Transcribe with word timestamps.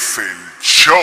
Excel 0.00 0.24
Show. 0.62 0.96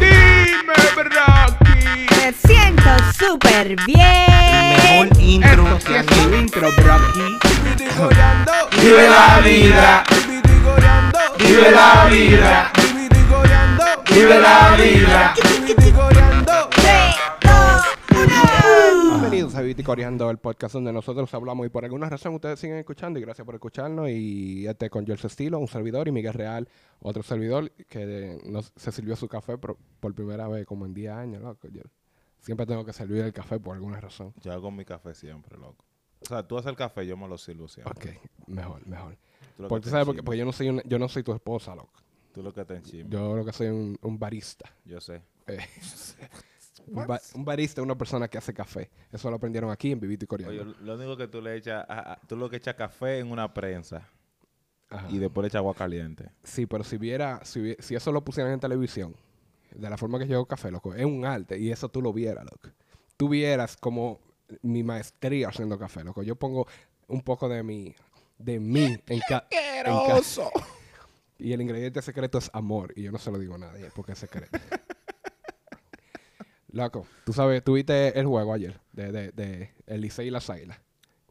Dime, 0.00 0.74
Rocky. 0.96 2.08
Me 2.16 2.32
siento 2.32 2.90
súper 3.16 3.76
bien. 3.86 5.06
Mejor 5.06 5.20
intro 5.20 5.76
Esto 5.76 5.86
que 5.86 5.98
es 5.98 6.00
aquí. 6.00 6.20
intro, 6.36 6.68
Rocky. 6.78 7.38
Vive 8.82 9.08
la 9.08 9.40
vida. 9.44 10.02
Vive 11.38 11.70
la 11.70 12.06
vida. 12.06 12.72
Vive 14.08 14.40
la 14.40 14.76
vida. 14.76 15.34
Tres, 15.36 16.29
Bienvenidos 19.30 19.54
a 19.54 19.62
Viti 19.62 19.84
Coreando, 19.84 20.28
el 20.28 20.38
podcast 20.38 20.74
donde 20.74 20.92
nosotros 20.92 21.32
hablamos 21.34 21.64
y 21.64 21.68
por 21.68 21.84
alguna 21.84 22.08
razón 22.10 22.34
ustedes 22.34 22.58
siguen 22.58 22.78
escuchando 22.78 23.16
y 23.20 23.22
gracias 23.22 23.44
por 23.46 23.54
escucharnos. 23.54 24.08
Y 24.10 24.66
este 24.66 24.90
con 24.90 25.06
George 25.06 25.28
Estilo, 25.28 25.60
un 25.60 25.68
servidor, 25.68 26.08
y 26.08 26.10
Miguel 26.12 26.34
Real, 26.34 26.68
otro 27.00 27.22
servidor 27.22 27.70
que 27.88 28.40
nos, 28.44 28.72
se 28.74 28.90
sirvió 28.90 29.14
su 29.14 29.28
café 29.28 29.56
por, 29.56 29.76
por 30.00 30.14
primera 30.16 30.48
vez 30.48 30.66
como 30.66 30.84
en 30.84 30.94
10 30.94 31.12
años, 31.12 31.42
loco. 31.42 31.68
Yo 31.68 31.82
siempre 32.40 32.66
tengo 32.66 32.84
que 32.84 32.92
servir 32.92 33.22
el 33.22 33.32
café 33.32 33.60
por 33.60 33.76
alguna 33.76 34.00
razón. 34.00 34.34
Yo 34.42 34.52
hago 34.52 34.72
mi 34.72 34.84
café 34.84 35.14
siempre, 35.14 35.56
loco. 35.56 35.84
O 36.22 36.26
sea, 36.26 36.42
tú 36.48 36.58
haces 36.58 36.70
el 36.70 36.76
café, 36.76 37.06
yo 37.06 37.16
me 37.16 37.28
lo 37.28 37.38
sirvo 37.38 37.68
siempre. 37.68 37.92
Ok, 38.18 38.48
mejor, 38.48 38.84
mejor. 38.88 39.16
Tú 39.56 39.62
lo 39.62 39.68
Porque 39.68 39.82
que 39.82 39.84
tú 39.84 39.84
te 39.84 39.90
sabes, 39.92 40.06
porque, 40.06 40.18
enchimas. 40.18 40.24
porque 40.24 40.38
yo 40.38 40.44
no 40.44 40.52
soy 40.52 40.68
una- 40.70 40.82
yo 40.84 40.98
no 40.98 41.08
soy 41.08 41.22
tu 41.22 41.32
esposa, 41.32 41.76
loco. 41.76 41.92
Tú 42.34 42.42
lo 42.42 42.52
que 42.52 42.64
te 42.64 42.74
enchimas. 42.74 43.10
Yo 43.12 43.36
lo 43.36 43.44
que 43.44 43.52
soy 43.52 43.68
un, 43.68 43.96
un 44.02 44.18
barista. 44.18 44.68
Yo 44.84 45.00
sé. 45.00 45.22
Eh, 45.46 45.58
un, 46.86 47.06
ba- 47.06 47.20
un 47.34 47.44
barista 47.44 47.80
es 47.80 47.84
una 47.84 47.96
persona 47.96 48.28
que 48.28 48.38
hace 48.38 48.52
café. 48.54 48.90
Eso 49.12 49.30
lo 49.30 49.36
aprendieron 49.36 49.70
aquí 49.70 49.92
en 49.92 50.00
Vivito 50.00 50.24
y 50.24 50.28
Coreando. 50.28 50.62
Oye, 50.62 50.74
lo 50.82 50.94
único 50.94 51.16
que 51.16 51.28
tú 51.28 51.40
le 51.40 51.56
echas, 51.56 51.84
a- 51.88 52.12
a- 52.12 52.16
tú 52.26 52.36
lo 52.36 52.48
que 52.50 52.56
echas 52.56 52.74
café 52.74 53.18
en 53.18 53.30
una 53.30 53.52
prensa 53.52 54.08
Ajá. 54.88 55.06
y 55.10 55.18
después 55.18 55.42
le 55.42 55.48
echas 55.48 55.58
agua 55.60 55.74
caliente. 55.74 56.30
Sí, 56.42 56.66
pero 56.66 56.82
si 56.84 56.96
viera, 56.98 57.40
si, 57.44 57.76
si 57.78 57.94
eso 57.94 58.12
lo 58.12 58.22
pusieran 58.24 58.52
en 58.52 58.60
televisión, 58.60 59.14
de 59.74 59.88
la 59.88 59.96
forma 59.96 60.18
que 60.18 60.26
yo 60.26 60.36
hago 60.36 60.46
café, 60.46 60.70
loco, 60.70 60.94
es 60.94 61.04
un 61.04 61.24
arte 61.24 61.58
y 61.58 61.70
eso 61.70 61.88
tú 61.88 62.02
lo 62.02 62.12
vieras, 62.12 62.44
loco. 62.44 62.70
Tú 63.16 63.28
vieras 63.28 63.76
como 63.76 64.18
mi 64.62 64.82
maestría 64.82 65.48
haciendo 65.48 65.78
café, 65.78 66.02
loco. 66.02 66.22
Yo 66.24 66.34
pongo 66.36 66.66
un 67.06 67.20
poco 67.22 67.48
de 67.48 67.62
mi, 67.62 67.94
de 68.38 68.58
mí 68.58 68.98
en 69.06 69.20
cada... 69.28 69.46
Y 71.38 71.52
el 71.54 71.62
ingrediente 71.62 72.02
secreto 72.02 72.36
es 72.38 72.50
amor. 72.52 72.92
Y 72.96 73.02
yo 73.04 73.12
no 73.12 73.18
se 73.18 73.30
lo 73.30 73.38
digo 73.38 73.54
a 73.54 73.58
nadie 73.58 73.88
porque 73.94 74.12
es 74.12 74.18
secreto. 74.18 74.58
loco, 76.72 77.06
tú 77.24 77.32
sabes, 77.32 77.62
tú 77.64 77.74
viste 77.74 78.18
el 78.18 78.26
juego 78.26 78.52
ayer 78.52 78.80
de, 78.92 79.12
de, 79.12 79.32
de 79.32 79.70
el 79.86 80.00
Licey 80.00 80.28
y 80.28 80.30
las 80.30 80.48
Águilas. 80.50 80.78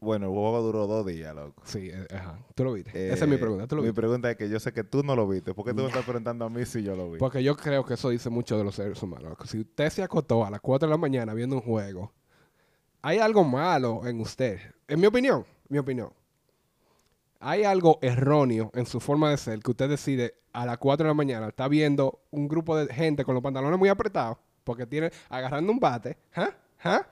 Bueno, 0.02 0.26
el 0.26 0.32
juego 0.32 0.62
duró 0.62 0.86
dos 0.86 1.04
días, 1.04 1.34
loco. 1.34 1.62
Sí, 1.66 1.90
eh, 1.92 2.06
ajá. 2.14 2.38
¿Tú 2.54 2.64
lo 2.64 2.72
viste? 2.72 3.12
Esa 3.12 3.24
es 3.24 3.28
mi 3.28 3.36
Eh, 3.36 3.38
pregunta. 3.38 3.66
¿Tú 3.66 3.76
lo 3.76 3.82
mi 3.82 3.88
viste? 3.88 4.00
pregunta 4.00 4.30
es 4.30 4.36
que 4.38 4.48
yo 4.48 4.58
sé 4.58 4.72
que 4.72 4.82
tú 4.82 5.02
no 5.02 5.14
lo 5.14 5.28
viste. 5.28 5.52
¿Por 5.52 5.64
qué 5.66 5.72
tú 5.74 5.82
me 5.82 5.88
estás 5.88 6.04
preguntando 6.04 6.46
a 6.46 6.48
mí 6.48 6.64
si 6.64 6.82
yo 6.82 6.96
lo 6.96 7.10
vi? 7.12 7.18
Porque 7.18 7.42
yo 7.42 7.54
creo 7.54 7.84
que 7.84 7.94
eso 7.94 8.08
dice 8.08 8.30
mucho 8.30 8.56
de 8.56 8.64
los 8.64 8.74
seres 8.74 9.02
humanos. 9.02 9.28
loco. 9.30 9.46
Si 9.46 9.60
usted 9.60 9.90
se 9.90 10.02
acostó 10.02 10.44
a 10.46 10.50
las 10.50 10.60
4 10.62 10.88
de 10.88 10.90
la 10.90 10.96
mañana 10.96 11.34
viendo 11.34 11.56
un 11.56 11.62
juego, 11.62 12.12
hay 13.02 13.18
algo 13.18 13.44
malo 13.44 14.06
en 14.06 14.20
usted. 14.20 14.58
En 14.88 15.00
mi 15.00 15.06
opinión, 15.06 15.44
mi 15.68 15.76
opinión. 15.76 16.10
Hay 17.38 17.64
algo 17.64 17.98
erróneo 18.02 18.70
en 18.74 18.86
su 18.86 19.00
forma 19.00 19.30
de 19.30 19.36
ser 19.36 19.60
que 19.60 19.70
usted 19.70 19.88
decide 19.90 20.34
a 20.54 20.64
las 20.66 20.78
4 20.78 21.04
de 21.04 21.08
la 21.10 21.14
mañana, 21.14 21.48
está 21.48 21.68
viendo 21.68 22.20
un 22.30 22.48
grupo 22.48 22.76
de 22.76 22.92
gente 22.92 23.24
con 23.24 23.34
los 23.34 23.42
pantalones 23.42 23.78
muy 23.78 23.88
apretados, 23.88 24.38
porque 24.64 24.86
tiene 24.86 25.10
agarrando 25.28 25.72
un 25.72 25.80
bate. 25.80 26.18
¿Ah? 26.34 26.50
¿Ah? 26.82 27.06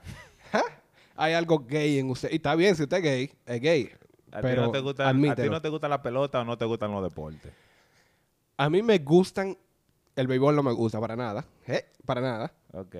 ¿Ah? 0.53 0.63
Hay 1.15 1.33
algo 1.33 1.59
gay 1.59 1.99
en 1.99 2.09
usted. 2.09 2.31
Y 2.31 2.35
está 2.35 2.55
bien, 2.55 2.75
si 2.75 2.83
usted 2.83 2.97
es 2.97 3.03
gay, 3.03 3.31
es 3.45 3.61
gay. 3.61 3.91
¿A, 4.31 4.41
pero 4.41 4.63
no 4.63 4.71
te 4.71 4.79
gusta, 4.79 5.09
¿A 5.09 5.13
ti 5.13 5.49
no 5.49 5.61
te 5.61 5.69
gusta 5.69 5.89
la 5.89 6.01
pelota 6.01 6.41
o 6.41 6.45
no 6.45 6.57
te 6.57 6.65
gustan 6.65 6.91
los 6.91 7.03
deportes? 7.03 7.51
A 8.57 8.69
mí 8.69 8.81
me 8.81 8.99
gustan, 8.99 9.57
el 10.15 10.27
béisbol 10.27 10.55
no 10.55 10.63
me 10.63 10.71
gusta 10.71 10.99
para 10.99 11.15
nada. 11.15 11.45
¿eh? 11.67 11.85
Para 12.05 12.21
nada. 12.21 12.53
Ok. 12.73 12.95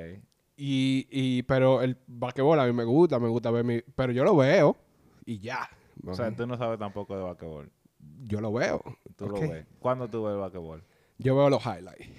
Y, 0.57 1.07
y, 1.09 1.43
pero 1.43 1.81
el 1.81 1.97
basquetbol 2.07 2.59
a 2.59 2.65
mí 2.65 2.73
me 2.73 2.83
gusta, 2.83 3.19
me 3.19 3.29
gusta 3.29 3.51
ver 3.51 3.63
mi... 3.63 3.81
Pero 3.95 4.11
yo 4.11 4.23
lo 4.23 4.35
veo 4.35 4.75
y 5.25 5.39
ya. 5.39 5.69
O 6.05 6.13
sea, 6.13 6.35
tú 6.35 6.47
no 6.47 6.57
sabes 6.57 6.79
tampoco 6.79 7.15
de 7.15 7.23
basquetbol. 7.23 7.71
yo 8.25 8.41
lo 8.41 8.51
veo. 8.51 8.81
Tú 9.15 9.29
lo 9.29 9.39
ves. 9.39 9.65
¿Cuándo 9.79 10.09
tú 10.09 10.23
ves 10.23 10.33
el 10.33 10.39
basquetbol? 10.39 10.83
Yo 11.17 11.35
veo 11.35 11.49
los 11.49 11.63
highlights. 11.63 12.09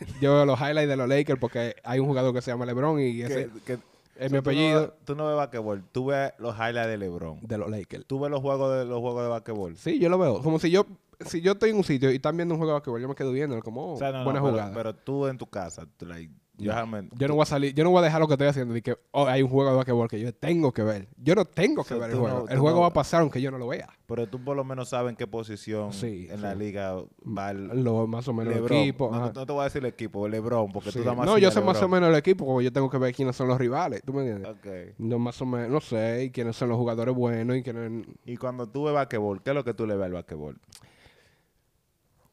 yo 0.20 0.34
veo 0.34 0.44
los 0.46 0.58
highlights 0.60 0.88
de 0.88 0.96
los 0.96 1.08
Lakers 1.08 1.38
porque 1.38 1.76
hay 1.84 1.98
un 2.00 2.06
jugador 2.06 2.34
que 2.34 2.42
se 2.42 2.50
llama 2.50 2.66
LeBron 2.66 3.00
y 3.00 3.22
ese 3.22 3.48
¿Qué- 3.64 3.76
qué- 3.76 3.78
es 4.18 4.30
mi 4.30 4.34
no 4.36 4.40
apellido 4.40 4.94
Tú 5.04 5.14
no 5.14 5.26
ves 5.26 5.36
basquetbol. 5.36 5.82
Tú 5.92 6.06
ves 6.06 6.32
los 6.38 6.54
highlights 6.54 6.88
de 6.88 6.98
LeBron. 6.98 7.38
de 7.40 7.56
los 7.58 7.70
Lakers. 7.70 8.04
Tú 8.06 8.20
ves 8.20 8.30
los 8.30 8.40
juegos 8.40 8.78
de 8.78 8.84
los 8.84 9.00
juegos 9.00 9.22
de 9.22 9.28
basquetbol. 9.28 9.76
Sí, 9.76 9.98
yo 9.98 10.08
lo 10.10 10.18
veo. 10.18 10.42
Como 10.42 10.58
si 10.58 10.70
yo 10.70 10.86
si 11.26 11.40
yo 11.42 11.52
estoy 11.52 11.70
en 11.70 11.76
un 11.76 11.84
sitio 11.84 12.10
y 12.10 12.16
están 12.16 12.36
viendo 12.36 12.54
un 12.54 12.58
juego 12.58 12.72
de 12.72 12.78
basquetbol, 12.78 13.00
yo 13.00 13.08
me 13.08 13.14
quedo 13.14 13.32
viendo 13.32 13.60
como 13.62 13.92
oh, 13.92 13.94
O 13.94 13.98
sea, 13.98 14.10
no, 14.10 14.18
no, 14.18 14.24
buena 14.24 14.40
pero, 14.40 14.50
jugada. 14.52 14.72
pero 14.74 14.94
tú 14.94 15.26
en 15.26 15.36
tu 15.38 15.46
casa, 15.46 15.86
tú, 15.98 16.06
like, 16.06 16.32
yo 16.60 17.28
no 17.28 17.34
voy 17.34 17.42
a 17.42 17.46
salir, 17.46 17.74
yo 17.74 17.84
no 17.84 17.90
voy 17.90 18.00
a 18.00 18.02
dejar 18.04 18.20
lo 18.20 18.26
que 18.28 18.34
estoy 18.34 18.46
haciendo 18.48 18.76
y 18.76 18.82
que 18.82 18.96
oh, 19.12 19.26
hay 19.26 19.42
un 19.42 19.48
juego 19.48 19.70
de 19.70 19.76
basquetbol 19.76 20.08
que 20.08 20.20
yo 20.20 20.34
tengo 20.34 20.72
que 20.72 20.82
ver. 20.82 21.08
Yo 21.16 21.34
no 21.34 21.44
tengo 21.44 21.84
que 21.84 21.94
ver 21.94 22.10
el 22.10 22.16
juego. 22.18 22.40
no- 22.40 22.48
el 22.48 22.58
juego 22.58 22.76
no- 22.76 22.80
va 22.82 22.88
a 22.88 22.92
pasar 22.92 23.22
aunque 23.22 23.40
yo 23.40 23.50
no 23.50 23.58
lo 23.58 23.68
vea. 23.68 23.88
pero 24.06 24.26
tú 24.28 24.42
por 24.42 24.56
lo 24.56 24.64
menos 24.64 24.88
sabes 24.88 25.10
en 25.10 25.16
qué 25.16 25.26
posición 25.26 25.92
Sí, 25.92 26.26
en 26.30 26.36
sí. 26.38 26.42
la 26.42 26.54
liga 26.54 26.94
va 27.24 27.50
el 27.52 27.68
Lo 27.84 28.06
más 28.06 28.26
o 28.28 28.32
menos 28.32 28.54
el 28.54 28.64
equipo. 28.64 29.10
no, 29.10 29.32
te 29.32 29.52
voy 29.52 29.60
a 29.60 29.64
decir 29.64 29.82
el 29.84 29.86
equipo, 29.90 30.26
LeBron, 30.28 30.72
porque 30.72 30.90
tú 30.92 30.98
más 31.14 31.26
No, 31.26 31.38
yo 31.38 31.50
sé 31.50 31.60
más 31.60 31.80
o 31.82 31.88
menos 31.88 32.08
el 32.10 32.16
equipo 32.16 32.44
porque 32.44 32.64
yo 32.64 32.72
tengo 32.72 32.90
que 32.90 32.98
ver 32.98 33.14
quiénes 33.14 33.36
son 33.36 33.48
los 33.48 33.58
rivales. 33.58 34.02
¿Tú 34.04 34.12
me 34.12 34.22
entiendes? 34.28 34.50
Ok. 34.50 34.94
No, 34.98 35.18
más 35.18 35.40
o 35.40 35.46
menos, 35.46 35.70
no 35.70 35.80
sé, 35.80 36.24
y 36.24 36.30
quiénes 36.30 36.56
son 36.56 36.68
los 36.68 36.76
jugadores 36.78 37.14
buenos 37.14 37.56
y 37.56 37.62
quiénes... 37.62 38.06
Y 38.26 38.36
cuando 38.36 38.68
tú 38.68 38.84
ves 38.84 38.94
basquetbol, 38.94 39.42
¿qué 39.42 39.50
es 39.50 39.54
lo 39.56 39.64
que 39.64 39.74
tú 39.74 39.86
le 39.86 39.94
ves 39.96 40.06
al 40.06 40.12
basquetbol? 40.12 40.58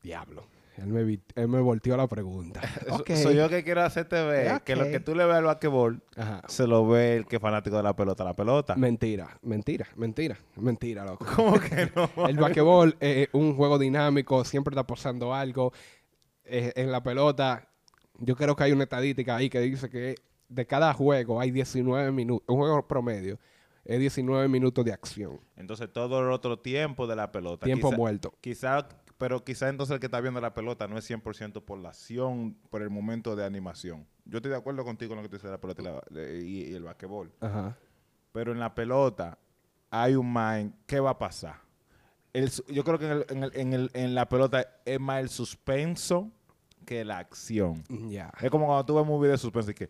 Diablo. 0.03 0.43
Él 0.77 0.87
me, 0.87 1.19
él 1.35 1.47
me 1.47 1.59
volteó 1.59 1.97
la 1.97 2.07
pregunta. 2.07 2.61
ok. 2.91 3.11
Soy 3.15 3.35
yo 3.35 3.49
que 3.49 3.63
quiero 3.63 3.81
hacerte 3.83 4.21
ver 4.23 4.61
que 4.61 4.75
lo 4.75 4.85
que 4.85 4.99
tú 4.99 5.15
le 5.15 5.25
ves 5.25 5.35
al 5.35 5.43
basquetbol 5.45 6.01
Ajá. 6.15 6.41
se 6.47 6.67
lo 6.67 6.87
ve 6.87 7.17
el 7.17 7.25
que 7.25 7.37
es 7.37 7.41
fanático 7.41 7.77
de 7.77 7.83
la 7.83 7.95
pelota, 7.95 8.23
la 8.23 8.35
pelota. 8.35 8.75
Mentira, 8.75 9.39
mentira, 9.41 9.87
mentira, 9.95 10.37
mentira, 10.55 11.03
loco. 11.03 11.25
¿Cómo 11.35 11.59
que 11.59 11.89
no? 12.15 12.27
El 12.27 12.37
basquetbol 12.37 12.95
es 12.99 13.27
un 13.33 13.55
juego 13.55 13.79
dinámico, 13.79 14.45
siempre 14.45 14.71
está 14.73 14.85
pasando 14.85 15.33
algo. 15.33 15.73
Eh, 16.45 16.71
en 16.75 16.91
la 16.91 17.01
pelota, 17.03 17.67
yo 18.19 18.35
creo 18.35 18.55
que 18.55 18.63
hay 18.63 18.71
una 18.71 18.83
estadística 18.83 19.35
ahí 19.35 19.49
que 19.49 19.59
dice 19.59 19.89
que 19.89 20.15
de 20.47 20.65
cada 20.65 20.93
juego 20.93 21.41
hay 21.41 21.51
19 21.51 22.11
minutos, 22.11 22.45
un 22.47 22.57
juego 22.57 22.87
promedio 22.87 23.37
es 23.83 23.99
19 23.99 24.47
minutos 24.49 24.83
de 24.83 24.91
acción, 24.91 25.39
Entonces 25.55 25.91
todo 25.91 26.19
el 26.19 26.29
otro 26.31 26.59
tiempo 26.59 27.07
de 27.07 27.15
la 27.15 27.31
pelota. 27.31 27.65
tiempo 27.65 27.87
quizá- 27.89 27.97
muerto. 27.97 28.33
Quizá, 28.41 28.87
pero 29.17 29.43
quizá 29.43 29.69
entonces 29.69 29.93
el 29.93 29.99
que 29.99 30.05
está 30.07 30.21
viendo 30.21 30.39
la 30.41 30.53
pelota 30.53 30.87
no 30.87 30.97
es 30.97 31.09
100% 31.09 31.63
por 31.63 31.79
la 31.79 31.89
acción, 31.89 32.55
por 32.69 32.81
el 32.81 32.89
momento 32.89 33.35
de 33.35 33.45
animación. 33.45 34.05
Yo 34.25 34.37
estoy 34.37 34.51
de 34.51 34.57
acuerdo 34.57 34.83
contigo 34.83 35.13
en 35.13 35.17
lo 35.17 35.23
que 35.23 35.29
tú 35.29 35.35
dices 35.37 35.49
de 35.49 35.51
la 35.51 35.61
pelota 35.61 35.81
y, 35.81 35.85
la- 35.85 36.03
de- 36.09 36.39
y- 36.45 36.63
y 36.71 36.73
el 36.73 36.83
basquetbol. 36.83 37.31
Ajá. 37.39 37.77
Pero 38.31 38.51
en 38.51 38.59
la 38.59 38.73
pelota 38.75 39.37
hay 39.89 40.15
un 40.15 40.31
mind. 40.31 40.73
¿Qué 40.85 40.99
va 40.99 41.11
a 41.11 41.17
pasar? 41.17 41.55
El 42.33 42.51
yo 42.67 42.83
creo 42.83 42.99
que 42.99 43.05
en, 43.05 43.11
el- 43.11 43.25
en 43.29 43.43
el- 43.43 43.51
en 43.55 43.73
el- 43.73 43.91
en 43.93 44.15
la 44.15 44.27
pelota 44.29 44.67
es 44.85 44.99
más 44.99 45.21
el 45.21 45.29
suspenso 45.29 46.31
que 46.85 47.03
la 47.03 47.17
acción. 47.17 47.83
Es 48.39 48.49
como 48.51 48.65
cuando 48.67 48.85
tú 48.85 48.95
ves 48.95 49.03
un 49.07 49.19
video 49.19 49.31
de 49.31 49.37
suspenso 49.37 49.71
y 49.71 49.73
que 49.73 49.89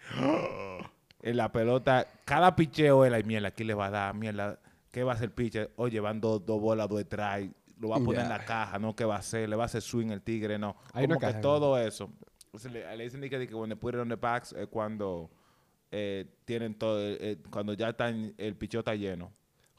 en 1.22 1.36
la 1.38 1.52
pelota, 1.52 2.08
cada 2.26 2.56
picheo 2.56 3.04
es 3.06 3.12
la 3.12 3.20
mierda, 3.22 3.50
aquí 3.50 3.64
le 3.64 3.74
va 3.74 3.88
a 3.88 3.90
dar, 3.92 4.16
mierda, 4.16 4.60
¿qué 4.92 5.04
va 5.04 5.12
a 5.12 5.16
hacer 5.16 5.26
el 5.26 5.32
pitcher? 5.32 5.72
Oye, 5.76 6.00
van 6.00 6.22
dos, 6.22 6.46
dos 6.46 6.62
bolas, 6.62 6.88
dos 6.88 7.02
strikes, 7.02 7.54
lo 7.80 7.90
va 7.90 7.98
a 7.98 8.00
poner 8.00 8.22
en 8.22 8.30
la 8.30 8.44
caja, 8.46 8.80
¿no? 8.80 8.96
¿Qué 8.96 9.06
va 9.06 9.16
a 9.16 9.20
hacer? 9.20 9.48
¿Le 9.50 9.56
va 9.56 9.64
a 9.64 9.66
hacer 9.68 9.82
swing 9.82 10.10
el 10.10 10.22
tigre? 10.22 10.58
No. 10.58 10.76
Hay 10.94 11.06
una 11.06 11.16
que 11.16 11.22
caja. 11.28 11.42
todo 11.42 11.78
eso. 11.78 12.12
Se 12.58 12.70
le, 12.70 12.96
le 12.98 13.04
dicen 13.04 13.22
que, 13.22 13.30
que 13.30 13.48
cuando 13.50 13.78
put 13.78 13.94
it 13.94 14.00
on 14.00 14.10
the 14.10 14.16
backs 14.16 14.54
es 14.54 14.68
cuando 14.68 15.30
eh, 15.92 16.26
tienen 16.46 16.76
todo, 16.76 17.00
eh, 17.00 17.18
eh, 17.20 17.38
cuando 17.52 17.74
ya 17.74 17.90
están, 17.90 18.34
el 18.38 18.56
picheo 18.56 18.80
está 18.80 18.96
lleno. 18.96 19.32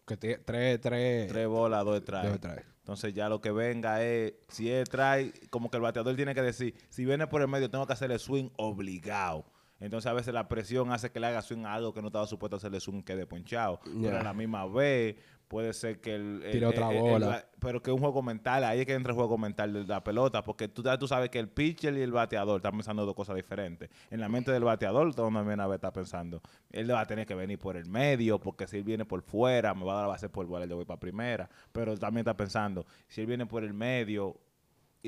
Que 0.06 0.16
tres, 0.16 0.40
tres, 0.44 1.28
Tres 1.28 1.48
bolas, 1.48 1.84
dos 1.84 1.98
strikes. 2.00 2.38
dos. 2.38 2.52
Entonces 2.78 3.12
ya 3.12 3.28
lo 3.28 3.40
que 3.42 3.50
venga 3.50 4.02
es, 4.02 4.32
si 4.48 4.70
él 4.70 4.88
trae, 4.88 5.32
como 5.50 5.70
que 5.70 5.76
el 5.76 5.82
bateador 5.82 6.16
tiene 6.16 6.34
que 6.34 6.40
decir, 6.40 6.74
si 6.88 7.04
viene 7.04 7.26
por 7.26 7.42
el 7.42 7.48
medio 7.48 7.68
tengo 7.68 7.86
que 7.86 7.92
hacerle 7.92 8.18
swing 8.18 8.48
obligado. 8.56 9.44
Entonces 9.80 10.10
a 10.10 10.14
veces 10.14 10.32
la 10.32 10.48
presión 10.48 10.90
hace 10.90 11.10
que 11.10 11.20
le 11.20 11.26
haga 11.26 11.42
swing 11.42 11.64
a 11.66 11.74
algo 11.74 11.92
que 11.92 12.00
no 12.00 12.06
estaba 12.08 12.26
supuesto 12.26 12.56
hacerle 12.56 12.80
swing 12.80 13.02
que 13.02 13.14
de 13.14 13.26
ponchado. 13.26 13.80
Pero 13.84 14.00
Ya. 14.00 14.20
a 14.20 14.24
la 14.24 14.32
misma 14.32 14.66
vez 14.66 15.16
puede 15.48 15.72
ser 15.72 16.00
que 16.00 16.14
el... 16.14 16.42
el- 16.44 16.52
Tire 16.52 16.66
otra 16.66 16.90
el- 16.92 17.00
bola. 17.00 17.36
el- 17.38 17.44
pero 17.58 17.82
que 17.82 17.90
es 17.90 17.94
un 17.94 18.00
juego 18.00 18.22
mental, 18.22 18.62
ahí 18.64 18.80
es 18.80 18.86
que 18.86 18.94
entra 18.94 19.10
el 19.12 19.16
juego 19.16 19.36
mental 19.36 19.72
de 19.72 19.84
la 19.84 20.04
pelota, 20.04 20.44
porque 20.44 20.68
tú, 20.68 20.84
tú 20.98 21.08
sabes 21.08 21.30
que 21.30 21.40
el 21.40 21.48
pitcher 21.48 21.92
y 21.94 22.02
el 22.02 22.12
bateador 22.12 22.58
están 22.58 22.72
pensando 22.72 23.04
dos 23.04 23.14
cosas 23.16 23.34
diferentes. 23.34 23.90
En 24.10 24.20
la 24.20 24.28
mente 24.28 24.52
del 24.52 24.62
bateador, 24.62 25.12
todo 25.14 25.28
también 25.32 25.58
a 25.58 25.66
ver 25.66 25.76
está 25.76 25.92
pensando, 25.92 26.40
él 26.70 26.88
va 26.90 27.00
a 27.00 27.06
tener 27.06 27.26
que 27.26 27.34
venir 27.34 27.58
por 27.58 27.76
el 27.76 27.86
medio, 27.86 28.38
porque 28.38 28.66
si 28.68 28.76
él 28.76 28.84
viene 28.84 29.04
por 29.04 29.22
fuera, 29.22 29.74
me 29.74 29.84
va 29.84 29.92
a 29.92 29.96
dar 29.96 30.04
la 30.04 30.08
base 30.08 30.28
por 30.28 30.46
bola, 30.46 30.66
yo 30.66 30.76
voy 30.76 30.84
para 30.84 31.00
primera. 31.00 31.48
Pero 31.72 31.96
también 31.96 32.20
está 32.20 32.36
pensando, 32.36 32.86
si 33.08 33.22
él 33.22 33.26
viene 33.26 33.44
por 33.46 33.64
el 33.64 33.74
medio... 33.74 34.36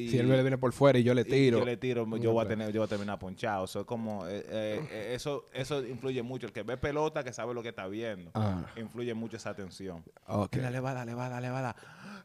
Y, 0.05 0.08
Si 0.11 0.19
él 0.19 0.26
me 0.26 0.41
viene 0.43 0.58
por 0.58 0.73
fuera 0.73 0.99
y 0.99 1.02
yo 1.02 1.14
le 1.14 1.25
tiro. 1.25 1.58
yo 1.61 1.64
le 1.64 1.76
tiro, 1.76 2.06
No 2.06 2.17
yo 2.17 2.32
voy 2.32 2.44
a 2.44 2.49
tener, 2.49 2.73
yo 2.73 2.81
voy 2.81 2.87
a 2.87 2.88
terminar 2.88 3.19
ponchado. 3.19 3.64
Eso 3.64 3.81
es 3.81 3.87
como, 3.87 4.26
eh, 4.26 4.44
eh, 4.49 4.88
eh, 4.91 5.12
eso, 5.14 5.47
eso 5.52 5.85
influye 5.87 6.23
mucho. 6.23 6.47
El 6.47 6.52
que 6.52 6.62
ve 6.62 6.76
pelota, 6.76 7.23
que 7.25 7.32
sabe 7.32 7.55
lo 7.55 7.62
que 7.62 7.70
está 7.70 7.87
viendo, 7.87 8.31
Ah. 8.35 8.67
influye 8.76 9.14
mucho 9.14 9.37
esa 9.37 9.50
atención. 9.50 10.02
Ok. 10.26 10.56
Mira, 10.56 10.70
le 10.70 10.81
va 10.81 10.91
a 10.91 10.94
dar, 10.94 11.06
le 11.06 11.14
va 11.14 11.26
a 11.26 11.29
dar, 11.29 11.43
le 11.43 11.50
va 11.50 11.76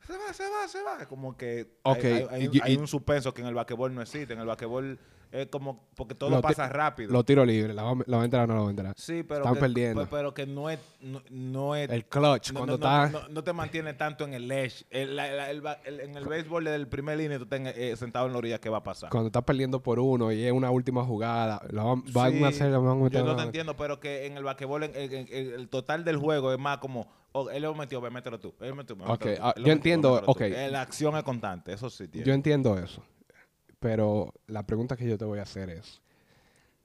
se 0.06 0.14
va, 0.14 0.34
se 0.34 0.44
va, 0.44 0.68
se 0.68 0.82
va. 0.84 1.06
Como 1.08 1.36
que 1.36 1.68
hay, 1.84 2.02
hay- 2.04 2.28
hay- 2.30 2.50
y- 2.54 2.60
hay 2.62 2.76
un 2.78 2.88
suspenso 2.88 3.34
que 3.34 3.42
en 3.42 3.48
el 3.48 3.56
basquetbol 3.56 3.94
no 3.94 4.02
existe. 4.02 4.34
En 4.34 4.40
el 4.40 4.46
basquetbol 4.46 5.00
es 5.32 5.48
como, 5.48 5.88
porque 5.96 6.16
todo 6.16 6.30
Lo 6.30 6.42
pasa 6.42 6.68
rápido. 6.70 7.12
Los 7.12 7.26
tiros 7.26 7.46
libres, 7.48 7.76
la 7.76 7.84
va, 7.84 7.96
la 8.06 8.18
va 8.18 8.24
a 8.24 8.26
entrar 8.26 8.44
o 8.44 8.48
no 8.48 8.54
la 8.56 8.60
va 8.62 8.68
a 8.68 8.70
entrar. 8.70 8.94
sí, 8.98 9.24
pero 9.24 9.40
Están 9.42 9.54
que, 9.56 9.60
perdiendo. 9.60 10.02
pe- 10.04 10.08
Pero 10.12 10.34
que 10.34 10.46
no 10.46 10.70
es, 10.70 10.80
no, 11.02 11.22
no 11.30 11.76
es 11.76 11.90
El 11.90 12.06
clutch, 12.06 12.52
no, 12.52 12.60
cuando 12.60 12.76
está... 12.76 13.12
no- 13.30 13.44
te 13.44 13.54
mantiene 13.54 13.94
tanto 13.94 14.24
en 14.26 14.34
el 14.34 14.52
edge. 14.52 14.86
El- 14.90 15.16
la- 15.16 15.50
el 15.50 15.62
el- 15.86 16.00
en 16.00 16.16
el 16.18 16.26
béisbol 16.26 16.64
desde 16.64 16.78
el 16.78 16.88
primer 16.88 17.18
línea 17.18 17.38
tú 17.38 17.44
estás 17.44 17.60
eh, 17.76 17.96
sentado 17.98 18.26
en 18.28 18.32
la 18.34 18.38
orilla, 18.40 18.60
¿qué 18.60 18.70
va 18.70 18.78
a 18.78 18.84
pasar? 18.84 19.10
Cuando 19.10 19.28
estás 19.28 19.44
perdiendo 19.44 19.82
por 19.82 20.00
uno 20.00 20.32
y 20.32 20.44
es 20.44 20.52
una 20.52 20.72
última 20.72 21.04
jugada, 21.04 21.62
la 21.70 21.84
van, 21.84 22.04
a 22.44 22.48
hacer, 22.48 22.72
la 22.72 22.78
van 22.80 22.92
a 23.00 23.04
meter 23.04 23.20
yo 23.22 23.26
no 23.26 23.36
te 23.36 23.44
entiendo, 23.44 23.76
pero 23.76 24.00
que 24.00 24.26
en 24.26 24.38
el 24.38 24.44
basquetbol 24.44 24.84
en- 24.84 24.96
en- 24.96 25.14
en- 25.14 25.28
en 25.30 25.54
el 25.54 25.70
total 25.70 26.04
del 26.04 26.18
juego 26.18 26.52
es 26.54 26.60
más 26.60 26.78
como, 26.80 27.08
oh, 27.34 27.50
él 27.50 27.64
lo 27.64 27.74
metió, 27.76 28.00
ve, 28.02 28.10
mételo 28.10 28.40
tú. 28.40 28.54
Él 28.62 28.74
metió, 28.76 28.96
Ok, 28.96 29.02
mételo 29.26 29.36
tú. 29.36 29.42
ah, 29.44 29.54
Él 29.56 29.62
yo 29.64 29.68
metió, 29.68 29.74
entiendo, 29.74 30.10
mételo 30.14 30.26
tú. 30.26 30.32
ok. 30.32 30.42
Eh, 30.42 30.70
La 30.72 30.82
acción 30.82 31.16
es 31.18 31.24
constante, 31.24 31.74
eso 31.74 31.90
sí 31.90 32.08
tiene. 32.08 32.26
Yo 32.28 32.34
entiendo 32.34 32.78
eso. 32.78 33.04
Pero 33.86 34.34
la 34.48 34.66
pregunta 34.66 34.98
que 34.98 35.08
yo 35.08 35.16
te 35.16 35.26
voy 35.26 35.38
a 35.38 35.44
hacer 35.44 35.70
es, 35.70 36.02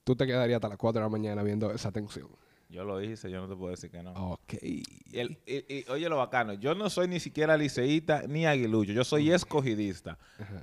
¿tú 0.05 0.15
te 0.15 0.27
quedarías 0.27 0.57
hasta 0.57 0.69
las 0.69 0.77
4 0.77 1.01
de 1.01 1.07
la 1.07 1.09
mañana 1.09 1.43
viendo 1.43 1.73
esa 1.73 1.91
tensión? 1.91 2.29
Yo 2.69 2.85
lo 2.85 3.01
hice, 3.03 3.31
yo 3.31 3.41
no 3.41 3.49
te 3.49 3.57
puedo 3.57 3.71
decir 3.71 3.91
que 3.91 4.03
no. 4.03 4.13
Ok. 4.13 4.53
Y 4.63 4.83
el- 5.19 5.39
y- 5.47 5.65
y- 5.79 5.85
oye 5.89 6.11
lo 6.11 6.19
bacano, 6.19 6.53
yo 6.53 6.75
no 6.75 6.91
soy 6.91 7.09
ni 7.09 7.19
siquiera 7.19 7.57
liceísta 7.57 8.25
ni 8.29 8.45
aguilucho, 8.45 8.93
yo 8.93 9.03
soy 9.03 9.33
escogidista. 9.33 10.19
Ajá. 10.39 10.63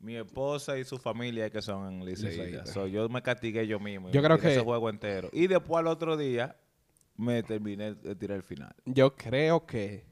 Mi 0.00 0.16
esposa 0.16 0.76
y 0.76 0.82
su 0.84 0.98
familia 0.98 1.50
que 1.50 1.62
son 1.62 2.04
liceístas. 2.04 2.68
So, 2.70 2.88
yo 2.88 3.08
me 3.08 3.22
castigué 3.22 3.64
yo 3.68 3.78
mismo. 3.78 4.10
Yo 4.10 4.20
creo 4.24 4.38
que- 4.40 4.50
ese 4.54 4.64
juego 4.64 4.90
entero. 4.90 5.30
Y 5.32 5.46
después 5.46 5.78
al 5.78 5.86
otro 5.86 6.16
día 6.16 6.56
me 7.16 7.44
terminé 7.44 7.94
de 7.94 8.16
tirar 8.16 8.38
el 8.38 8.42
final. 8.42 8.74
Yo 8.86 9.14
creo 9.14 9.64
que 9.66 10.04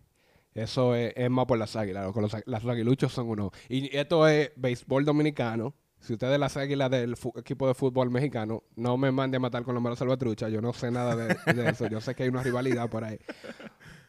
eso 0.54 0.94
es, 0.94 1.12
es 1.16 1.30
más 1.30 1.46
por 1.46 1.58
las 1.58 1.74
águilas. 1.76 2.04
loco. 2.06 2.20
Los, 2.20 2.34
las 2.46 2.64
aguiluchos 2.64 3.12
son 3.12 3.28
uno. 3.28 3.50
Y 3.68 3.94
esto 3.96 4.26
es 4.28 4.52
béisbol 4.56 5.04
dominicano. 5.04 5.74
Si 6.00 6.12
ustedes 6.12 6.38
las 6.38 6.56
águilas 6.56 6.90
del 6.90 7.16
equipo 7.36 7.66
de 7.66 7.74
fútbol 7.74 8.10
mexicano, 8.10 8.62
no 8.76 8.96
me 8.98 9.10
mande 9.10 9.38
a 9.38 9.40
matar 9.40 9.62
con 9.64 9.74
los 9.74 9.82
malos 9.82 9.98
salvatruchas. 9.98 10.52
Yo 10.52 10.60
no 10.60 10.72
sé 10.74 10.90
nada 10.90 11.16
de, 11.16 11.34
de 11.54 11.68
eso. 11.70 11.86
Yo 11.88 12.00
sé 12.00 12.14
que 12.14 12.24
hay 12.24 12.28
una 12.28 12.42
rivalidad 12.42 12.88
por 12.90 13.04
ahí. 13.04 13.18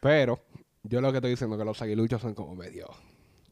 Pero 0.02 0.40
yo 0.84 1.02
lo 1.02 1.12
que 1.12 1.18
estoy 1.20 1.32
diciendo 1.32 1.56
es 1.56 1.60
que 1.60 1.66
los 1.66 1.82
aguiluchos 1.82 2.22
son 2.22 2.34
como 2.34 2.56
medio... 2.56 2.88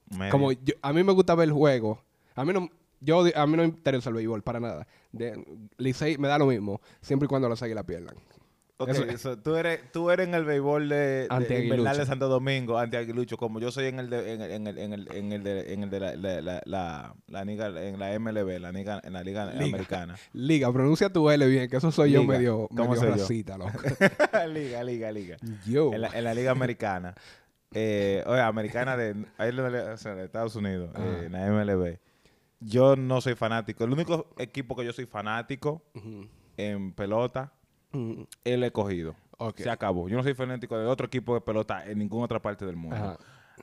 Medio. 0.10 0.31
Como 0.31 0.51
yo- 0.51 0.75
a 0.81 0.94
mí 0.94 1.04
me 1.04 1.13
gusta 1.13 1.36
ver 1.36 1.48
el 1.48 1.54
juego. 1.54 2.04
A 2.36 2.44
mí 2.46 2.54
no, 2.54 2.69
yo, 3.00 3.24
a 3.36 3.48
mí 3.48 3.56
no 3.57 3.63
me 3.63 3.69
interesa 3.69 4.10
el 4.10 4.16
béisbol 4.16 4.44
para 4.44 4.60
nada. 4.60 4.88
De, 5.12 5.42
Licey 5.78 6.18
me 6.18 6.28
da 6.28 6.38
lo 6.38 6.46
mismo, 6.48 6.81
siempre 7.01 7.25
y 7.25 7.30
cuando 7.30 7.48
las 7.50 7.63
águilas 7.63 7.86
pierdan. 7.86 8.16
Ok, 8.78 8.90
so, 9.18 9.38
tú, 9.38 9.56
eres, 9.56 9.92
tú 9.92 10.10
eres 10.10 10.28
en 10.28 10.34
el 10.34 10.46
béisbol 10.46 10.90
de, 10.90 11.28
de 11.30 11.48
de 11.98 12.06
Santo 12.06 12.28
Domingo, 12.28 12.80
anti-aguilucho, 12.80 13.38
como 13.38 13.60
yo 13.60 13.72
soy 13.72 13.86
en 13.86 14.00
el 14.00 14.10
de, 14.10 14.34
en 14.34 14.42
el, 14.42 14.52
en 14.80 14.94
el, 14.94 15.08
en 15.12 15.31
el, 15.31 15.44
de, 15.44 15.74
en 15.74 15.84
el 15.84 15.90
de 15.92 16.00
la, 16.00 16.16
la, 16.16 16.42
la, 16.42 16.62
la, 16.66 17.16
la 17.28 17.46
liga, 17.46 17.68
en 17.68 18.00
la 18.00 18.20
MLB, 18.20 18.60
la 18.60 18.72
liga, 18.72 19.00
en 19.04 19.14
la 19.14 19.24
liga, 19.24 19.46
Liga. 19.54 19.66
americana. 19.66 20.16
Liga, 20.34 20.74
pronuncia 20.74 21.10
tu 21.12 21.30
L 21.30 21.48
bien, 21.48 21.70
que 21.70 21.78
eso 21.78 21.92
soy 21.92 22.12
yo 22.12 22.24
medio, 22.24 22.68
¿Cómo 22.75 22.94
medio 22.96 23.12
racita, 23.12 23.58
loco. 23.58 23.72
liga, 24.52 24.84
liga, 24.84 25.12
liga. 25.12 25.38
Yo. 25.68 25.94
En 25.94 26.02
la, 26.02 26.08
en 26.10 26.24
la 26.24 26.34
liga 26.34 26.52
americana. 26.52 27.14
Eh, 27.75 28.24
oye, 28.25 28.42
americana 28.42 28.98
de, 28.98 29.14
de, 29.14 29.92
o 29.94 29.98
sea, 29.98 30.16
de 30.16 30.25
Estados 30.25 30.56
Unidos, 30.56 30.90
Ajá. 30.96 31.06
eh, 31.06 31.25
en 31.25 31.31
la 31.31 31.48
MLB. 31.48 31.98
Yo 32.60 32.96
no 32.96 33.22
soy 33.22 33.36
fanático. 33.36 33.84
El 33.84 33.92
único 33.94 34.28
equipo 34.38 34.75
que 34.75 34.84
yo 34.86 34.94
soy 34.94 35.06
fanático 35.06 35.84
en 36.58 36.92
pelota. 36.94 37.54
El 38.44 38.63
escogido. 38.63 39.16
Ok. 39.38 39.57
Se 39.60 39.69
acabó. 39.69 40.07
Yo 40.10 40.18
no 40.18 40.24
soy 40.24 40.34
fanático 40.34 40.78
de 40.78 40.86
otro 40.86 41.07
equipo 41.07 41.34
de 41.36 41.42
pelota 41.42 41.86
en 41.86 42.00
ninguna 42.00 42.25
otra 42.25 42.42
parte 42.42 42.66
del 42.66 42.75
mundo. 42.75 42.95
Ajá. 42.95 43.18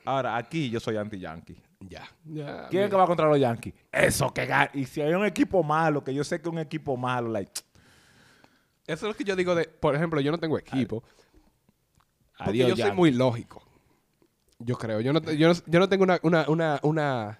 Ahora, 0.05 0.37
aquí 0.37 0.69
yo 0.69 0.79
soy 0.79 0.97
anti-yankee. 0.97 1.61
Ya. 1.81 2.07
ya 2.25 2.67
¿Quién 2.69 2.83
es 2.83 2.89
que 2.89 2.95
va 2.95 3.05
contra 3.07 3.27
los 3.27 3.39
Yankees? 3.39 3.73
Eso, 3.91 4.31
que 4.33 4.45
gana. 4.45 4.69
Y 4.73 4.85
si 4.85 5.01
hay 5.01 5.13
un 5.13 5.25
equipo 5.25 5.63
malo, 5.63 6.03
que 6.03 6.13
yo 6.13 6.23
sé 6.23 6.39
que 6.39 6.47
es 6.47 6.53
un 6.53 6.59
equipo 6.59 6.95
malo, 6.95 7.29
like, 7.29 7.51
Eso 8.85 9.07
es 9.07 9.11
lo 9.11 9.13
que 9.15 9.23
yo 9.23 9.35
digo 9.35 9.53
de, 9.55 9.65
por 9.65 9.95
ejemplo, 9.95 10.21
yo 10.21 10.31
no 10.31 10.39
tengo 10.39 10.57
equipo. 10.57 11.03
Porque 12.37 12.63
adiós, 12.63 12.69
yo 12.69 12.75
soy 12.85 12.95
muy 12.95 13.11
lógico. 13.11 13.61
Yo 14.59 14.77
creo. 14.77 15.01
Yo 15.01 15.11
no, 15.11 15.21
te- 15.21 15.37
yo 15.37 15.47
no, 15.49 15.53
yo 15.65 15.79
no 15.79 15.89
tengo 15.89 16.03
una, 16.03 16.19
una, 16.23 16.45
una, 16.47 16.79
una- 16.83 17.39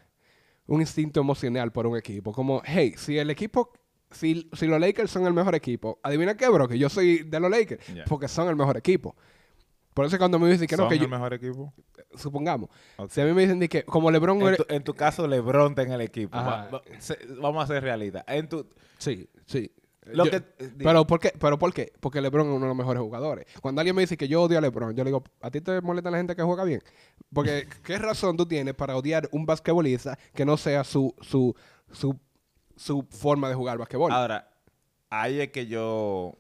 un 0.68 0.82
instinto 0.82 1.20
emocional 1.20 1.72
por 1.72 1.86
un 1.88 1.98
equipo. 1.98 2.32
Como, 2.34 2.62
hey, 2.66 2.94
si 2.98 3.18
el 3.18 3.30
equipo, 3.30 3.72
si, 4.12 4.50
si 4.54 4.68
los 4.68 4.80
Lakers 4.80 5.10
son 5.12 5.26
el 5.26 5.34
mejor 5.34 5.56
equipo, 5.56 6.00
adivina 6.04 6.36
qué, 6.36 6.50
bro, 6.50 6.68
que 6.68 6.78
yo 6.78 6.90
soy 6.90 7.24
de 7.24 7.40
los 7.40 7.50
Lakers. 7.52 7.84
Porque 8.08 8.28
son 8.28 8.48
el 8.50 8.56
mejor 8.56 8.78
equipo. 8.78 9.16
Por 9.94 10.06
eso 10.06 10.18
cuando 10.18 10.40
me 10.40 10.50
dicen 10.50 10.68
que 10.68 10.78
no, 10.78 10.84
¿Son 10.84 10.90
que 10.90 10.96
el 11.04 11.10
mejor 11.10 11.34
equipo? 11.34 11.74
supongamos, 12.16 12.70
si 13.10 13.20
a 13.22 13.26
mí 13.26 13.34
me 13.34 13.42
dicen 13.42 13.60
que 13.68 13.84
como 13.84 14.10
LeBron... 14.12 14.42
En 14.42 14.56
tu, 14.56 14.66
en 14.70 14.84
tu 14.84 14.94
caso, 14.94 15.28
LeBron 15.28 15.72
está 15.72 15.82
en 15.84 15.92
el 15.92 16.02
equipo. 16.02 16.38
Ajá. 16.38 16.50
Va- 16.50 16.70
va- 16.72 16.82
se- 17.00 17.20
vamos 17.40 17.64
a 17.64 17.68
ser 17.68 17.84
realidad. 17.84 18.24
En 18.28 18.48
tu, 18.48 18.66
Sí, 18.98 19.30
sí. 19.46 19.72
Lo 20.06 20.26
Yo- 20.26 20.32
que- 20.32 20.40
di- 20.40 20.84
pero, 20.84 21.06
¿por 21.06 21.20
qué? 21.20 21.32
¿Pero 21.40 21.60
por 21.60 21.74
qué? 21.74 21.94
Porque 22.00 22.22
LeBron 22.22 22.48
es 22.48 22.54
uno 22.54 22.62
de 22.62 22.68
los 22.70 22.76
mejores 22.76 23.02
jugadores. 23.04 23.46
Cuando 23.62 23.82
alguien 23.82 23.96
me 23.96 24.02
dice 24.02 24.18
que 24.18 24.28
yo 24.28 24.42
odio 24.42 24.58
a 24.58 24.62
LeBron, 24.62 24.96
yo 24.96 25.04
le 25.04 25.10
digo, 25.10 25.24
¿a 25.42 25.52
ti 25.52 25.62
te 25.62 25.80
molesta 25.82 26.10
la 26.10 26.18
gente 26.18 26.36
que 26.36 26.42
juega 26.42 26.64
bien? 26.64 26.82
Porque, 27.34 27.68
¿qué 27.84 27.98
razón 28.00 28.36
tú 28.36 28.46
tienes 28.46 28.74
para 28.74 28.96
odiar 28.96 29.30
un 29.32 29.46
basquetbolista 29.46 30.18
que 30.34 30.44
no 30.46 30.58
sea 30.58 30.84
su, 30.84 31.14
su, 31.22 31.56
su, 31.92 32.18
su 32.82 33.04
forma 33.10 33.48
de 33.50 33.56
jugar 33.56 33.78
basquetbol? 33.78 34.12
Ahora, 34.12 34.50
ahí 35.10 35.40
es 35.42 35.52
que 35.52 35.68
yo. 35.68 36.38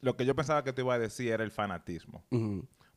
Lo 0.00 0.16
que 0.16 0.24
yo 0.24 0.34
pensaba 0.34 0.64
que 0.64 0.72
te 0.72 0.82
iba 0.82 0.94
a 0.94 0.98
decir 0.98 1.32
era 1.32 1.44
el 1.44 1.50
fanatismo. 1.50 2.24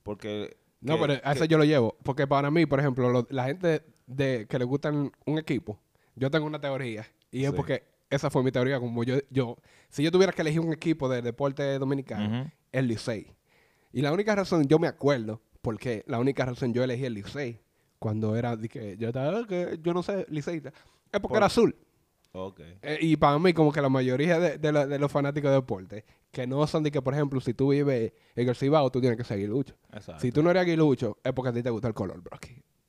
Porque. 0.03 0.57
No, 0.81 0.95
que- 0.95 1.01
pero 1.07 1.21
a 1.23 1.31
eso 1.33 1.45
yo 1.45 1.57
lo 1.57 1.63
llevo. 1.63 1.97
Porque 2.03 2.27
para 2.27 2.51
mí, 2.51 2.65
por 2.65 2.79
ejemplo, 2.79 3.09
lo- 3.09 3.27
la 3.29 3.45
gente 3.45 3.83
de, 4.05 4.45
que 4.49 4.59
le 4.59 4.65
gustan 4.65 5.11
un 5.25 5.37
equipo, 5.39 5.79
yo 6.15 6.29
tengo 6.29 6.45
una 6.45 6.59
teoría. 6.59 7.07
Y 7.31 7.45
es 7.45 7.51
porque 7.57 7.83
esa 8.09 8.29
fue 8.29 8.43
mi 8.43 8.51
teoría. 8.51 8.79
Como 8.79 9.03
yo, 9.03 9.15
yo, 9.29 9.57
si 9.89 10.03
yo 10.03 10.11
tuviera 10.11 10.33
que 10.33 10.41
elegir 10.41 10.59
un 10.59 10.73
equipo 10.73 11.07
de 11.09 11.21
deporte 11.21 11.77
dominicano, 11.79 12.51
el 12.71 12.87
Licey. 12.87 13.33
Y 13.93 14.01
la 14.01 14.11
única 14.11 14.35
razón, 14.35 14.67
yo 14.67 14.79
me 14.79 14.87
acuerdo, 14.87 15.41
porque 15.61 16.03
la 16.07 16.19
única 16.19 16.45
razón 16.45 16.73
yo 16.73 16.83
elegí 16.83 17.05
el 17.05 17.13
Licey 17.13 17.61
cuando 17.99 18.35
era, 18.35 18.57
de 18.57 18.67
que 18.67 18.97
yo 18.97 19.07
estaba, 19.09 19.39
"Ah, 19.39 19.45
que 19.47 19.79
yo 19.81 19.93
no 19.93 20.03
sé, 20.03 20.25
Liceita, 20.29 20.69
es 20.69 20.73
porque 21.11 21.29
Por- 21.29 21.37
era 21.37 21.45
azul. 21.45 21.75
Ok. 22.35 22.59
Eh, 22.81 22.97
y 23.01 23.15
para 23.15 23.37
mí, 23.39 23.53
como 23.53 23.71
que 23.71 23.81
la 23.81 23.89
mayoría 23.89 24.39
de, 24.39 24.57
de 24.57 24.71
la- 24.71 24.87
de 24.87 24.97
los 24.99 25.11
fanáticos 25.11 25.49
de 25.51 25.55
deporte, 25.55 26.03
que 26.31 26.47
no 26.47 26.65
son 26.67 26.81
de 26.83 26.91
que, 26.91 27.01
por 27.01 27.13
ejemplo, 27.13 27.39
si 27.39 27.53
tú 27.53 27.69
vives 27.71 28.11
en 28.35 28.49
el 28.49 28.55
Cibao, 28.55 28.89
tú 28.91 28.99
tienes 28.99 29.17
que 29.17 29.23
ser 29.23 29.37
aguilucho. 29.37 29.75
Exacto. 29.91 30.19
Si 30.21 30.31
tú 30.31 30.41
no 30.41 30.49
eres 30.49 30.61
aguilucho, 30.63 31.17
es 31.23 31.31
porque 31.33 31.49
a 31.49 31.53
ti 31.53 31.61
te 31.61 31.69
gusta 31.69 31.87
el 31.87 31.93
color, 31.93 32.21
bro. 32.21 32.37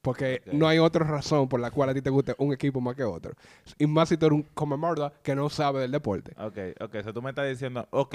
Porque 0.01 0.43
no 0.53 0.67
hay 0.69 0.79
otra 0.79 1.05
razón 1.07 1.49
por 1.49 1.61
la 1.61 1.71
cual 1.71 1.89
a 1.91 1.95
ti 1.95 2.03
te 2.03 2.11
guste 2.11 2.35
un 2.39 2.53
equipo 2.53 2.81
más 2.81 2.95
que 2.95 3.05
otro. 3.05 3.33
Y 3.79 3.87
más 3.87 4.09
si 4.11 4.17
tú 4.19 4.27
eres 4.27 4.37
un 4.37 4.43
come 4.55 4.77
murder 4.77 5.13
que 5.23 5.35
no 5.35 5.49
sabe 5.51 5.81
del 5.81 5.91
deporte. 5.93 6.33
Ok, 6.39 6.59
ok. 6.81 6.95
O 6.97 7.03
sea, 7.03 7.13
tú 7.13 7.23
me 7.23 7.31
estás 7.31 7.49
diciendo, 7.49 7.87
ok. 7.91 8.15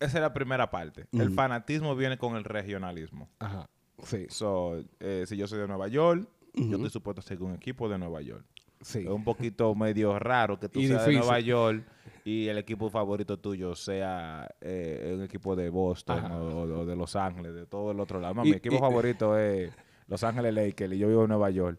Esa 0.00 0.18
es 0.18 0.22
la 0.22 0.32
primera 0.32 0.70
parte. 0.70 1.06
El 1.12 1.30
fanatismo 1.32 1.94
viene 1.96 2.16
con 2.18 2.36
el 2.36 2.44
regionalismo. 2.44 3.28
Ajá. 3.38 3.68
Sí, 4.04 4.26
So, 4.30 4.82
eh, 5.00 5.24
si 5.26 5.36
yo 5.36 5.46
soy 5.46 5.58
de 5.58 5.66
Nueva 5.68 5.88
York, 5.88 6.26
yo 6.54 6.76
estoy 6.76 6.88
supuesto 6.90 7.20
a 7.20 7.22
seguir 7.22 7.44
un 7.44 7.54
equipo 7.54 7.86
de 7.88 7.98
Nueva 7.98 8.22
York. 8.22 8.46
Sí. 8.80 9.00
Es 9.00 9.06
un 9.08 9.24
poquito 9.24 9.74
medio 9.74 10.18
raro 10.18 10.58
que 10.58 10.68
tú 10.68 10.80
Y 10.80 10.88
seas 10.88 11.06
de. 11.06 11.12
Nueva 11.14 11.40
York 11.40 11.84
y 12.24 12.48
el 12.48 12.58
equipo 12.58 12.90
favorito 12.90 13.38
tuyo 13.38 13.74
sea 13.74 14.48
eh, 14.60 15.12
un 15.16 15.22
equipo 15.24 15.56
de 15.56 15.70
Boston 15.70 16.30
o, 16.32 16.46
o 16.80 16.86
de 16.86 16.96
Los 16.96 17.16
Ángeles, 17.16 17.54
de 17.54 17.66
todo 17.66 17.92
el 17.92 18.00
otro 18.00 18.20
lado. 18.20 18.34
No, 18.34 18.44
Y- 18.44 18.50
mi 18.50 18.56
equipo 18.56 18.76
y- 18.76 18.78
favorito 18.78 19.38
es 19.38 19.70
Los 20.06 20.22
Ángeles 20.24 20.52
Lakers 20.54 20.92
y 20.94 20.98
yo 20.98 21.08
vivo 21.08 21.22
en 21.22 21.28
Nueva 21.28 21.50
York. 21.50 21.78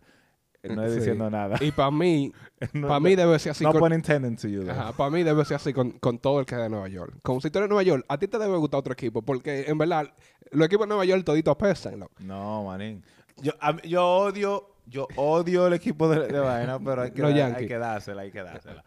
No 0.63 0.83
es 0.83 0.91
Sí. 0.93 0.99
diciendo 0.99 1.27
nada. 1.29 1.57
Y 1.59 1.71
para 1.71 1.89
mí, 1.89 2.31
No- 2.73 2.87
para 2.87 2.99
mí 2.99 3.15
debe 3.15 3.39
ser 3.39 3.51
así. 3.51 3.63
no 3.63 3.71
con- 3.71 3.79
para 3.81 5.09
mí 5.09 5.23
debe 5.23 5.43
ser 5.45 5.55
así 5.55 5.73
con, 5.73 5.91
con 5.93 6.19
todo 6.19 6.39
el 6.39 6.45
que 6.45 6.53
es 6.55 6.61
de 6.61 6.69
Nueva 6.69 6.87
York. 6.87 7.15
Como 7.23 7.41
si 7.41 7.49
tú 7.49 7.57
eres 7.57 7.67
de 7.67 7.69
Nueva 7.73 7.83
York, 7.83 8.05
a 8.07 8.17
ti 8.19 8.27
te 8.27 8.37
debe 8.37 8.57
gustar 8.57 8.79
otro 8.79 8.93
equipo, 8.93 9.23
porque 9.23 9.65
en 9.67 9.77
verdad, 9.79 10.13
los 10.51 10.65
equipos 10.67 10.85
de 10.85 10.89
Nueva 10.89 11.05
York 11.05 11.23
toditos 11.25 11.51
apestan, 11.51 11.99
loco. 11.99 12.13
No, 12.19 12.65
manín. 12.65 13.03
Yo, 13.41 13.53
a 13.59 13.75
yo 13.81 14.05
odio, 14.07 14.70
yo 14.91 15.07
odio 15.15 15.65
el 15.67 15.73
equipo 15.73 16.07
de, 16.09 16.27
de 16.27 16.39
vaina, 16.39 16.77
pero 16.79 17.01
hay 17.01 17.11
que, 17.13 17.21
dar- 17.21 17.55
hay 17.55 17.67
que 17.67 17.77
dársela, 17.77 18.21
hay 18.21 18.31
que 18.31 18.43
dársela. 18.43 18.83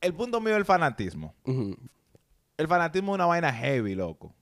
El 0.00 0.14
punto 0.14 0.40
mío 0.40 0.52
es 0.54 0.58
el 0.58 0.64
fanatismo. 0.64 1.34
El 1.44 2.68
fanatismo 2.68 3.12
es 3.12 3.14
una 3.16 3.26
vaina 3.26 3.52
heavy, 3.52 3.94
loco. 3.94 4.34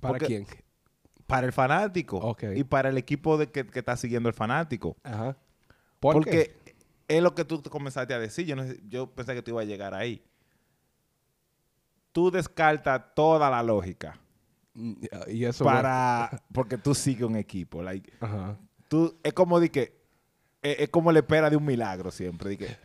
¿Para 0.00 0.12
Porque- 0.12 0.26
quién? 0.26 0.46
Para 1.26 1.46
el 1.46 1.52
fanático. 1.52 2.34
Y 2.54 2.64
para 2.64 2.88
el 2.88 2.96
equipo 2.96 3.36
de 3.36 3.50
que, 3.50 3.66
que 3.66 3.80
está 3.80 3.96
siguiendo 3.98 4.30
el 4.30 4.34
fanático. 4.34 4.96
Ajá. 5.02 5.36
¿Por 6.00 6.14
Porque 6.14 6.54
qué? 6.64 6.74
es 7.16 7.22
lo 7.22 7.34
que 7.34 7.44
tú 7.44 7.60
te 7.60 7.68
comenzaste 7.68 8.14
a 8.14 8.18
decir. 8.18 8.46
Yo, 8.46 8.56
no 8.56 8.64
yo 8.88 9.10
pensé 9.14 9.34
que 9.34 9.42
tú 9.42 9.50
ibas 9.50 9.64
a 9.64 9.66
llegar 9.66 9.92
ahí. 9.92 10.22
Tú 12.12 12.30
descartas 12.30 13.14
toda 13.14 13.50
la 13.50 13.62
lógica 13.62 14.18
Mm, 14.74 14.92
Y 15.28 15.44
eso. 15.44 15.64
para 15.64 16.30
porque 16.52 16.78
tú 16.78 16.94
sigues 16.94 17.24
un 17.24 17.34
equipo. 17.36 17.82
Like, 17.82 18.12
Ajá. 18.20 18.56
Tú, 18.88 19.16
es 19.22 19.32
como 19.32 19.60
de 19.60 19.70
que 19.70 19.98
es, 20.62 20.80
es 20.80 20.88
como 20.88 21.12
la 21.12 21.20
espera 21.20 21.50
de 21.50 21.56
un 21.56 21.64
milagro 21.64 22.10
siempre. 22.10 22.56
Que, 22.56 22.76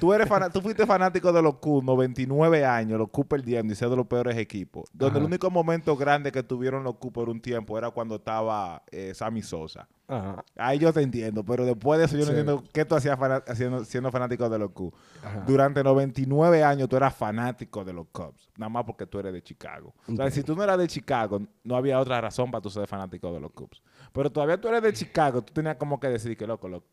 tú, 0.00 0.12
eres 0.12 0.28
tú 0.52 0.60
fuiste 0.60 0.86
fanático 0.86 1.32
de 1.32 1.42
los 1.42 1.56
Q, 1.56 1.82
99 1.82 2.64
años, 2.64 2.98
los 2.98 3.10
Q 3.10 3.26
perdiendo 3.26 3.72
y 3.72 3.76
ser 3.76 3.88
de 3.88 3.96
los 3.96 4.06
peores 4.06 4.36
equipos. 4.36 4.88
Donde 4.92 5.18
el 5.18 5.24
único 5.24 5.50
momento 5.50 5.96
grande 5.96 6.30
que 6.30 6.42
tuvieron 6.42 6.84
los 6.84 6.96
Q 6.96 7.12
por 7.12 7.28
un 7.28 7.40
tiempo 7.40 7.76
era 7.76 7.90
cuando 7.90 8.16
estaba 8.16 8.82
eh, 8.90 9.12
Sammy 9.14 9.42
Sosa. 9.42 9.88
Ajá. 10.08 10.44
Ahí 10.56 10.78
yo 10.78 10.92
te 10.92 11.02
entiendo, 11.02 11.44
pero 11.44 11.64
después 11.64 11.98
de 11.98 12.04
eso 12.04 12.16
yo 12.16 12.24
no 12.24 12.30
entiendo 12.30 12.62
qué 12.72 12.84
tú 12.84 12.94
hacías 12.94 13.18
haciendo, 13.48 13.84
siendo 13.84 14.12
fanático 14.12 14.48
de 14.48 14.58
los 14.58 14.70
Q. 14.70 14.92
Ajá. 15.24 15.42
Durante 15.44 15.82
99 15.82 16.62
años 16.62 16.88
tú 16.88 16.96
eras 16.96 17.12
fanático 17.12 17.84
de 17.84 17.92
los 17.92 18.06
Cubs, 18.12 18.48
nada 18.56 18.70
más 18.70 18.84
porque 18.84 19.04
tú 19.06 19.18
eres 19.18 19.32
de 19.32 19.42
Chicago. 19.42 19.94
O 20.06 20.14
sea, 20.14 20.30
si 20.30 20.44
tú 20.44 20.54
no 20.54 20.62
eras 20.62 20.78
de 20.78 20.86
Chicago, 20.86 21.40
no 21.64 21.76
había 21.76 21.98
otra 21.98 22.20
razón 22.20 22.52
para 22.52 22.62
tú 22.62 22.70
ser 22.70 22.86
fanático 22.86 23.32
de 23.32 23.40
los 23.40 23.50
Cubs. 23.50 23.82
Pero 24.12 24.30
todavía 24.30 24.60
tú 24.60 24.68
eres 24.68 24.82
de 24.82 24.92
Chicago, 24.92 25.42
tú 25.42 25.52
tenías 25.52 25.76
como 25.76 25.98
que 26.00 26.08
decir 26.08 26.36
que, 26.36 26.46
loco, 26.46 26.68
loco, 26.68 26.86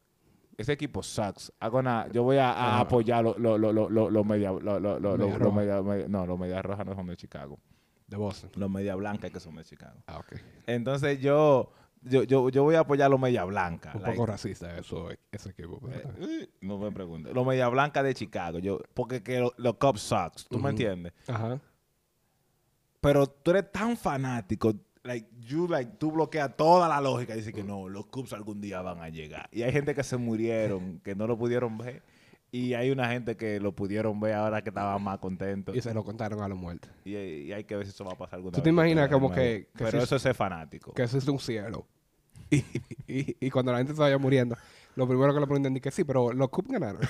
ese 0.58 0.74
equipo 0.74 1.02
sucks. 1.02 1.52
Hago 1.60 1.82
nada, 1.82 2.08
yo 2.12 2.24
voy 2.24 2.38
a, 2.38 2.52
a 2.52 2.80
apoyar 2.82 3.24
los 3.24 3.38
lo, 3.40 3.58
lo, 3.58 3.72
lo, 3.74 3.90
lo- 3.90 4.10
los 4.10 4.26
media, 4.26 4.52
lo- 4.52 4.60
lo- 4.80 5.00
lo- 5.00 5.00
lo- 5.00 5.18
Media 5.18 5.32
los 5.34 5.40
roja. 5.42 5.56
media- 5.58 5.82
media- 5.82 6.08
no, 6.08 6.26
los 6.26 6.38
media 6.40 6.62
rojas 6.62 6.86
no 6.86 6.94
son 6.96 7.08
de 7.08 7.18
Chicago. 7.18 7.58
De 8.08 8.18
Boston. 8.18 8.52
Los 8.56 8.70
media 8.70 8.96
blancas 8.96 9.32
que 9.32 9.40
son 9.40 9.56
de 9.56 9.64
Chicago. 9.64 10.04
Ah, 10.08 10.20
ok. 10.20 10.34
Entonces 10.68 11.20
yo, 11.20 11.72
yo, 12.04 12.22
yo, 12.24 12.50
yo 12.50 12.62
voy 12.64 12.76
a 12.76 12.82
apoyar 12.82 13.10
los 13.10 13.20
media 13.20 13.44
blancas. 13.46 13.96
Un 13.96 14.02
like, 14.04 14.16
poco 14.16 14.26
racista 14.28 14.78
eso, 14.78 15.10
ese 15.32 15.50
equipo. 15.50 15.80
eh, 15.90 16.50
no 16.62 16.78
me 16.78 16.92
preguntes. 16.92 17.34
Los 17.34 17.48
media 17.48 17.68
blancas 17.70 18.04
de 18.04 18.14
Chicago. 18.14 18.60
Yo, 18.60 18.80
porque 18.94 19.24
que 19.24 19.40
lo- 19.40 19.54
los 19.58 19.76
Cubs 19.78 20.02
sucks. 20.02 20.46
¿Tú 20.48 20.60
me 20.60 20.70
entiendes? 20.70 21.14
Ajá. 21.28 21.60
Pero 23.02 23.28
tú 23.28 23.52
eres 23.52 23.72
tan 23.72 23.98
fanático. 23.98 24.74
Like, 25.04 25.28
you, 25.42 25.68
like, 25.68 25.92
tú 25.98 26.12
bloqueas 26.12 26.56
toda 26.56 26.88
la 26.88 27.02
lógica 27.02 27.34
y 27.34 27.38
dices 27.38 27.54
que 27.54 27.64
no, 27.64 27.90
los 27.90 28.06
Cubs 28.06 28.32
algún 28.32 28.62
día 28.62 28.82
van 28.82 29.02
a 29.02 29.10
llegar. 29.10 29.50
Y 29.52 29.64
hay 29.64 29.72
gente 29.74 29.94
que 29.94 30.04
se 30.04 30.16
murieron, 30.16 31.00
que 31.04 31.14
no 31.14 31.28
lo 31.28 31.38
pudieron 31.38 31.78
ver. 31.78 32.02
Y 32.52 32.74
hay 32.76 32.90
una 32.92 33.10
gente 33.10 33.36
que 33.36 33.60
lo 33.60 33.74
pudieron 33.74 34.20
ver 34.22 34.36
ahora 34.36 34.62
que 34.62 34.70
estaban 34.70 35.02
más 35.04 35.18
contentos. 35.20 35.76
Y 35.76 35.82
se 35.82 35.94
lo 35.94 36.04
contaron 36.06 36.42
a 36.42 36.48
la 36.48 36.56
muerte. 36.56 36.88
Y, 37.04 37.16
y 37.18 37.52
hay 37.52 37.64
que 37.66 37.76
ver 37.76 37.86
si 37.86 37.90
eso 37.92 38.06
va 38.06 38.14
a 38.14 38.18
pasar 38.18 38.36
alguna 38.38 38.52
¿Tú 38.56 38.62
te 38.62 38.70
vez, 38.70 38.74
imaginas 38.74 39.10
de 39.10 39.14
como 39.14 39.28
nuevo. 39.30 39.42
que- 39.42 39.68
que 39.76 39.84
Pero 39.84 39.98
si- 40.00 40.04
eso 40.06 40.16
es 40.16 40.22
ser 40.22 40.36
fanático. 40.36 40.94
Que 40.94 41.04
eso 41.04 41.18
es 41.18 41.28
un 41.28 41.40
cielo. 41.40 41.86
Y, 42.50 42.58
y, 43.08 43.38
y 43.48 43.50
cuando 43.50 43.72
la 43.72 43.80
gente 43.80 43.94
se 43.96 44.00
vaya 44.00 44.18
muriendo, 44.20 44.56
lo 44.96 45.08
primero 45.08 45.34
que 45.34 45.40
le 45.40 45.48
preguntan 45.48 45.76
es 45.76 45.82
que 45.82 45.90
sí, 45.92 46.04
pero 46.04 46.32
los 46.32 46.50
Cubs 46.50 46.70
ganaron. 46.70 47.02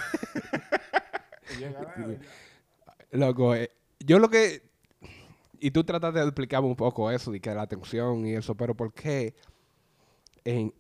Loco, 3.11 3.55
eh, 3.55 3.69
yo 3.99 4.19
lo 4.19 4.29
que... 4.29 4.61
Y 5.63 5.71
tú 5.71 5.85
tratas 5.85 6.13
de 6.13 6.21
explicarme 6.21 6.67
un 6.67 6.75
poco 6.75 7.09
eso, 7.09 7.31
de 7.31 7.39
que 7.39 7.55
la 7.55 7.61
atención 7.61 8.27
y 8.27 8.33
eso, 8.33 8.53
pero 8.53 8.75
¿por 8.75 8.91
qué? 8.93 9.33
En, 10.43 10.73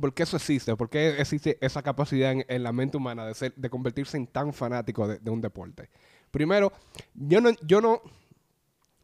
¿Por 0.00 0.14
qué 0.14 0.22
eso 0.22 0.36
existe? 0.36 0.76
¿Por 0.76 0.88
qué 0.88 1.20
existe 1.20 1.58
esa 1.60 1.82
capacidad 1.82 2.30
en, 2.30 2.44
en 2.46 2.62
la 2.62 2.72
mente 2.72 2.96
humana 2.96 3.26
de, 3.26 3.34
ser, 3.34 3.52
de 3.56 3.68
convertirse 3.68 4.16
en 4.16 4.28
tan 4.28 4.52
fanático 4.52 5.08
de, 5.08 5.18
de 5.18 5.28
un 5.28 5.40
deporte? 5.40 5.90
Primero, 6.30 6.72
yo 7.14 7.40
no, 7.40 7.50
yo 7.66 7.80
no 7.80 8.00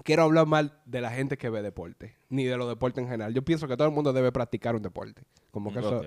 quiero 0.05 0.23
hablar 0.23 0.47
mal 0.47 0.81
de 0.85 1.01
la 1.01 1.11
gente 1.11 1.37
que 1.37 1.51
ve 1.51 1.63
deporte, 1.63 2.15
ni 2.29 2.45
de 2.45 2.57
los 2.57 2.69
deportes 2.69 3.03
en 3.03 3.11
general. 3.11 3.35
Yo 3.35 3.43
pienso 3.43 3.67
que 3.67 3.77
todo 3.77 3.89
el 3.89 3.95
mundo 3.95 4.13
debe 4.13 4.31
practicar 4.31 4.77
un 4.77 4.83
deporte. 4.83 5.25
Como 5.51 5.73
que 5.73 5.81
eso, 5.81 6.03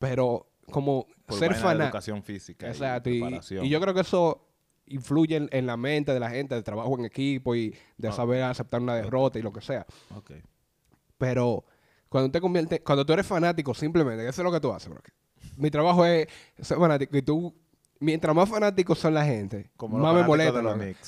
pero 0.00 0.48
como 0.72 1.06
Por 1.26 1.38
ser 1.38 1.54
fanático. 1.54 1.84
educación 1.84 2.24
física. 2.24 2.66
Exacto, 2.66 3.10
y 3.10 3.68
yo 3.68 3.80
creo 3.80 3.94
que 3.94 4.00
eso 4.00 4.44
influye 4.86 5.48
en, 5.50 5.66
la 5.66 5.76
mente 5.76 6.12
de 6.12 6.20
la 6.20 6.30
gente, 6.30 6.54
de 6.54 6.62
trabajo 6.62 6.98
en 6.98 7.04
equipo 7.06 7.54
y 7.54 7.74
de 7.96 8.12
saber 8.12 8.42
aceptar 8.42 8.80
una 8.80 8.94
derrota 8.94 9.38
y 9.38 9.42
lo 9.42 9.52
que 9.52 9.60
sea. 9.60 9.86
Ok. 10.16 10.32
Pero 11.18 11.64
cuando 12.08 12.30
te 12.30 12.40
convierte, 12.40 12.80
cuando 12.82 13.04
tú 13.04 13.12
eres 13.12 13.26
fanático, 13.26 13.74
simplemente, 13.74 14.28
eso 14.28 14.42
es 14.42 14.44
lo 14.44 14.52
que 14.52 14.60
tú 14.60 14.72
haces, 14.72 14.88
bro. 14.90 15.00
Mi 15.56 15.70
trabajo 15.70 16.04
es 16.04 16.28
ser 16.60 16.78
fanático 16.78 17.16
y 17.16 17.22
tú, 17.22 17.54
mientras 18.00 18.34
más 18.34 18.48
fanáticos 18.48 18.98
son 18.98 19.14
la 19.14 19.24
gente, 19.24 19.70
Como 19.76 19.98
más 19.98 20.14
me 20.14 20.22
molesta. 20.24 20.60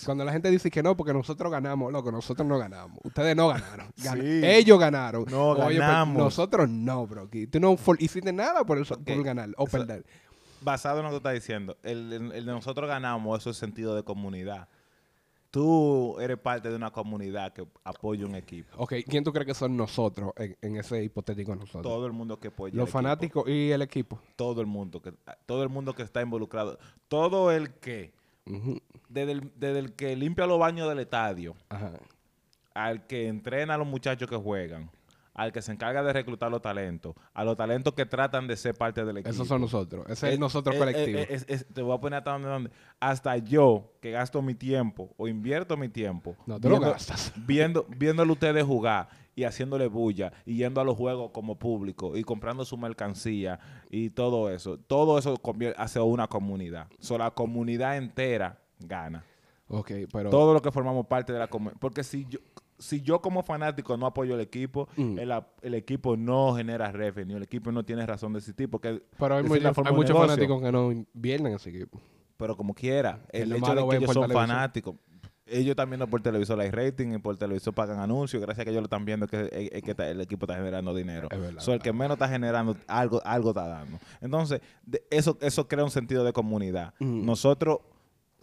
Cuando 0.04 0.24
la 0.24 0.32
gente 0.32 0.50
dice 0.50 0.70
que 0.70 0.82
no, 0.82 0.96
porque 0.96 1.12
nosotros 1.12 1.50
ganamos, 1.50 1.92
loco, 1.92 2.10
nosotros 2.12 2.46
no 2.46 2.58
ganamos. 2.58 2.98
Ustedes 3.04 3.34
no 3.36 3.48
ganaron. 3.48 3.88
Gan- 3.98 4.20
Sí. 4.22 4.40
Ellos 4.44 4.78
ganaron. 4.78 5.24
No 5.30 5.50
Oye, 5.50 5.62
pues, 5.64 5.78
ganamos. 5.78 6.16
nosotros 6.22 6.68
no, 6.68 7.06
bro. 7.06 7.28
Tú 7.50 7.60
no 7.60 7.76
hiciste 7.98 8.32
nada 8.32 8.64
por, 8.64 8.78
Ok. 8.78 8.88
por 9.04 9.22
ganar 9.22 9.50
o 9.56 9.66
Eso- 9.66 9.78
perder. 9.78 10.06
Basado 10.60 10.98
en 10.98 11.04
lo 11.04 11.10
que 11.10 11.14
tú 11.14 11.16
estás 11.18 11.34
diciendo, 11.34 11.76
el, 11.82 12.12
el- 12.12 12.32
el 12.32 12.46
de 12.46 12.52
nosotros 12.52 12.88
ganamos, 12.88 13.38
eso 13.40 13.50
es 13.50 13.56
sentido 13.56 13.94
de 13.94 14.02
comunidad. 14.02 14.68
Tú 15.50 16.18
eres 16.20 16.36
parte 16.38 16.68
de 16.68 16.76
una 16.76 16.90
comunidad 16.90 17.52
que 17.52 17.66
apoya 17.84 18.26
un 18.26 18.34
equipo. 18.34 18.76
Ok, 18.76 18.94
¿quién 19.08 19.24
tú 19.24 19.32
crees 19.32 19.46
que 19.46 19.54
son 19.54 19.74
nosotros 19.76 20.32
en, 20.36 20.56
en 20.60 20.76
ese 20.76 21.02
hipotético 21.02 21.54
nosotros? 21.54 21.82
Todo 21.82 22.04
el 22.06 22.12
mundo 22.12 22.38
que 22.38 22.48
apoya. 22.48 22.74
Los 22.74 22.90
fanáticos 22.90 23.48
y 23.48 23.70
el 23.70 23.80
equipo. 23.80 24.20
Todo 24.34 24.60
el 24.60 24.66
mundo 24.66 25.00
que 25.00 25.12
todo 25.46 25.62
el 25.62 25.70
mundo 25.70 25.94
que 25.94 26.02
está 26.02 26.20
involucrado. 26.20 26.78
Todo 27.08 27.52
el 27.52 27.70
que 27.74 28.12
desde 29.08 29.32
el, 29.32 29.52
desde 29.56 29.78
el 29.78 29.92
que 29.94 30.14
limpia 30.14 30.46
los 30.46 30.58
baños 30.58 30.88
del 30.88 30.98
estadio, 30.98 31.54
Ajá. 31.70 31.92
al 32.74 33.06
que 33.06 33.26
entrena 33.28 33.74
a 33.74 33.78
los 33.78 33.86
muchachos 33.86 34.28
que 34.28 34.36
juegan, 34.36 34.90
al 35.36 35.52
que 35.52 35.60
se 35.62 35.70
encarga 35.70 36.02
de 36.02 36.12
reclutar 36.12 36.50
los 36.50 36.62
talentos, 36.62 37.14
a 37.34 37.44
los 37.44 37.56
talentos 37.56 37.92
que 37.94 38.06
tratan 38.06 38.48
de 38.48 38.56
ser 38.56 38.74
parte 38.74 39.04
del 39.04 39.18
equipo. 39.18 39.30
Esos 39.30 39.46
son 39.46 39.60
nosotros. 39.60 40.04
Ese 40.08 40.28
es, 40.30 40.34
Eh, 40.34 40.38
nosotros 40.38 40.74
eh, 40.74 40.78
colectivo. 40.78 41.18
eh, 41.18 41.26
es- 41.30 41.44
es- 41.48 41.66
te 41.66 41.82
voy 41.82 41.94
a 41.96 42.00
poner 42.00 42.18
hasta 42.18 42.38
donde, 42.38 42.70
Hasta 42.98 43.36
yo, 43.36 43.92
que 44.00 44.10
gasto 44.10 44.40
mi 44.42 44.54
tiempo 44.54 45.12
o 45.18 45.28
invierto 45.28 45.76
mi 45.76 45.88
tiempo 45.90 46.34
No, 46.46 46.58
tú 46.58 46.70
lo 46.70 46.80
gastas. 46.80 47.32
viendo, 47.46 47.84
viéndole 47.96 48.32
ustedes 48.32 48.64
jugar 48.64 49.08
y 49.34 49.44
haciéndole 49.44 49.86
bulla 49.88 50.32
y 50.46 50.56
yendo 50.56 50.80
a 50.80 50.84
los 50.84 50.96
juegos 50.96 51.30
como 51.32 51.58
público 51.58 52.16
y 52.16 52.24
comprando 52.24 52.64
su 52.64 52.78
mercancía 52.78 53.60
y 53.90 54.08
todo 54.10 54.50
eso. 54.50 54.78
Todo 54.78 55.18
eso 55.18 55.38
hace 55.76 56.00
una 56.00 56.26
comunidad. 56.26 56.86
So, 56.98 57.18
la 57.18 57.30
comunidad 57.32 57.98
entera 57.98 58.58
gana. 58.80 59.22
ok, 59.68 59.90
pero... 60.10 60.30
Todo 60.30 60.54
lo 60.54 60.62
que 60.62 60.72
formamos 60.72 61.06
parte 61.06 61.34
de 61.34 61.38
la 61.40 61.48
comunidad. 61.48 61.78
Porque 61.78 62.02
si 62.02 62.24
yo, 62.30 62.38
si 62.78 63.00
yo 63.02 63.20
como 63.20 63.42
fanático 63.42 63.96
no 63.96 64.06
apoyo 64.06 64.34
el 64.34 64.40
equipo, 64.40 64.88
Mm. 64.96 65.18
el, 65.18 65.32
el 65.62 65.74
equipo 65.74 66.16
no 66.16 66.54
genera 66.54 66.90
revenue, 66.92 67.36
el 67.36 67.42
equipo 67.42 67.72
no 67.72 67.84
tiene 67.84 68.04
razón 68.06 68.32
de 68.32 68.38
existir. 68.40 68.68
Porque 68.68 69.02
pero 69.18 69.36
hay, 69.36 69.42
muy- 69.44 69.58
hay 69.58 69.64
muchos 69.64 69.84
negocio. 69.94 70.16
fanáticos 70.16 70.62
que 70.62 70.72
no 70.72 70.92
invierten 70.92 71.46
en 71.48 71.54
ese 71.54 71.70
equipo. 71.70 72.00
Pero 72.36 72.56
como 72.56 72.74
quiera, 72.74 73.20
el 73.32 73.48
nada 73.48 73.58
hecho 73.58 73.74
de 73.74 73.88
que 73.88 73.96
ellos 73.96 74.12
son 74.12 74.22
televisión. 74.28 74.48
fanáticos, 74.48 74.94
ellos 75.46 75.76
también 75.76 76.00
no 76.00 76.06
por 76.08 76.20
televisor 76.20 76.60
hay 76.60 76.70
rating 76.70 77.14
y 77.14 77.18
por 77.18 77.38
televisor 77.38 77.72
pagan 77.72 78.00
anuncios, 78.00 78.42
gracias 78.42 78.62
a 78.62 78.64
que 78.64 78.70
ellos 78.72 78.82
lo 78.82 78.86
están 78.86 79.04
viendo 79.04 79.26
que, 79.28 79.42
es- 79.50 79.72
es 79.72 79.82
que 79.82 79.92
está- 79.92 80.08
el 80.10 80.20
equipo 80.20 80.44
está 80.44 80.56
generando 80.56 80.92
dinero. 80.94 81.28
Es 81.30 81.40
verdad, 81.40 81.60
So, 81.62 81.72
el 81.72 81.80
que 81.80 81.92
menos 81.92 82.16
está 82.16 82.28
generando, 82.28 82.76
algo, 82.88 83.22
algo 83.24 83.50
está 83.50 83.66
dando. 83.68 83.98
Entonces, 84.20 84.60
de- 84.84 85.02
eso, 85.08 85.38
eso 85.40 85.66
crea 85.68 85.84
un 85.84 85.90
sentido 85.90 86.24
de 86.24 86.32
comunidad. 86.32 86.92
Mm. 86.98 87.24
Nosotros 87.24 87.78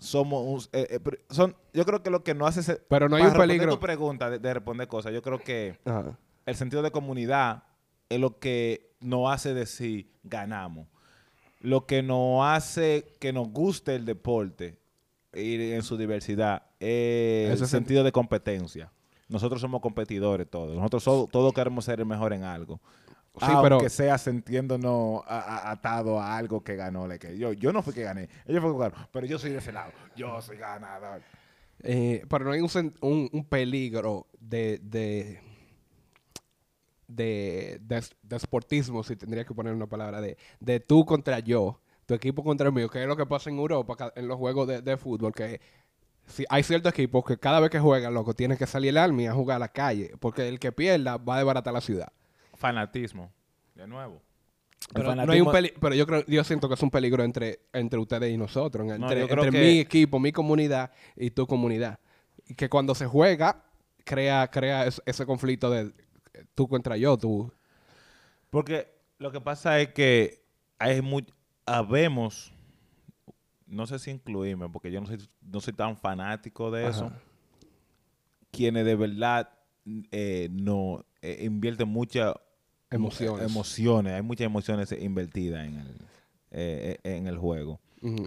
somos 0.04 0.44
un- 0.46 0.70
eh, 0.80 0.88
eh, 1.04 1.18
son, 1.30 1.56
yo 1.74 1.86
creo 1.86 2.04
que 2.04 2.10
lo 2.10 2.24
que 2.24 2.34
no 2.34 2.46
hace 2.46 2.60
ese- 2.60 2.82
Pero 2.90 3.08
no 3.10 3.16
hay 3.16 3.24
para 3.24 3.34
un 3.36 3.40
peligro. 3.40 3.74
tu 3.74 3.80
pregunta 3.80 4.30
de, 4.30 4.40
de 4.40 4.54
responder 4.54 4.88
cosas, 4.88 5.14
yo 5.14 5.22
creo 5.22 5.40
que 5.40 5.80
Ajá. 5.86 6.18
el 6.46 6.56
sentido 6.56 6.82
de 6.82 6.92
comunidad 6.92 7.64
es 8.10 8.20
lo 8.20 8.40
que 8.40 8.92
nos 9.00 9.32
hace 9.32 9.54
decir 9.54 10.12
ganamos. 10.24 10.88
Lo 11.62 11.86
que 11.86 12.04
nos 12.04 12.46
hace 12.46 13.14
que 13.20 13.32
nos 13.34 13.48
guste 13.50 13.96
el 13.96 14.06
deporte 14.06 14.78
y 15.34 15.72
en 15.72 15.82
su 15.84 15.96
diversidad 15.98 16.64
es 16.80 17.52
el 17.52 17.60
sen- 17.62 17.66
sentido 17.68 18.04
de 18.04 18.12
competencia. 18.12 18.92
Nosotros 19.30 19.62
somos 19.62 19.82
competidores 19.82 20.48
todos. 20.50 20.76
Nosotros 20.76 21.04
so- 21.04 21.28
todos 21.32 21.54
queremos 21.54 21.86
ser 21.86 22.00
el 22.02 22.06
mejor 22.06 22.34
en 22.34 22.44
algo. 22.44 22.82
Sí, 23.36 23.46
Aunque 23.48 23.64
pero- 23.64 23.90
sea 23.90 24.18
sintiéndonos 24.20 25.24
a- 25.26 25.40
a- 25.40 25.72
atado 25.72 26.20
a 26.20 26.38
algo 26.38 26.64
que 26.64 26.76
ganó. 26.76 27.08
like 27.08 27.30
que 27.30 27.38
yo, 27.38 27.52
yo 27.54 27.74
no 27.74 27.82
fui 27.82 27.94
que 27.94 28.04
gané. 28.04 28.30
Ellos 28.46 28.62
fueron 28.62 28.74
que 28.78 28.84
ganaron. 28.84 29.08
Pero 29.12 29.26
yo 29.26 29.40
soy 29.40 29.52
de 29.52 29.58
ese 29.58 29.72
lado. 29.72 29.92
Yo 30.16 30.40
soy 30.42 30.58
ganador. 30.58 31.22
Eh, 31.82 32.24
pero 32.30 32.46
no 32.46 32.52
hay 32.52 32.62
un, 32.62 32.70
un- 33.02 33.30
un 33.34 33.46
peligro 33.46 34.28
de, 34.40 34.80
de, 34.84 35.40
de, 37.08 37.80
de, 37.82 38.04
de 38.22 38.40
sportismo, 38.40 39.04
si 39.04 39.16
tendría 39.16 39.44
que 39.46 39.54
poner 39.54 39.74
una 39.74 39.88
palabra, 39.88 40.22
de, 40.22 40.38
de 40.60 40.80
tú 40.80 41.06
contra 41.06 41.40
yo, 41.40 41.80
tu 42.06 42.14
equipo 42.14 42.44
contra 42.44 42.68
el 42.68 42.74
mío, 42.74 42.90
que 42.90 43.02
es 43.02 43.08
lo 43.08 43.18
que 43.18 43.26
pasa 43.26 43.50
en 43.50 43.58
Europa 43.58 44.12
en 44.16 44.28
los 44.28 44.38
juegos 44.38 44.68
de, 44.68 44.82
de 44.82 44.98
fútbol, 44.98 45.34
que 45.34 45.60
si 46.26 46.46
hay 46.50 46.64
ciertos 46.64 46.94
equipos 46.94 47.26
que 47.26 47.38
cada 47.38 47.60
vez 47.60 47.70
que 47.70 47.80
juegan, 47.80 48.14
loco, 48.14 48.34
tienen 48.34 48.58
que 48.58 48.68
salir 48.68 48.90
el 48.90 48.98
army 48.98 49.28
a 49.28 49.34
jugar 49.34 49.58
a 49.58 49.60
la 49.60 49.68
calle, 49.70 50.12
porque 50.20 50.48
el 50.48 50.60
que 50.60 50.72
pierda 50.72 51.18
va 51.18 51.36
a 51.36 51.38
desbaratar 51.40 51.74
la 51.74 51.82
ciudad. 51.82 52.12
Fanatismo. 52.64 53.30
De 53.76 53.86
nuevo. 53.86 54.22
Pero, 54.94 55.14
no 55.14 55.32
hay 55.34 55.42
un 55.42 55.52
peli- 55.52 55.74
pero 55.82 55.96
yo 55.96 56.06
creo, 56.08 56.26
yo 56.28 56.44
siento 56.46 56.70
que 56.70 56.76
es 56.76 56.82
un 56.82 56.90
peligro 56.90 57.22
entre, 57.26 57.60
entre 57.74 58.00
ustedes 58.00 58.32
y 58.32 58.38
nosotros, 58.38 58.84
en- 58.90 59.02
No, 59.02 59.12
entre, 59.12 59.28
que- 59.52 59.52
mi 59.52 59.80
equipo, 59.80 60.18
mi 60.18 60.32
comunidad 60.32 60.92
y 61.18 61.30
tu 61.32 61.46
comunidad. 61.46 62.00
Y 62.48 62.54
que 62.56 62.70
cuando 62.70 62.96
se 62.96 63.06
juega, 63.06 63.66
crea, 64.06 64.48
crea 64.50 64.86
es- 64.86 65.02
ese 65.06 65.26
conflicto 65.26 65.70
de 65.70 65.92
tú 66.56 66.70
contra 66.70 66.96
yo, 66.96 67.18
tú. 67.18 67.52
Porque 68.50 68.88
lo 69.18 69.30
que 69.34 69.42
pasa 69.42 69.82
es 69.82 69.90
que 69.94 70.46
hay 70.80 71.02
muy, 71.02 71.26
habemos, 71.66 72.54
no 73.68 73.86
sé 73.88 74.00
si 74.00 74.12
incluirme, 74.12 74.70
porque 74.70 74.90
yo 74.90 75.02
no 75.02 75.08
soy, 75.08 75.18
no 75.42 75.60
soy 75.60 75.74
tan 75.74 75.98
fanático 75.98 76.72
de 76.72 76.88
eso, 76.88 77.12
quienes 78.52 78.86
de 78.86 78.96
verdad 78.96 79.50
eh, 80.12 80.48
no 80.52 81.04
eh, 81.22 81.40
invierten 81.46 81.88
mucha 81.90 82.34
Emociones. 82.96 83.50
Emociones, 83.52 84.14
hay 84.14 84.22
muchas 84.22 84.46
emociones 84.46 84.92
invertidas 84.92 85.66
en 85.66 85.76
el, 85.76 85.88
eh, 86.52 86.98
eh, 87.04 87.16
en 87.18 87.28
el 87.28 87.38
juego. 87.38 87.80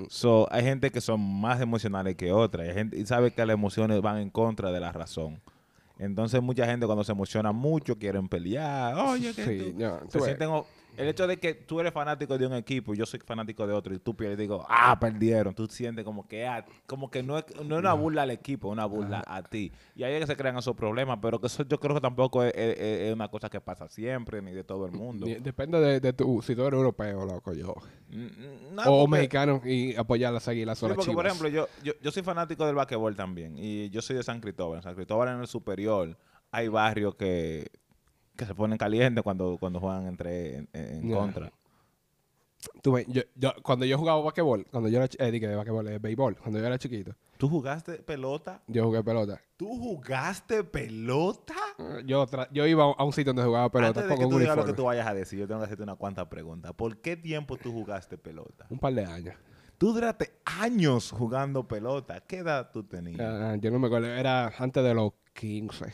So, 0.08 0.49
hay 0.50 0.64
gente 0.64 0.90
que 0.90 1.02
son 1.02 1.20
más 1.20 1.61
emocionales 1.61 2.16
que 2.16 2.32
otras. 2.32 2.66
Hay 2.68 2.75
gente, 2.75 2.99
y 2.99 3.04
sabe 3.04 3.30
que 3.30 3.44
las 3.44 3.52
emociones 3.54 4.00
van 4.00 4.18
en 4.18 4.30
contra 4.30 4.73
de 4.73 4.80
la 4.80 4.90
razón. 4.90 5.38
Entonces, 5.99 6.40
mucha 6.42 6.64
gente 6.66 6.87
cuando 6.87 7.04
se 7.04 7.12
emociona 7.12 7.52
mucho 7.52 7.99
quieren 7.99 8.26
pelear. 8.28 8.94
Oye, 8.96 9.35
que 9.35 9.44
Sí, 9.44 9.58
tú- 9.73 9.78
se 10.11 10.18
tú 10.18 10.25
sienten 10.25 10.49
el 10.96 11.08
hecho 11.08 11.26
de 11.26 11.38
que 11.38 11.54
tú 11.54 11.80
eres 11.80 11.92
fanático 11.92 12.36
de 12.38 12.46
un 12.46 12.54
equipo 12.54 12.94
y 12.94 12.96
yo 12.98 13.06
soy 13.06 13.20
fanático 13.20 13.66
de 13.66 13.72
otro 13.74 13.94
y 13.94 13.98
tú 13.98 14.14
pierdes 14.16 14.38
y 14.38 14.42
digo, 14.42 14.64
ah, 14.68 14.98
perdieron. 14.98 15.54
Tú 15.54 15.66
sientes 15.66 16.04
como 16.04 16.26
que, 16.26 16.46
ah, 16.46 16.64
como 16.86 17.10
que 17.10 17.22
no 17.22 17.38
es, 17.38 17.44
no 17.64 17.74
es 17.76 17.80
una 17.80 17.92
burla 17.92 18.22
al 18.22 18.30
equipo, 18.30 18.68
es 18.68 18.72
una 18.72 18.86
burla 18.86 19.22
a 19.26 19.42
ti. 19.42 19.72
Y 19.94 20.02
ahí 20.04 20.14
es 20.14 20.20
que 20.20 20.26
se 20.28 20.36
crean 20.36 20.56
esos 20.58 20.74
problemas, 20.76 21.18
pero 21.20 21.40
que 21.40 21.46
eso 21.48 21.62
yo 21.68 21.78
creo 21.80 21.94
que 21.94 22.00
tampoco 22.00 22.42
es, 22.42 22.52
es- 22.54 22.78
es 22.78 23.14
una 23.14 23.28
cosa 23.28 23.48
que 23.48 23.60
pasa 23.60 23.88
siempre 23.88 24.40
ni 24.42 24.52
de 24.52 24.64
todo 24.64 24.86
el 24.86 24.92
mundo. 24.92 25.26
Depende 25.40 25.78
de, 25.80 26.00
de 26.00 26.12
tu, 26.12 26.42
si 26.42 26.54
tú 26.54 26.62
eres 26.62 26.76
europeo, 26.76 27.24
loco, 27.26 27.52
yo. 27.52 27.74
No, 28.72 28.82
o 28.82 29.00
porque- 29.06 29.10
mexicano 29.10 29.60
y 29.64 29.94
apoyar 29.96 30.32
las 30.32 30.46
águilas 30.48 30.78
Sí, 30.78 30.86
porque, 30.94 31.12
por 31.12 31.26
ejemplo, 31.26 31.48
yo, 31.48 31.68
yo, 31.82 31.92
yo 32.02 32.10
soy 32.10 32.22
fanático 32.22 32.64
del 32.66 32.74
basquetbol 32.74 33.16
también. 33.16 33.56
Y 33.58 33.90
yo 33.90 34.02
soy 34.02 34.16
de 34.16 34.22
San 34.22 34.40
Cristóbal. 34.40 34.82
San 34.82 34.94
Cristóbal, 34.94 35.28
en 35.34 35.40
el 35.40 35.46
superior, 35.46 36.16
hay 36.50 36.68
barrios 36.68 37.14
que, 37.16 37.70
que 38.37 38.45
se 38.47 38.55
ponen 38.55 38.78
calientes 38.78 39.23
cuando, 39.25 39.57
cuando 39.59 39.81
juegan 39.81 40.07
entre 40.07 40.57
en, 40.59 40.69
en 40.73 41.09
Ya. 41.09 41.16
contra. 41.16 41.52
Tú 42.83 42.93
ves, 42.93 43.07
yo, 43.09 43.23
yo- 43.37 43.52
cuando 43.62 43.85
yo 43.85 43.97
jugaba 43.99 44.21
basquetbol, 44.23 44.66
cuando 44.71 44.88
yo 44.88 44.99
era, 45.00 45.09
eh, 45.19 45.31
dije, 45.31 45.55
basquetbol, 45.55 45.87
eh, 45.88 45.99
béisbol, 45.99 46.37
cuando 46.37 46.59
yo 46.59 46.66
era 46.66 46.78
chiquito, 46.78 47.14
¿Tú 47.37 47.49
jugaste 47.50 47.99
pelota? 47.99 48.62
yo 48.66 48.85
jugué 48.87 49.05
pelota. 49.05 49.40
¿Tú 49.59 49.69
jugaste 49.78 50.64
pelota? 50.64 51.55
Eh, 51.78 52.02
Yo, 52.07 52.26
yo 52.50 52.66
iba 52.66 52.85
a 52.85 53.05
un 53.05 53.12
sitio 53.12 53.33
donde 53.35 53.47
jugaba 53.47 53.71
pelota 53.71 54.00
Antes 54.00 54.05
de 54.05 54.09
con 54.09 54.19
que 54.19 54.25
un 54.25 54.31
tú 54.31 54.38
digas 54.38 54.57
lo 54.57 54.64
que 54.64 54.73
tú 54.73 54.85
vayas 54.85 55.07
a 55.07 55.12
decir, 55.14 55.38
yo 55.38 55.47
tengo 55.47 55.61
que 55.61 55.66
hacerte 55.66 55.83
una 55.83 55.97
cuanta 55.97 56.28
pregunta. 56.31 56.73
¿Por 56.73 56.97
qué 56.99 57.16
tiempo 57.16 57.57
tú 57.59 57.73
jugaste 57.73 58.16
pelota? 58.19 58.66
Un 58.71 58.78
par 58.78 58.95
de 58.95 59.05
años. 59.05 59.35
Tú 59.78 59.93
duraste 59.93 60.33
años 60.47 61.11
jugando 61.11 61.69
pelota. 61.69 62.21
¿Qué 62.23 62.38
edad 62.38 62.71
tú 62.73 62.83
tenías? 62.85 63.21
Ah, 63.21 63.57
yo 63.61 63.71
no 63.71 63.78
me 63.78 63.88
acuerdo, 63.88 64.07
era 64.09 64.50
antes 64.59 64.83
de 64.83 64.95
los 64.95 65.12
15. 65.35 65.93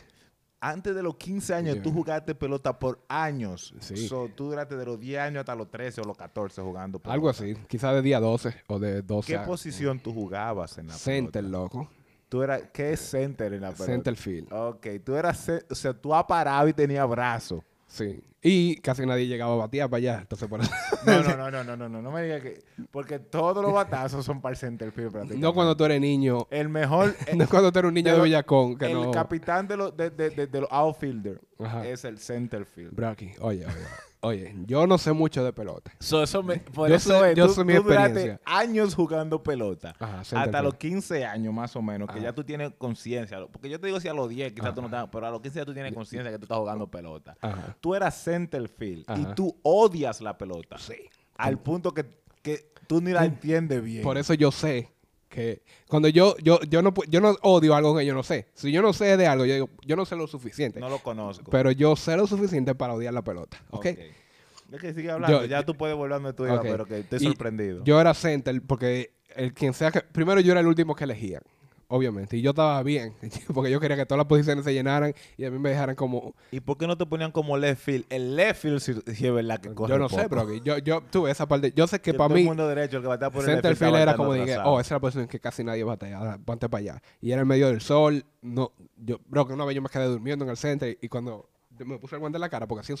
Antes 0.65 0.95
de 0.95 1.03
los 1.03 1.15
15 1.17 1.53
años, 1.53 1.75
Sí. 1.75 1.81
tú 1.81 1.91
jugaste 1.91 2.33
pelota 2.35 2.79
por 2.79 3.03
años. 3.09 3.73
Sí. 3.79 4.07
So, 4.07 4.29
tú 4.33 4.45
duraste 4.45 4.77
de 4.77 4.85
los 4.85 4.97
10 4.99 5.19
años 5.19 5.41
hasta 5.41 5.55
los 5.55 5.69
13 5.69 5.99
o 6.01 6.05
los 6.05 6.15
14 6.15 6.61
jugando 6.61 6.99
pelota. 6.99 7.13
Algo 7.13 7.27
así, 7.29 7.53
quizás 7.67 7.93
de 7.95 8.01
día 8.01 8.19
12 8.21 8.55
o 8.67 8.79
de 8.79 9.01
12 9.01 9.33
¿Qué 9.33 9.39
posición 9.39 9.99
tú 9.99 10.13
jugabas 10.13 10.77
en 10.77 10.87
la 10.87 10.93
Center, 10.93 11.43
pelota? 11.43 11.57
loco. 11.63 11.89
Tú 12.29 12.41
eras, 12.41 12.63
¿Qué 12.73 12.93
es 12.93 12.99
center 13.01 13.53
en 13.53 13.61
la 13.61 13.71
pelota? 13.71 13.85
Center 13.85 14.15
field. 14.15 14.51
Ok, 14.53 14.87
tú 15.03 15.15
eras, 15.15 15.51
o 15.69 15.75
sea, 15.75 15.93
tú 15.93 16.15
aparado 16.15 16.67
y 16.67 16.73
tenías 16.73 17.07
brazo. 17.07 17.63
Sí. 17.85 18.23
Y 18.45 18.75
casi 18.77 19.05
nadie 19.05 19.25
llegaba 19.27 19.53
a 19.53 19.57
batear 19.57 19.89
para 19.89 19.97
allá. 19.99 20.17
Entonces, 20.21 20.47
por 20.49 20.59
eso. 20.61 20.71
No, 21.05 21.21
no, 21.21 21.35
no, 21.37 21.51
no, 21.51 21.63
no, 21.63 21.75
no, 21.77 21.89
no, 21.89 22.01
no 22.01 22.11
me 22.11 22.23
digas 22.23 22.41
que... 22.41 22.63
Porque 22.91 23.19
todos 23.19 23.61
los 23.63 23.73
batazos 23.73 24.25
son 24.25 24.41
para 24.41 24.51
el 24.53 24.57
center 24.57 24.91
field 24.91 25.11
prácticamente. 25.11 25.45
no 25.45 25.53
cuando 25.53 25.75
tú 25.77 25.83
eres 25.85 25.99
niño. 26.01 26.47
El 26.49 26.69
mejor... 26.69 27.13
No 27.35 27.47
cuando 27.47 27.71
tú 27.71 27.79
eres 27.79 27.89
un 27.89 27.93
niño 27.95 28.07
de 28.07 28.11
de 28.13 28.17
lo- 28.17 28.23
Villacón. 28.23 28.77
Que 28.77 28.85
el 28.87 28.93
no. 28.93 29.11
capitán 29.11 29.67
de, 29.67 29.77
los 29.77 29.95
de, 29.97 30.09
de, 30.09 30.29
de- 30.29 30.47
de 30.47 30.61
los 30.61 30.69
outfielder 30.71 31.41
Ajá. 31.59 31.85
es 31.87 32.03
el 32.05 32.19
center 32.19 32.65
field. 32.65 32.95
Braki, 32.95 33.31
oye, 33.41 33.65
oye, 33.65 33.75
oye, 34.21 34.55
yo 34.65 34.87
no 34.87 34.97
sé 34.97 35.11
mucho 35.13 35.43
de 35.43 35.51
pelota. 35.53 35.91
So, 35.99 36.23
eso 36.23 36.41
me, 36.43 36.57
por 36.57 36.87
Yo 36.89 36.95
eso 36.95 37.19
sé- 37.21 37.31
es, 37.31 37.37
yo 37.37 37.47
tú, 37.47 37.53
sé 37.53 37.63
mi 37.65 37.73
tú 37.75 37.83
duraste 37.83 38.05
experiencia. 38.11 38.41
años 38.45 38.95
jugando 38.95 39.43
pelota. 39.43 39.93
Ajá, 39.99 40.19
hasta 40.21 40.61
los 40.61 40.75
15 40.75 41.25
años 41.25 41.53
más 41.53 41.75
o 41.75 41.81
menos, 41.81 42.07
que 42.07 42.15
Ajá. 42.15 42.23
ya 42.23 42.33
tú 42.33 42.43
tienes 42.43 42.71
conciencia. 42.77 43.45
Porque 43.51 43.69
yo 43.69 43.79
te 43.79 43.87
digo 43.87 43.99
si 43.99 44.07
a 44.07 44.13
los 44.13 44.29
10 44.29 44.53
quizás 44.53 44.73
tú 44.73 44.81
no 44.81 44.87
estás, 44.87 45.07
pero 45.11 45.27
a 45.27 45.31
los 45.31 45.41
15 45.41 45.59
ya 45.59 45.65
tú 45.65 45.73
tienes 45.73 45.93
conciencia 45.93 46.31
que 46.31 46.37
tú 46.37 46.45
estás 46.45 46.57
jugando 46.57 46.87
pelota. 46.89 47.35
Ajá. 47.41 47.75
Tú 47.81 47.93
eras 47.95 48.15
center 48.33 48.67
field 48.67 49.05
y 49.17 49.25
tú 49.35 49.55
odias 49.63 50.21
la 50.21 50.37
pelota. 50.37 50.77
Sí. 50.77 50.95
Al 51.37 51.59
punto 51.59 51.93
que, 51.93 52.05
que 52.41 52.71
tú 52.87 53.01
ni 53.01 53.11
la 53.11 53.25
entiendes 53.25 53.83
bien. 53.83 54.03
Por 54.03 54.17
eso 54.17 54.33
yo 54.33 54.51
sé 54.51 54.89
que 55.29 55.63
cuando 55.87 56.07
yo, 56.09 56.35
yo, 56.37 56.59
yo 56.61 56.81
no 56.81 56.93
yo 57.09 57.19
no 57.19 57.35
odio 57.41 57.73
algo 57.75 57.97
que 57.97 58.05
yo 58.05 58.13
no 58.13 58.23
sé. 58.23 58.47
Si 58.53 58.71
yo 58.71 58.81
no 58.81 58.93
sé 58.93 59.17
de 59.17 59.25
algo, 59.27 59.45
yo 59.45 59.53
digo, 59.55 59.69
yo 59.85 59.95
no 59.95 60.05
sé 60.05 60.15
lo 60.15 60.27
suficiente. 60.27 60.79
no 60.79 60.89
lo 60.89 60.99
conozco. 60.99 61.49
Pero 61.49 61.71
yo 61.71 61.95
sé 61.95 62.15
lo 62.17 62.27
suficiente 62.27 62.75
para 62.75 62.93
odiar 62.93 63.13
la 63.13 63.23
pelota. 63.23 63.57
¿Ok? 63.71 63.85
Es 63.85 64.81
que 64.81 64.93
sigue 64.93 65.11
hablando. 65.11 65.41
Yo- 65.41 65.45
ya 65.45 65.63
tú 65.63 65.75
puedes 65.75 65.95
volver 65.95 66.13
a 66.13 66.15
donde 66.15 66.33
tú 66.33 66.45
ibas, 66.45 66.59
Ok. 66.59 66.65
pero 66.65 66.85
que 66.85 66.99
estoy 66.99 67.19
Y 67.19 67.25
sorprendido. 67.25 67.83
Yo 67.83 67.99
era 68.01 68.13
center 68.13 68.59
porque 68.61 69.13
el 69.35 69.53
quien 69.53 69.73
sea 69.73 69.91
que. 69.91 70.01
Primero 70.01 70.39
yo 70.41 70.51
era 70.51 70.61
el 70.61 70.67
último 70.67 70.95
que 70.95 71.03
elegían, 71.03 71.41
obviamente. 71.87 72.37
Y 72.37 72.41
yo 72.41 72.51
estaba 72.51 72.81
bien, 72.83 73.13
porque 73.53 73.69
yo 73.71 73.79
quería 73.79 73.95
que 73.97 74.05
todas 74.05 74.17
las 74.19 74.27
posiciones 74.27 74.65
se 74.65 74.73
llenaran 74.73 75.13
y 75.37 75.45
a 75.45 75.51
mí 75.51 75.59
me 75.59 75.69
dejaran 75.69 75.95
como. 75.95 76.33
¿Y 76.51 76.59
por 76.59 76.77
qué 76.77 76.87
no 76.87 76.97
te 76.97 77.05
ponían 77.05 77.31
como 77.31 77.57
left 77.57 77.81
field? 77.83 78.05
El 78.09 78.35
left 78.35 78.61
field 78.61 78.79
sí, 78.79 78.93
sí 79.13 79.27
es 79.27 79.33
verdad 79.33 79.59
que 79.59 79.73
corre 79.73 79.91
yo 79.93 79.97
no 79.99 80.09
sé, 80.09 80.27
pero 80.29 80.51
yo, 80.55 80.77
yo 80.79 81.01
tuve 81.09 81.31
esa 81.31 81.47
parte. 81.47 81.73
Yo 81.75 81.87
sé 81.87 81.99
que 81.99 82.11
Que 82.11 82.17
para 82.17 82.33
el 82.33 82.41
mí. 82.41 82.45
mundo 82.45 82.67
derecho, 82.67 82.97
el 82.97 83.03
que 83.03 83.07
batea 83.09 83.29
por 83.29 83.41
el 83.43 83.49
Center 83.49 83.71
left 83.71 83.79
field 83.83 83.95
era 83.95 84.15
como 84.15 84.33
dije, 84.33 84.57
oh, 84.63 84.79
esa 84.79 84.87
es 84.87 84.91
la 84.91 84.99
posición 84.99 85.27
que 85.27 85.39
casi 85.39 85.63
nadie 85.63 85.83
batea, 85.83 86.17
ahora 86.17 86.37
ponte 86.37 86.69
para 86.69 86.79
allá. 86.79 87.01
Y 87.21 87.31
era 87.31 87.41
en 87.41 87.47
medio 87.47 87.67
del 87.67 87.81
sol, 87.81 88.25
no, 88.41 88.71
yo, 88.97 89.19
bro, 89.27 89.47
que 89.47 89.53
una 89.53 89.65
vez 89.65 89.75
yo 89.75 89.81
me 89.81 89.89
quedé 89.89 90.05
durmiendo 90.05 90.45
en 90.45 90.51
el 90.51 90.57
center 90.57 90.97
y 91.01 91.07
cuando 91.07 91.49
me 91.79 91.97
puse 91.97 92.15
el 92.15 92.19
guante 92.19 92.37
en 92.37 92.41
la 92.41 92.49
cara, 92.49 92.67
porque 92.67 92.81
hacía 92.81 92.95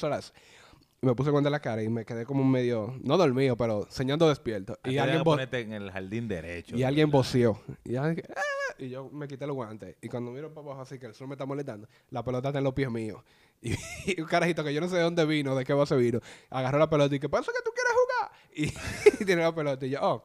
y 1.03 1.05
me 1.05 1.15
puse 1.15 1.27
el 1.29 1.31
guante 1.33 1.49
en 1.49 1.51
la 1.51 1.59
cara 1.59 1.83
y 1.83 1.89
me 1.89 2.05
quedé 2.05 2.25
como 2.25 2.45
medio, 2.45 2.97
no 3.03 3.17
dormido, 3.17 3.57
pero 3.57 3.85
soñando 3.89 4.29
despierto. 4.29 4.79
Aquí 4.81 4.95
Y 4.95 4.97
alguien, 4.99 5.21
en 5.51 5.73
el 5.73 5.91
jardín 5.91 6.29
derecho. 6.29 6.77
y 6.77 6.83
alguien 6.83 7.11
voció. 7.11 7.59
Y, 7.83 7.97
alguien- 7.97 8.25
¡Ah! 8.35 8.41
Y 8.77 8.89
yo 8.89 9.09
me 9.09 9.27
quité 9.27 9.45
los 9.47 9.55
guantes. 9.55 9.95
Y 10.01 10.09
cuando 10.09 10.31
miro 10.31 10.53
para 10.53 10.65
abajo 10.67 10.81
así 10.81 10.99
que 10.99 11.05
el 11.07 11.13
sol 11.13 11.27
me 11.27 11.33
está 11.35 11.45
molestando, 11.45 11.87
la 12.09 12.23
pelota 12.23 12.49
está 12.49 12.59
en 12.59 12.63
los 12.65 12.73
pies 12.73 12.89
míos. 12.91 13.21
Y, 13.61 13.71
y 14.05 14.21
un 14.21 14.27
carajito 14.27 14.63
que 14.63 14.73
yo 14.73 14.81
no 14.81 14.89
sé 14.89 14.97
de 14.97 15.03
dónde 15.03 15.25
vino, 15.25 15.55
de 15.55 15.63
qué 15.65 15.73
base 15.73 15.95
vino, 15.95 16.19
agarró 16.49 16.79
la 16.79 16.89
pelota 16.89 17.15
y 17.15 17.19
que, 17.19 17.29
¿por 17.29 17.41
eso 17.41 17.51
que 17.51 17.63
tú 17.63 17.71
quieres 17.73 17.93
jugar? 17.93 18.31
Y, 18.55 19.23
y 19.23 19.25
tiene 19.25 19.41
la 19.41 19.53
pelota. 19.55 19.83
Y 19.85 19.89
yo, 19.91 19.99
oh, 20.01 20.23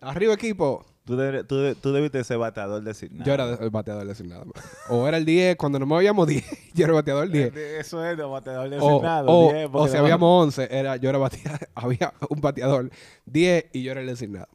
arriba 0.00 0.32
equipo. 0.34 0.86
Tú, 1.04 1.16
tú, 1.48 1.74
tú 1.74 1.92
debiste 1.92 2.22
ser 2.22 2.38
bateador 2.38 2.80
designado. 2.82 3.24
Yo 3.26 3.34
era 3.34 3.54
el 3.54 3.70
bateador 3.70 4.06
designado. 4.06 4.44
O 4.88 5.06
era 5.08 5.16
el 5.18 5.24
10, 5.24 5.56
cuando 5.56 5.78
no 5.80 5.84
me 5.86 5.96
habíamos 5.96 6.28
10, 6.28 6.44
yo 6.74 6.84
era 6.84 6.94
bateador 6.94 7.28
10. 7.28 7.54
Eh, 7.56 7.78
Eso 7.80 8.04
es 8.06 8.16
de 8.16 8.22
bateador 8.22 8.68
O, 8.68 8.70
designado. 8.70 9.26
o- 9.28 9.52
10, 9.52 9.66
o 9.66 9.72
porque 9.72 9.88
si 9.90 9.96
no- 9.96 10.02
habíamos 10.04 10.44
11, 10.44 10.68
era, 10.70 10.96
yo 10.96 11.10
era 11.10 11.18
bateador, 11.18 11.68
había 11.74 12.14
un 12.30 12.40
bateador 12.40 12.90
10 13.26 13.66
y 13.72 13.82
yo 13.82 13.90
era 13.92 14.00
el 14.00 14.06
designado. 14.06 14.46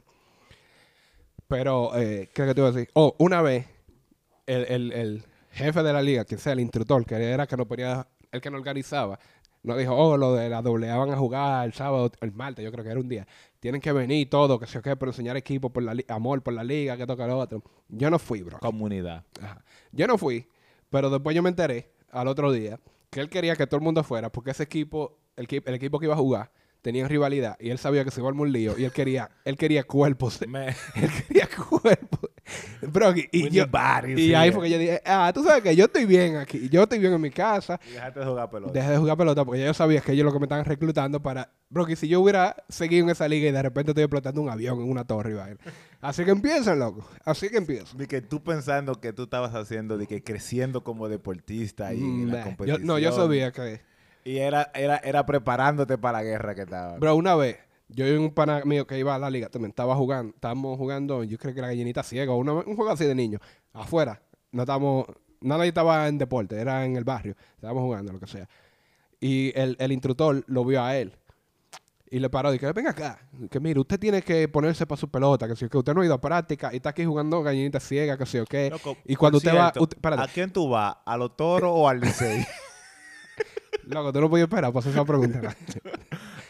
Pero, 1.47 1.95
eh, 1.95 2.29
¿qué 2.33 2.41
es 2.43 2.47
que 2.49 2.53
te 2.53 2.61
iba 2.61 2.69
a 2.69 2.71
decir? 2.71 2.89
Oh, 2.93 3.15
una 3.19 3.41
vez, 3.41 3.65
el, 4.45 4.65
el- 4.65 4.91
el 4.91 5.23
jefe 5.51 5.81
de 5.83 5.93
la 5.93 6.01
liga, 6.01 6.25
quien 6.25 6.39
sea, 6.39 6.53
el 6.53 6.59
instructor, 6.59 7.05
que 7.05 7.15
era 7.15 7.47
que 7.47 7.57
nos 7.57 7.67
ponía, 7.67 8.07
el 8.31 8.41
que 8.41 8.49
nos 8.51 8.59
organizaba, 8.59 9.19
nos 9.63 9.77
dijo, 9.77 9.95
oh, 9.95 10.17
lo 10.17 10.33
de 10.33 10.49
la 10.49 10.61
doble 10.61 10.89
A 10.89 10.97
van 10.97 11.11
a 11.11 11.17
jugar 11.17 11.65
el 11.65 11.73
sábado, 11.73 12.11
el 12.21 12.31
martes, 12.31 12.63
yo 12.63 12.71
creo 12.71 12.83
que 12.83 12.91
era 12.91 12.99
un 12.99 13.09
día. 13.09 13.27
Tienen 13.59 13.81
que 13.81 13.91
venir 13.91 14.29
todo, 14.29 14.59
que 14.59 14.65
yo 14.65 14.81
qué, 14.81 14.95
por 14.95 15.07
enseñar 15.09 15.35
equipo, 15.35 15.69
por 15.71 15.83
la 15.83 15.95
amor 16.09 16.41
por 16.43 16.53
la 16.53 16.63
liga, 16.63 16.95
que 16.95 17.05
toca 17.07 17.25
lo 17.27 17.37
otro. 17.37 17.63
Yo 17.89 18.09
no 18.09 18.19
fui, 18.19 18.43
bro. 18.43 18.59
Comunidad. 18.59 19.23
Ajá. 19.41 19.63
Yo 19.91 20.07
no 20.07 20.17
fui, 20.17 20.47
pero 20.89 21.09
después 21.09 21.35
yo 21.35 21.41
me 21.43 21.49
enteré 21.49 21.91
al 22.11 22.27
otro 22.27 22.51
día 22.51 22.79
que 23.09 23.19
él 23.19 23.29
quería 23.29 23.55
que 23.55 23.65
todo 23.67 23.77
el 23.79 23.83
mundo 23.83 24.03
fuera 24.03 24.29
porque 24.31 24.51
ese 24.51 24.63
equipo, 24.63 25.17
el, 25.35 25.47
el 25.65 25.73
equipo 25.73 25.97
que 25.99 26.05
iba 26.05 26.13
a 26.13 26.17
jugar, 26.17 26.51
tenía 26.87 27.05
rivalidad 27.05 27.57
y 27.59 27.69
él 27.69 27.77
sabía 27.77 28.05
que 28.05 28.11
se 28.11 28.21
iba 28.21 28.27
a 28.27 28.31
armar 28.31 28.47
un 28.47 28.53
lío 28.53 28.77
y 28.77 28.85
él 28.85 28.93
quería, 28.93 29.29
él 29.43 29.57
quería 29.57 29.83
cuerpos. 29.83 30.39
Me- 30.47 30.69
él 30.69 31.09
quería 31.27 31.49
cuerpos. 31.67 32.29
Bro, 32.81 33.13
y, 33.29 33.49
yo- 33.49 33.65
y 34.15 34.33
ahí 34.33 34.51
fue 34.53 34.63
que 34.63 34.69
yo 34.69 34.77
dije, 34.79 35.01
ah, 35.05 35.29
tú 35.33 35.43
sabes 35.43 35.61
que 35.63 35.75
yo 35.75 35.83
estoy 35.85 36.05
bien 36.05 36.37
aquí, 36.37 36.69
yo 36.69 36.83
estoy 36.83 36.99
bien 36.99 37.11
en 37.11 37.19
mi 37.19 37.29
casa. 37.29 37.77
y 37.89 37.95
dejaste 37.95 38.21
de 38.21 38.25
jugar 38.25 38.49
pelota. 38.49 38.71
Dejé 38.71 38.91
de 38.91 38.97
jugar 38.99 39.17
pelota 39.17 39.43
porque 39.43 39.59
ya 39.59 39.65
yo 39.65 39.73
sabía 39.73 39.99
que 39.99 40.13
ellos 40.13 40.23
lo 40.25 40.31
que 40.31 40.39
me 40.39 40.45
estaban 40.45 40.63
reclutando 40.63 41.21
para... 41.21 41.51
Bro, 41.69 41.85
que 41.85 41.97
si 41.97 42.07
yo 42.07 42.21
hubiera 42.21 42.55
seguido 42.69 43.03
en 43.03 43.09
esa 43.09 43.27
liga 43.27 43.49
y 43.49 43.51
de 43.51 43.61
repente 43.61 43.91
estoy 43.91 44.05
explotando 44.05 44.39
un 44.41 44.49
avión 44.49 44.79
en 44.79 44.89
una 44.89 45.03
torre 45.03 45.33
vaina. 45.33 45.57
Así 45.99 46.23
que 46.23 46.31
empiezan, 46.31 46.79
loco. 46.79 47.05
Así 47.25 47.49
que 47.49 47.57
empiezan. 47.57 47.97
De 47.97 48.07
que 48.07 48.21
tú 48.21 48.41
pensando 48.41 49.01
que 49.01 49.11
tú 49.11 49.23
estabas 49.23 49.53
haciendo, 49.53 49.97
de 49.97 50.07
que 50.07 50.23
creciendo 50.23 50.85
como 50.85 51.09
deportista 51.09 51.93
y 51.93 51.99
en 51.99 52.31
la. 52.31 52.37
Yo- 52.39 52.43
competición. 52.45 52.85
no, 52.85 52.97
yo 52.97 53.11
sabía 53.11 53.51
que... 53.51 53.81
Y 54.27 54.37
era, 54.39 54.71
era, 54.73 54.97
era 54.97 55.25
preparándote 55.25 55.97
para 55.97 56.17
la 56.19 56.23
guerra 56.25 56.53
que 56.53 56.61
estaba. 56.63 56.97
Bro, 56.97 57.15
una 57.15 57.35
vez, 57.35 57.57
yo 57.87 58.05
y 58.05 58.11
un 58.17 58.31
pana 58.33 58.61
mío 58.65 58.85
que 58.85 58.99
iba 58.99 59.15
a 59.15 59.19
la 59.19 59.29
liga 59.29 59.47
también 59.49 59.69
estaba 59.69 59.95
jugando, 59.95 60.33
estábamos 60.35 60.77
jugando, 60.77 61.23
yo 61.23 61.37
creo 61.37 61.53
que 61.55 61.61
la 61.61 61.67
gallinita 61.67 62.03
ciega, 62.03 62.33
una- 62.33 62.53
un 62.53 62.75
juego 62.75 62.91
así 62.91 63.05
de 63.05 63.15
niños, 63.15 63.39
afuera. 63.73 64.21
No 64.51 64.63
estábamos, 64.63 65.05
no 65.39 65.57
nadie 65.57 65.69
estaba 65.69 66.07
en 66.09 66.17
deporte, 66.17 66.59
era 66.59 66.83
en 66.83 66.97
el 66.97 67.05
barrio, 67.05 67.35
estábamos 67.55 67.83
jugando, 67.83 68.11
lo 68.11 68.19
que 68.19 68.27
sea. 68.27 68.49
Y 69.21 69.51
el, 69.57 69.77
el 69.79 69.91
instructor 69.93 70.43
lo 70.47 70.65
vio 70.65 70.83
a 70.83 70.97
él. 70.97 71.15
Y 72.09 72.19
le 72.19 72.29
paró 72.29 72.49
y 72.49 72.53
dije, 72.53 72.71
venga 72.73 72.91
acá, 72.91 73.19
que 73.49 73.59
mire, 73.59 73.79
usted 73.79 73.99
tiene 73.99 74.21
que 74.21 74.47
ponerse 74.49 74.85
para 74.85 74.99
su 74.99 75.09
pelota, 75.09 75.47
que 75.47 75.55
si 75.55 75.67
que 75.69 75.77
usted 75.77 75.93
no 75.93 76.01
ha 76.01 76.05
ido 76.05 76.13
a 76.13 76.21
práctica 76.21 76.69
y 76.73 76.77
está 76.77 76.89
aquí 76.89 77.03
jugando 77.05 77.41
gallinita 77.43 77.79
ciega, 77.79 78.17
que 78.17 78.25
si 78.25 78.39
o 78.39 78.45
qué. 78.45 78.71
Y 79.05 79.15
cuando 79.15 79.37
usted 79.37 79.51
va, 79.55 79.63
cierto, 79.71 79.83
usted- 79.83 79.97
espérate, 79.97 80.21
¿A 80.23 80.27
quién 80.27 80.51
tú 80.51 80.69
vas? 80.69 80.97
¿A 81.05 81.15
los 81.17 81.35
toros 81.37 81.69
o 81.73 81.87
al 81.87 81.99
Licey? 82.01 82.45
loco, 83.89 84.13
tú 84.13 84.21
no 84.21 84.29
podías 84.29 84.47
esperar 84.47 84.71
para 84.71 84.79
hacer 84.79 84.91
esa 84.93 85.05
pregunta. 85.05 85.55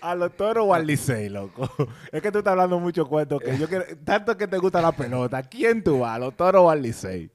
¿A 0.02 0.15
los 0.15 0.36
toros 0.38 0.65
o 0.67 0.73
al 0.73 0.86
Licey, 0.86 1.30
loco? 1.30 1.69
Es 2.12 2.21
que 2.21 2.32
tú 2.32 2.38
estás 2.39 2.52
hablando 2.52 2.80
mucho 2.80 3.06
cuento 3.08 3.39
que 3.39 3.58
yo 3.58 3.67
quiero... 3.67 3.86
Tanto 4.06 4.38
que 4.38 4.47
te 4.47 4.58
gusta 4.58 4.82
la 4.82 4.91
pelota. 4.91 5.38
¿A 5.39 5.43
quién 5.43 5.84
tú 5.84 6.00
vas? 6.00 6.15
¿A 6.15 6.19
los 6.19 6.36
toros 6.38 6.62
o 6.63 6.69
al 6.69 6.82
Licey? 6.82 7.30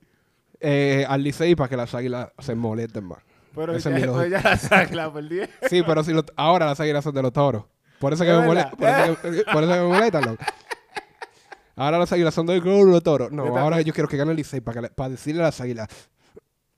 eh, 0.60 1.04
al 1.08 1.22
Licey 1.24 1.54
para 1.56 1.68
que 1.68 1.76
las 1.76 1.92
águilas 1.94 2.28
se 2.38 2.54
molesten 2.54 3.04
más. 3.04 3.18
Pero 3.54 3.72
ya, 3.72 3.78
es 3.78 3.86
mi 3.86 3.92
pues 3.92 4.06
lógica. 4.06 4.40
ya 4.42 4.50
las 4.50 4.72
águilas 4.72 5.10
perdí. 5.10 5.40
Sí, 5.68 5.82
pero 5.84 6.04
si 6.04 6.12
lo- 6.12 6.24
ahora 6.36 6.66
las 6.66 6.78
águilas 6.80 7.02
son 7.04 7.14
de 7.14 7.22
los 7.22 7.32
toros. 7.32 7.64
Por 7.98 8.12
eso 8.12 8.24
que 8.24 8.30
Es 8.30 8.38
me 8.40 8.48
verdad. 8.48 8.70
Por 8.72 8.88
eso 8.88 9.20
que, 9.20 9.44
por 9.52 9.62
eso 9.64 9.72
que 9.72 9.78
me 9.80 9.86
molestan, 9.88 10.24
loco. 10.24 10.44
Ahora 11.74 11.98
las 11.98 12.12
águilas 12.12 12.32
son 12.34 12.46
de 12.46 12.60
los 12.60 13.02
toros. 13.02 13.32
No, 13.32 13.56
ahora 13.58 13.80
yo 13.80 13.92
quiero 13.92 14.08
que 14.08 14.16
gane 14.16 14.30
el 14.30 14.36
Licey 14.36 14.60
para, 14.60 14.74
que 14.76 14.80
le- 14.82 14.90
para 14.90 15.10
decirle 15.10 15.42
a 15.42 15.46
las 15.46 15.60
águilas. 15.60 15.88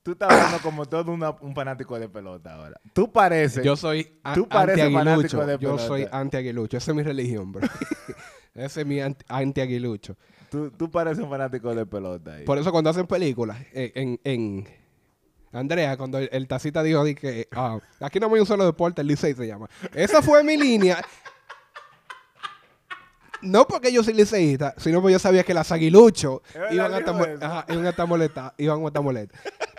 Tú 0.05 0.12
estás 0.12 0.31
hablando 0.31 0.59
como 0.61 0.85
todo 0.87 1.11
una- 1.12 1.31
un 1.40 1.55
fanático 1.55 1.99
de 1.99 2.09
pelota 2.11 2.55
ahora. 2.55 2.79
Tú 2.93 3.11
pareces. 3.11 3.64
Yo 3.64 3.75
soy 3.75 4.05
Tú 4.35 4.47
pareces 4.47 4.85
anti-aguilucho. 4.85 4.99
fanático 5.38 5.47
de 5.47 5.53
Yo 5.55 5.59
pelota. 5.59 5.87
soy 5.87 6.09
anti-aguilucho. 6.12 6.77
Esa 6.77 6.90
es 6.90 6.95
mi 6.97 7.03
religión, 7.03 7.51
bro. 7.53 7.67
Ese 8.55 8.83
es 8.83 8.87
mi 8.87 9.01
anti- 9.01 9.25
anti-aguilucho. 9.29 10.14
Tú, 10.51 10.71
tú 10.71 10.90
pareces 10.90 11.25
un 11.25 11.31
fanático 11.31 11.75
de 11.75 11.87
pelota. 11.87 12.35
ahí. 12.35 12.45
Por 12.45 12.59
eso 12.59 12.71
cuando 12.71 12.90
hacen 12.90 13.07
películas, 13.07 13.57
eh, 13.73 13.93
en, 13.95 14.21
en 14.25 14.69
Andrea, 15.53 15.97
cuando 15.97 16.19
el, 16.19 16.29
el 16.33 16.47
tacita 16.49 16.83
dijo 16.83 17.03
di 17.03 17.14
que 17.14 17.49
ah, 17.53 17.79
aquí 18.01 18.21
no 18.21 18.27
hay 18.33 18.40
un 18.40 18.47
solo 18.47 18.67
deporte, 18.67 19.01
el 19.01 19.07
Licey 19.09 19.33
se 19.35 19.47
llama. 19.47 19.71
Esa 19.95 20.21
fue 20.21 20.45
mi 20.45 20.59
línea. 20.59 21.03
No 23.43 23.67
porque 23.67 23.93
yo 23.93 24.03
soy 24.03 24.14
liceísta, 24.14 24.75
sino 24.79 25.01
porque 25.03 25.12
yo 25.12 25.19
sabía 25.19 25.45
que 25.45 25.53
las 25.53 25.71
aguiluchos 25.71 26.40
iban 26.71 26.95
a 26.95 26.99
estar 26.99 27.14
mo- 27.14 27.25
eso. 27.27 27.45
ajá, 27.45 27.67
iban 27.69 27.87
a 27.87 27.90
estar 27.90 28.07
molestadas, 28.09 28.53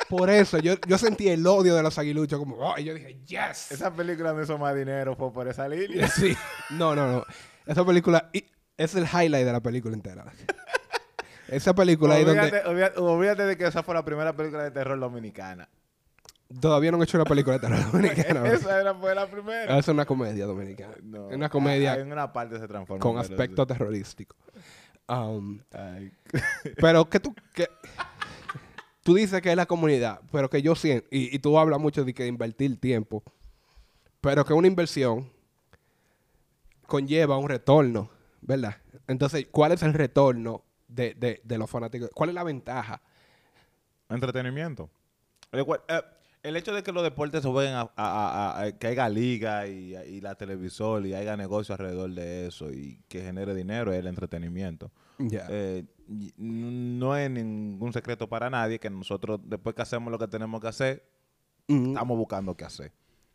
Por 0.09 0.29
eso 0.29 0.59
yo, 0.59 0.75
yo 0.87 0.97
sentí 0.97 1.29
el 1.29 1.45
odio 1.45 1.75
de 1.75 1.81
los 1.81 1.97
aguiluchos, 1.97 2.37
como, 2.39 2.57
oh, 2.57 2.77
y 2.77 2.83
yo 2.83 2.93
dije, 2.93 3.19
yes. 3.25 3.71
Esa 3.71 3.91
película 3.91 4.33
no 4.33 4.43
hizo 4.43 4.57
más 4.57 4.75
dinero, 4.75 5.15
fue 5.15 5.31
por 5.33 5.47
esa 5.47 5.67
línea. 5.67 6.07
Sí. 6.15 6.35
No, 6.69 6.95
no, 6.95 7.11
no. 7.11 7.25
Esa 7.65 7.85
película 7.85 8.29
es 8.77 8.95
el 8.95 9.05
highlight 9.05 9.45
de 9.45 9.51
la 9.51 9.61
película 9.61 9.95
entera. 9.95 10.25
Esa 11.47 11.73
película 11.73 12.15
ahí 12.15 12.23
donde 12.23 13.45
de 13.45 13.57
que 13.57 13.67
esa 13.67 13.83
fue 13.83 13.93
la 13.93 14.03
primera 14.03 14.33
película 14.33 14.63
de 14.63 14.71
terror 14.71 14.99
dominicana. 14.99 15.69
todavía 16.59 16.91
no 16.91 16.97
han 16.97 17.03
hecho 17.03 17.17
una 17.17 17.25
película 17.25 17.57
de 17.57 17.67
terror 17.67 17.85
dominicana. 17.91 18.47
Esa 18.51 18.81
era, 18.81 18.95
fue 18.95 19.13
la 19.13 19.27
primera. 19.27 19.77
Es 19.77 19.87
una 19.87 20.05
comedia 20.05 20.45
dominicana. 20.45 20.95
No, 21.03 21.27
una 21.27 21.49
comedia 21.49 21.93
ah, 21.93 21.99
En 21.99 22.11
una 22.11 22.31
parte 22.33 22.59
se 22.59 22.67
transforma. 22.67 23.01
con 23.01 23.17
aspecto 23.17 23.65
terrorístico. 23.65 24.35
Um, 25.07 25.59
pero 26.77 27.07
que 27.07 27.19
tú... 27.19 27.35
Tú 29.05 29.13
dices 29.13 29.39
que 29.39 29.51
es 29.51 29.55
la 29.55 29.67
comunidad, 29.67 30.19
pero 30.31 30.49
que 30.49 30.63
yo 30.63 30.73
siento... 30.73 31.07
Y, 31.11 31.35
y 31.35 31.37
tú 31.37 31.59
hablas 31.59 31.79
mucho 31.79 32.03
de 32.03 32.11
que 32.11 32.25
invertir 32.25 32.79
tiempo. 32.79 33.21
Pero 34.19 34.43
que 34.43 34.53
una 34.53 34.65
inversión 34.65 35.29
conlleva 36.87 37.37
un 37.37 37.47
retorno, 37.47 38.09
¿verdad? 38.41 38.77
Entonces, 39.07 39.45
¿cuál 39.51 39.73
es 39.73 39.83
el 39.83 39.93
retorno 39.93 40.63
de, 40.87 41.13
de- 41.13 41.39
de 41.43 41.57
los 41.59 41.69
fanáticos? 41.69 42.09
¿Cuál 42.15 42.29
es 42.29 42.35
la 42.35 42.43
ventaja? 42.43 42.99
Entretenimiento. 44.09 44.89
El, 45.51 45.59
eh, 45.87 46.01
el 46.41 46.55
hecho 46.57 46.73
de 46.73 46.81
que 46.81 46.91
los 46.91 47.03
deportes 47.03 47.43
se 47.43 47.47
jueguen 47.49 47.73
a, 47.75 47.81
a- 47.81 47.89
a- 47.95 48.61
a- 48.63 48.71
que 48.71 48.87
haya 48.87 49.07
liga 49.07 49.67
y, 49.67 49.95
y 49.95 50.21
la 50.21 50.33
televisor 50.33 51.05
y 51.05 51.13
haya 51.13 51.37
negocio 51.37 51.73
alrededor 51.73 52.09
de 52.09 52.47
eso 52.47 52.71
y 52.71 52.99
que 53.07 53.21
genere 53.21 53.53
dinero 53.53 53.93
es 53.93 53.99
el 53.99 54.07
entretenimiento. 54.07 54.91
Ya. 55.19 55.45
Eh, 55.49 55.83
y 55.94 55.94
no 56.07 57.15
es 57.17 57.29
ningún 57.29 57.93
secreto 57.93 58.27
para 58.27 58.49
nadie 58.49 58.79
que 58.79 58.89
nosotros 58.89 59.39
después 59.43 59.75
que 59.75 59.81
hacemos 59.81 60.11
lo 60.11 60.19
que 60.19 60.27
tenemos 60.27 60.61
que 60.61 60.67
hacer, 60.67 61.03
estamos 61.67 62.17
buscando 62.17 62.55
qué 62.55 62.65
hacer. 62.65 62.91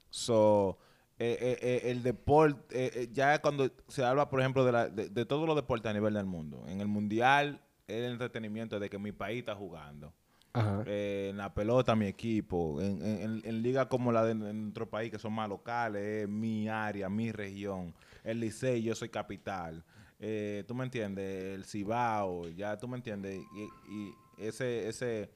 So, 0.08 0.78
eh, 1.18 1.36
eh, 1.40 1.58
eh, 1.60 1.90
el 1.90 2.02
deporte, 2.02 3.02
eh, 3.02 3.08
ya 3.12 3.40
cuando 3.40 3.70
se 3.88 4.04
habla, 4.04 4.28
por 4.28 4.40
ejemplo, 4.40 4.64
de, 4.64 4.72
la- 4.72 4.88
de, 4.88 5.08
de 5.08 5.24
todos 5.26 5.46
los 5.46 5.56
deportes 5.56 5.90
a 5.90 5.92
nivel 5.92 6.14
del 6.14 6.26
mundo, 6.26 6.64
en 6.66 6.80
el 6.80 6.88
mundial, 6.88 7.60
el 7.86 8.04
entretenimiento 8.12 8.78
de 8.80 8.88
que 8.88 8.98
mi 8.98 9.12
país 9.12 9.40
está 9.40 9.54
jugando. 9.54 10.12
Ajá. 10.52 10.82
Eh, 10.86 11.28
en 11.30 11.36
la 11.36 11.54
pelota, 11.54 11.94
mi 11.94 12.06
equipo. 12.06 12.80
En, 12.80 13.40
en, 13.44 13.62
ligas 13.62 13.86
como 13.86 14.10
la 14.10 14.24
de 14.24 14.34
nuestro 14.34 14.88
país, 14.90 15.10
que 15.10 15.18
son 15.18 15.32
más 15.32 15.48
locales, 15.48 16.24
es 16.24 16.28
mi 16.28 16.68
área, 16.68 17.08
mi 17.08 17.30
región. 17.30 17.94
El 18.24 18.40
Licey, 18.40 18.82
yo 18.82 18.94
soy 18.96 19.10
capital. 19.10 19.84
Eh, 20.20 20.64
¿Tú 20.68 20.74
me 20.74 20.84
entiendes? 20.84 21.54
El 21.54 21.64
Cibao, 21.64 22.46
ya 22.48 22.76
tú 22.78 22.86
me 22.86 22.96
entiendes. 22.96 23.40
Y, 23.54 23.62
y 23.94 24.14
ese, 24.36 24.86
ese. 24.88 25.30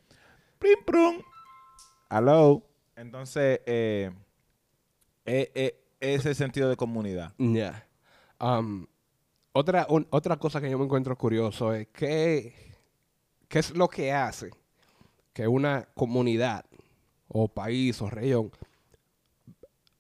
¡Prim, 0.59 0.79
prum! 0.85 1.17
Hello. 2.11 2.63
Entonces, 2.97 3.61
eh, 3.67 4.11
eh, 5.25 5.51
eh, 5.55 5.81
ese 6.01 6.35
sentido 6.35 6.69
de 6.69 6.77
comunidad. 6.77 7.33
Ya. 7.39 7.87
Um, 8.39 8.87
otra, 9.53 9.87
un- 9.89 10.07
otra 10.11 10.37
cosa 10.37 10.61
que 10.61 10.71
yo 10.71 10.79
me 10.79 10.85
encuentro 10.85 11.17
curioso 11.17 11.73
es 11.73 11.89
que, 11.89 12.55
qué 13.49 13.59
es 13.59 13.75
lo 13.75 13.89
que 13.89 14.13
hace 14.13 14.51
que 15.33 15.49
una 15.49 15.89
comunidad 15.95 16.65
o 17.29 17.49
país 17.49 18.01
o 18.03 18.09
región 18.11 18.53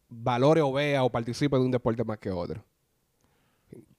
valore 0.08 0.60
o 0.60 0.72
vea 0.72 1.02
o 1.02 1.10
participe 1.10 1.56
de 1.56 1.62
un 1.64 1.70
deporte 1.72 2.04
más 2.04 2.18
que 2.18 2.30
otro. 2.30 2.62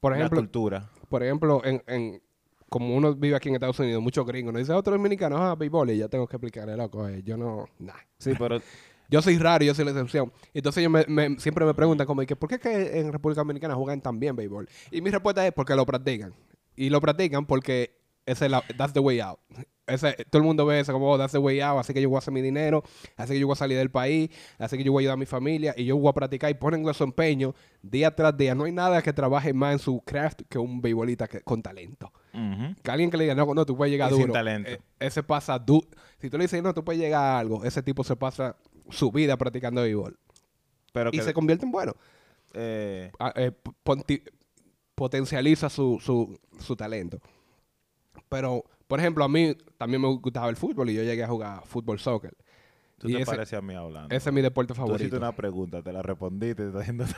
Por 0.00 0.12
la 0.12 0.18
ejemplo, 0.18 0.40
cultura. 0.40 0.90
por 1.08 1.22
ejemplo, 1.22 1.62
en, 1.64 1.82
en- 1.86 2.22
como 2.68 2.96
uno 2.96 3.14
vive 3.14 3.36
aquí 3.36 3.48
en 3.48 3.54
Estados 3.54 3.78
Unidos, 3.78 4.02
muchos 4.02 4.26
gringos, 4.26 4.52
nos 4.52 4.60
dice 4.60 4.72
otro 4.72 4.92
dominicano, 4.94 5.36
ah, 5.38 5.54
béisbol, 5.54 5.90
y 5.90 5.98
yo 5.98 6.08
tengo 6.08 6.26
que 6.26 6.36
explicarle, 6.36 6.76
loco, 6.76 7.06
eh, 7.08 7.22
yo 7.22 7.36
no, 7.36 7.66
nah. 7.78 7.94
Sí, 8.18 8.32
pero 8.38 8.60
Yo 9.08 9.22
soy 9.22 9.38
raro, 9.38 9.64
yo 9.64 9.72
soy 9.72 9.84
la 9.84 9.92
excepción. 9.92 10.32
Entonces 10.52 10.80
ellos 10.80 10.90
me, 10.90 11.04
me- 11.06 11.38
siempre 11.38 11.64
me 11.64 11.74
preguntan 11.74 12.08
como, 12.08 12.22
que, 12.26 12.34
¿por 12.34 12.48
qué 12.48 12.56
es 12.56 12.60
que 12.60 12.98
en 12.98 13.12
República 13.12 13.40
Dominicana 13.42 13.76
juegan 13.76 14.00
tan 14.00 14.18
bien 14.18 14.34
béisbol? 14.34 14.68
Y 14.90 15.00
mi 15.00 15.10
respuesta 15.10 15.46
es 15.46 15.52
porque 15.52 15.76
lo 15.76 15.86
practican. 15.86 16.34
Y 16.74 16.90
lo 16.90 17.00
practican 17.00 17.46
porque 17.46 17.96
ese 18.26 18.46
es 18.46 18.50
la, 18.50 18.64
that's 18.76 18.92
the 18.94 18.98
way 18.98 19.20
out. 19.20 19.38
Ese, 19.86 20.14
todo 20.30 20.40
el 20.40 20.44
mundo 20.46 20.66
ve 20.66 20.80
eso 20.80 20.92
como, 20.92 21.08
oh, 21.10 21.16
that's 21.16 21.30
the 21.32 21.38
way 21.38 21.60
out, 21.60 21.78
así 21.78 21.94
que 21.94 22.02
yo 22.02 22.08
voy 22.08 22.16
a 22.16 22.18
hacer 22.18 22.34
mi 22.34 22.42
dinero, 22.42 22.82
así 23.16 23.34
que 23.34 23.38
yo 23.38 23.46
voy 23.46 23.52
a 23.54 23.56
salir 23.56 23.78
del 23.78 23.90
país, 23.90 24.30
así 24.58 24.76
que 24.76 24.82
yo 24.82 24.90
voy 24.90 25.02
a 25.02 25.04
ayudar 25.04 25.14
a 25.14 25.16
mi 25.16 25.26
familia 25.26 25.74
y 25.76 25.84
yo 25.84 25.96
voy 25.96 26.08
a 26.08 26.12
practicar 26.12 26.50
y 26.50 26.54
ponen 26.54 26.92
su 26.92 27.04
empeño 27.04 27.54
día 27.82 28.14
tras 28.14 28.36
día. 28.36 28.54
No 28.56 28.64
hay 28.64 28.72
nada 28.72 29.00
que 29.00 29.12
trabaje 29.12 29.52
más 29.52 29.74
en 29.74 29.78
su 29.78 30.00
craft 30.00 30.42
que 30.48 30.58
un 30.58 30.80
beisbolista 30.80 31.28
con 31.44 31.62
talento. 31.62 32.12
Que 32.82 32.90
alguien 32.90 33.10
que 33.10 33.16
le 33.16 33.24
diga, 33.24 33.34
no, 33.36 33.54
no, 33.54 33.64
tú 33.64 33.76
puedes 33.76 33.92
llegar 33.92 34.10
Y 34.10 34.14
sin 34.14 34.22
duro. 34.22 34.32
talento. 34.32 34.70
Eh, 34.70 34.80
ese 34.98 35.22
pasa 35.22 35.58
duro. 35.58 35.86
Si 36.20 36.28
tú 36.30 36.36
le 36.36 36.44
dices, 36.44 36.60
no, 36.62 36.74
tú 36.74 36.84
puedes 36.84 37.00
llegar 37.00 37.22
a 37.22 37.38
algo, 37.38 37.64
ese 37.64 37.82
tipo 37.82 38.02
se 38.04 38.16
pasa 38.16 38.56
su 38.90 39.10
vida 39.12 39.36
practicando 39.36 39.82
béisbol. 39.82 40.18
pero 40.92 41.10
Y 41.12 41.18
que, 41.18 41.22
se 41.22 41.32
convierte 41.32 41.64
en 41.64 41.70
bueno. 41.72 41.92
eh, 42.54 43.10
Ah, 43.20 43.32
eh, 43.36 43.52
potencializa 44.94 45.68
su, 45.70 45.98
su, 46.00 46.38
su 46.58 46.76
talento. 46.76 47.18
Pero, 48.28 48.64
por 48.86 49.00
ejemplo, 49.00 49.24
a 49.24 49.28
mí 49.28 49.56
también 49.78 50.00
me 50.02 50.08
gustaba 50.08 50.48
el 50.48 50.56
fútbol 50.56 50.90
y 50.90 50.94
yo 50.94 51.02
llegué 51.02 51.24
a 51.24 51.28
jugar 51.28 51.62
fútbol 51.66 51.98
soccer. 51.98 52.34
tú 52.98 53.08
y 53.08 53.14
te 53.22 53.22
ese- 53.42 53.56
a 53.56 53.60
mí 53.60 53.74
hablando. 53.74 54.14
Ese 54.14 54.30
es 54.30 54.34
mi 54.34 54.40
deporte 54.42 54.74
Tú 54.74 54.80
hiciste 54.80 54.92
favorito. 54.92 55.16
una 55.16 55.32
pregunta, 55.32 55.82
te 55.82 55.92
la 55.92 56.02
respondí, 56.02 56.54
te 56.54 56.70
haciendo... 56.78 57.04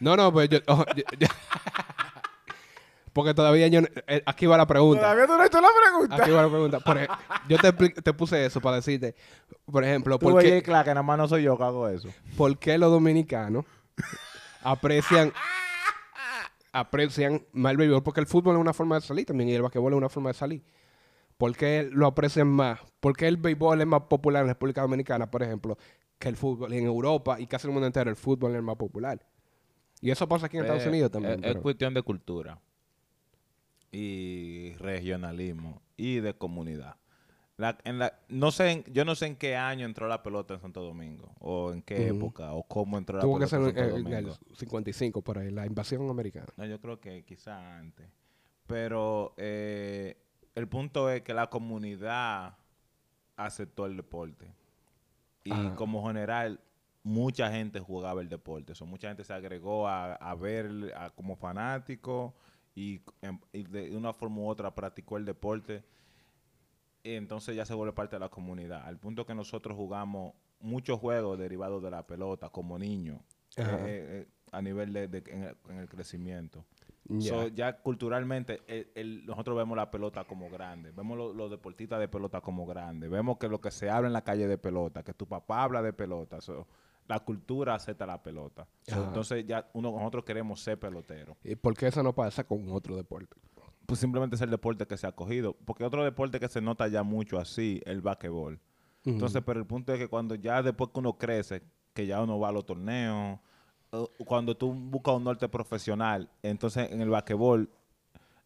No, 0.00 0.16
no, 0.16 0.32
pues 0.32 0.48
yo... 0.48 0.58
oh, 0.66 0.84
yo- 0.96 1.04
yo- 1.18 1.28
porque 3.12 3.32
todavía 3.32 3.68
yo... 3.68 3.80
eh, 4.08 4.22
aquí 4.26 4.46
va 4.46 4.56
la 4.56 4.66
pregunta. 4.66 5.02
Todavía 5.02 5.26
tú 5.26 5.32
no 5.34 5.40
has 5.40 5.46
hecho 5.46 5.60
la 5.60 5.68
pregunta. 5.82 6.16
Aquí 6.16 6.30
va 6.32 6.42
la 6.42 6.48
pregunta. 6.48 6.80
Por 6.80 6.98
yo 7.48 7.58
te, 8.02 8.12
puse 8.12 8.44
eso 8.44 8.60
para 8.60 8.76
decirte, 8.76 9.14
por 9.70 9.84
ejemplo, 9.84 10.18
Tú 10.18 10.30
¿por 10.30 10.42
qué, 10.42 10.62
claro 10.62 10.84
que 10.84 10.90
nada 10.90 11.02
más 11.02 11.16
no 11.18 11.28
soy 11.28 11.44
yo 11.44 11.56
que 11.56 11.62
hago 11.62 11.88
eso. 11.88 12.08
por 12.36 12.58
qué 12.58 12.76
los 12.76 12.90
dominicanos 12.90 13.64
aprecian 14.62 15.32
aprecian 16.74 17.46
más 17.52 17.70
el 17.70 17.76
béisbol? 17.78 18.02
Porque 18.02 18.20
el 18.20 18.26
fútbol 18.26 18.56
es 18.56 18.60
una 18.60 18.72
forma 18.74 18.96
de 18.96 19.00
salir 19.00 19.24
también 19.24 19.48
y 19.48 19.54
el 19.54 19.62
basquetbol 19.62 19.92
es 19.92 19.96
una 19.96 20.08
forma 20.08 20.30
de 20.30 20.34
salir. 20.34 20.62
¿Por 21.38 21.56
qué 21.56 21.88
lo 21.90 22.06
aprecian 22.06 22.48
más? 22.48 22.80
¿Por 23.00 23.16
qué 23.16 23.26
el 23.28 23.36
béisbol 23.38 23.80
es 23.80 23.86
más 23.86 24.02
popular 24.02 24.42
en 24.42 24.48
la 24.48 24.52
República 24.54 24.82
Dominicana, 24.82 25.30
por 25.30 25.42
ejemplo, 25.42 25.78
que 26.18 26.28
el 26.28 26.36
fútbol? 26.36 26.72
En 26.72 26.84
Europa 26.84 27.40
y 27.40 27.46
casi 27.46 27.66
el 27.66 27.72
mundo 27.72 27.86
entero 27.86 28.10
el 28.10 28.16
fútbol 28.16 28.50
es 28.52 28.56
el 28.56 28.62
más 28.62 28.76
popular. 28.76 29.24
Y 30.00 30.10
eso 30.10 30.28
pasa 30.28 30.46
aquí 30.46 30.56
en 30.58 30.64
Estados 30.64 30.84
Eh, 30.84 30.88
Unidos 30.88 31.10
también. 31.10 31.42
Es, 31.44 31.56
es 31.56 31.62
cuestión 31.62 31.94
de 31.94 32.02
cultura. 32.02 32.60
Y 33.90 34.74
regionalismo. 34.78 35.80
Y 35.96 36.16
de 36.16 36.34
comunidad. 36.34 36.96
La- 37.56 37.78
en 37.84 37.98
la, 38.00 38.18
no 38.28 38.50
sé, 38.50 38.70
en- 38.72 38.84
yo 38.92 39.04
no 39.04 39.14
sé 39.14 39.26
en 39.26 39.36
qué 39.36 39.54
año 39.56 39.86
entró 39.86 40.08
la 40.08 40.22
pelota 40.24 40.54
en 40.54 40.60
Santo 40.60 40.82
Domingo. 40.82 41.32
O 41.38 41.72
en 41.72 41.82
qué 41.82 42.08
época. 42.08 42.52
O 42.52 42.64
cómo 42.64 42.98
entró 42.98 43.16
la 43.16 43.22
Tuvo 43.22 43.38
que 43.38 43.46
pelota 43.46 43.50
ser 43.50 43.60
en 43.60 43.68
en, 43.68 43.74
Santo 43.92 44.08
en 44.08 44.14
el 44.16 44.24
Domingo. 44.26 44.56
55 44.56 45.22
por 45.22 45.38
ahí, 45.38 45.50
la 45.50 45.64
invasión 45.66 46.08
americana. 46.10 46.46
No, 46.56 46.64
yo 46.66 46.80
creo 46.80 47.00
que 47.00 47.24
quizá 47.24 47.78
antes. 47.78 48.08
Pero 48.66 49.34
eh, 49.36 50.16
el 50.54 50.66
punto 50.68 51.08
es 51.10 51.22
que 51.22 51.32
la 51.34 51.48
comunidad 51.48 52.56
aceptó 53.36 53.86
el 53.86 53.96
deporte. 53.96 54.52
Y 55.44 55.52
Ajá. 55.52 55.76
como 55.76 56.06
general, 56.06 56.60
mucha 57.02 57.52
gente 57.52 57.78
jugaba 57.80 58.20
el 58.22 58.28
deporte. 58.28 58.72
O 58.72 58.74
sea, 58.74 58.86
mucha 58.86 59.08
gente 59.08 59.22
se 59.24 59.32
agregó 59.32 59.86
a, 59.86 60.14
a 60.14 60.34
ver 60.34 60.92
a- 60.96 61.10
como 61.10 61.36
fanático 61.36 62.34
y, 62.74 63.00
em- 63.22 63.38
y 63.52 63.62
de 63.64 63.96
una 63.96 64.12
forma 64.12 64.38
u 64.38 64.48
otra 64.48 64.74
practicó 64.74 65.18
el 65.18 65.24
deporte. 65.24 65.84
Y 67.04 67.14
entonces 67.14 67.54
ya 67.54 67.64
se 67.64 67.74
vuelve 67.74 67.92
parte 67.92 68.16
de 68.16 68.20
la 68.20 68.30
comunidad. 68.30 68.82
Al 68.84 68.98
punto 68.98 69.24
que 69.26 69.34
nosotros 69.34 69.76
jugamos 69.76 70.32
muchos 70.58 70.98
juegos 70.98 71.38
derivados 71.38 71.82
de 71.82 71.90
la 71.90 72.04
pelota 72.06 72.48
como 72.48 72.78
niños. 72.78 73.20
Ajá. 73.56 73.76
eh, 73.86 74.22
eh, 74.22 74.28
a 74.50 74.60
nivel 74.62 74.92
de, 74.92 75.06
de- 75.06 75.22
en, 75.28 75.42
el, 75.44 75.56
en 75.68 75.78
el 75.78 75.88
crecimiento. 75.88 76.64
Ya. 77.04 77.28
So, 77.28 77.48
ya 77.48 77.76
culturalmente 77.82 78.62
el- 78.66 78.90
el- 78.96 79.26
nosotros 79.26 79.56
vemos 79.56 79.76
la 79.76 79.90
pelota 79.90 80.24
como 80.24 80.48
grande, 80.50 80.90
vemos 80.90 81.16
lo- 81.18 81.32
los 81.34 81.50
deportistas 81.50 82.00
de 82.00 82.08
pelota 82.08 82.40
como 82.40 82.66
grande, 82.66 83.08
vemos 83.08 83.36
que 83.38 83.46
lo 83.48 83.60
que 83.60 83.70
se 83.70 83.90
habla 83.90 84.08
en 84.08 84.12
la 84.12 84.22
calle 84.22 84.46
de 84.48 84.58
pelota, 84.58 85.02
que 85.04 85.12
tu 85.14 85.26
papá 85.28 85.62
habla 85.62 85.82
de 85.82 85.92
pelota, 85.92 86.40
so, 86.40 86.66
la 87.06 87.20
cultura 87.20 87.74
acepta 87.74 88.06
la 88.06 88.22
pelota. 88.22 88.66
So, 88.82 89.04
entonces 89.04 89.46
ya 89.46 89.68
uno, 89.74 89.92
nosotros 89.92 90.24
queremos 90.24 90.60
ser 90.60 90.78
peloteros. 90.80 91.36
¿Y 91.44 91.54
por 91.56 91.76
qué 91.76 91.88
eso 91.88 92.02
no 92.02 92.12
pasa 92.14 92.42
con 92.44 92.68
otro 92.72 92.96
deporte? 92.96 93.36
Pues 93.86 94.00
simplemente 94.00 94.36
es 94.36 94.42
el 94.42 94.50
deporte 94.50 94.86
que 94.86 94.96
se 94.96 95.06
ha 95.06 95.12
cogido, 95.12 95.54
porque 95.64 95.84
otro 95.84 96.04
deporte 96.04 96.40
que 96.40 96.48
se 96.48 96.60
nota 96.60 96.88
ya 96.88 97.02
mucho 97.02 97.38
así, 97.38 97.80
el 97.84 98.00
basquetbol. 98.00 98.60
Entonces, 99.04 99.42
pero 99.44 99.60
el 99.60 99.66
punto 99.66 99.92
es 99.92 99.98
que 99.98 100.08
cuando 100.08 100.34
ya 100.34 100.62
después 100.62 100.90
que 100.90 100.98
uno 100.98 101.18
crece, 101.18 101.62
que 101.92 102.06
ya 102.06 102.22
uno 102.22 102.38
va 102.38 102.48
a 102.48 102.52
los 102.52 102.64
torneos, 102.64 103.38
cuando 104.24 104.56
tú 104.56 104.72
buscas 104.72 105.14
un 105.14 105.24
norte 105.24 105.48
profesional, 105.48 106.30
entonces 106.42 106.90
en 106.90 107.00
el 107.00 107.10
basquetbol, 107.10 107.70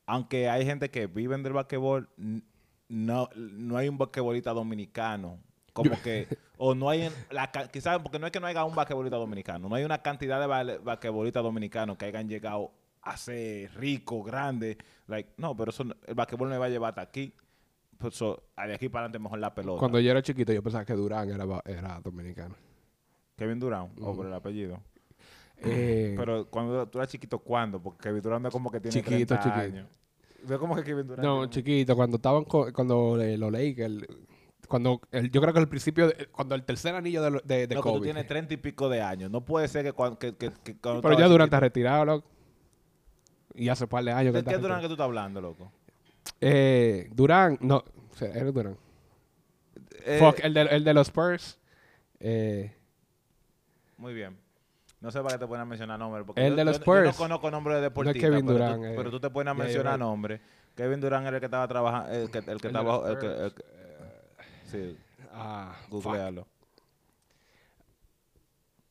aunque 0.06 0.48
hay 0.48 0.64
gente 0.64 0.90
que 0.90 1.06
viven 1.06 1.42
del 1.42 1.52
basquetbol, 1.52 2.08
no, 2.88 3.28
no 3.36 3.76
hay 3.76 3.88
un 3.88 3.98
basquetbolista 3.98 4.52
dominicano. 4.52 5.38
Como 5.72 5.90
que, 6.02 6.26
o 6.56 6.74
no 6.74 6.88
hay, 6.88 7.08
la, 7.30 7.50
quizás, 7.70 8.00
porque 8.00 8.18
no 8.18 8.26
es 8.26 8.32
que 8.32 8.40
no 8.40 8.46
haya 8.46 8.64
un 8.64 8.74
basquetbolista 8.74 9.16
dominicano, 9.16 9.68
no 9.68 9.74
hay 9.74 9.84
una 9.84 10.02
cantidad 10.02 10.40
de 10.40 10.78
basquetbolistas 10.78 11.42
dominicanos 11.42 11.96
que 11.96 12.06
hayan 12.06 12.28
llegado 12.28 12.72
a 13.10 13.16
ser 13.16 13.70
rico, 13.74 14.22
grande. 14.22 14.76
Like, 15.06 15.30
no, 15.38 15.56
pero 15.56 15.70
eso, 15.70 15.84
no- 15.84 15.94
el 16.06 16.14
basquetbol 16.14 16.48
me 16.48 16.58
va 16.58 16.66
a 16.66 16.68
llevar 16.68 16.90
hasta 16.90 17.02
aquí. 17.02 17.32
Pues, 17.98 18.14
so, 18.14 18.44
de 18.56 18.74
aquí 18.74 18.88
para 18.88 19.04
adelante 19.06 19.18
mejor 19.18 19.38
la 19.40 19.54
pelota. 19.54 19.80
Cuando 19.80 19.98
yo 20.00 20.10
era 20.10 20.22
chiquito, 20.22 20.52
yo 20.52 20.62
pensaba 20.62 20.84
que 20.84 20.92
Durán 20.94 21.28
era, 21.30 21.44
era 21.64 22.00
dominicano. 22.00 22.54
Kevin 23.36 23.58
Durant, 23.58 23.92
o 24.00 24.14
por 24.16 24.26
el 24.26 24.34
apellido. 24.34 24.80
Eh, 25.60 26.14
Pero 26.16 26.46
cuando 26.48 26.86
tú 26.88 26.98
eras 26.98 27.10
chiquito, 27.10 27.38
¿cuándo? 27.40 27.80
Porque 27.82 28.02
Kevin 28.04 28.22
Durant 28.22 28.46
es 28.46 28.52
como 28.52 28.70
que 28.70 28.78
tiene 28.80 28.92
Chiquito, 28.92 29.34
30 29.34 29.42
chiquito. 29.42 29.60
años. 29.60 29.88
¿Ves 30.44 30.58
como 30.58 30.76
que 30.76 30.84
Kevin 30.84 31.06
Durant? 31.06 31.24
no, 31.24 31.46
chiquito, 31.46 31.96
cuando 31.96 32.16
estaban, 32.16 32.44
co- 32.44 32.72
cuando 32.72 33.20
eh, 33.20 33.36
lo 33.36 33.50
leí, 33.50 33.74
que 33.74 33.84
el, 33.84 34.06
cuando, 34.68 35.00
el- 35.10 35.30
yo 35.32 35.40
creo 35.40 35.52
que 35.52 35.58
el 35.60 35.68
principio, 35.68 36.06
de- 36.08 36.26
cuando 36.28 36.54
el 36.54 36.62
tercer 36.64 36.94
anillo 36.94 37.22
de, 37.22 37.40
de, 37.44 37.66
de 37.66 37.74
No, 37.74 37.82
tú 37.82 38.00
tienes 38.00 38.26
30 38.28 38.54
y 38.54 38.56
pico 38.58 38.88
de 38.88 39.02
años. 39.02 39.30
No 39.32 39.44
puede 39.44 39.66
ser 39.66 39.84
que 39.84 39.92
cuando... 39.92 40.16
Que, 40.18 40.36
que, 40.36 40.52
que 40.62 40.76
cuando 40.78 41.02
Pero 41.02 41.18
ya 41.18 41.26
Durán 41.26 41.48
chiquito- 41.48 41.60
retirado, 41.60 42.04
loco. 42.04 42.28
Y 43.58 43.68
hace 43.68 43.86
par 43.86 44.04
de 44.04 44.12
años 44.12 44.30
que 44.30 44.32
¿De 44.34 44.38
está 44.38 44.50
qué 44.52 44.56
retirado. 44.56 44.80
que 44.82 44.86
tú 44.88 44.92
estás 44.94 45.04
hablando, 45.04 45.40
loco? 45.40 45.72
Eh, 46.40 47.08
Durán, 47.12 47.58
no, 47.60 47.78
o 47.78 48.16
sea, 48.16 48.28
era 48.32 48.50
Durán. 48.52 48.76
Eh, 50.04 50.18
Fuck, 50.20 50.40
el 50.44 50.54
de, 50.54 50.60
el 50.62 50.84
de 50.84 50.94
los 50.94 51.08
Spurs. 51.08 51.58
Eh, 52.20 52.72
Muy 53.96 54.14
bien. 54.14 54.38
No 55.00 55.10
sé 55.10 55.20
para 55.20 55.34
qué 55.34 55.38
te 55.38 55.46
a 55.62 55.64
mencionar 55.64 55.98
nombres. 55.98 56.24
Porque 56.26 56.40
El 56.44 56.50
yo, 56.52 56.56
de 56.56 56.64
los 56.64 56.78
yo- 56.78 56.84
yo 56.84 56.92
no 56.94 57.00
Spurs. 57.10 57.16
conozco 57.16 57.50
nombres 57.50 57.76
de 57.76 57.82
deportistas. 57.82 58.20
Kevin 58.20 58.46
pero, 58.46 58.58
Durant, 58.58 58.76
tú, 58.82 58.84
eh. 58.84 58.94
pero 58.96 59.10
tú 59.10 59.20
te 59.20 59.30
pones 59.30 59.50
a 59.52 59.54
Yeah, 59.56 59.64
mencionar 59.64 59.92
right. 59.94 60.00
nombres. 60.00 60.40
Kevin 60.76 61.00
Durant 61.00 61.26
era 61.26 61.36
el 61.36 61.40
que 61.40 61.46
estaba 61.46 61.68
trabajando. 61.68 62.12
El 62.12 62.30
que, 62.30 62.38
el 62.38 62.44
que 62.44 62.50
El 62.68 62.76
estaba. 62.76 63.10
El 63.10 63.18
que, 63.18 63.26
el 63.26 63.32
Spurs. 63.46 63.54
que- 63.54 64.68
sí, 64.70 64.98
ah, 65.32 65.76
googlealo. 65.88 66.46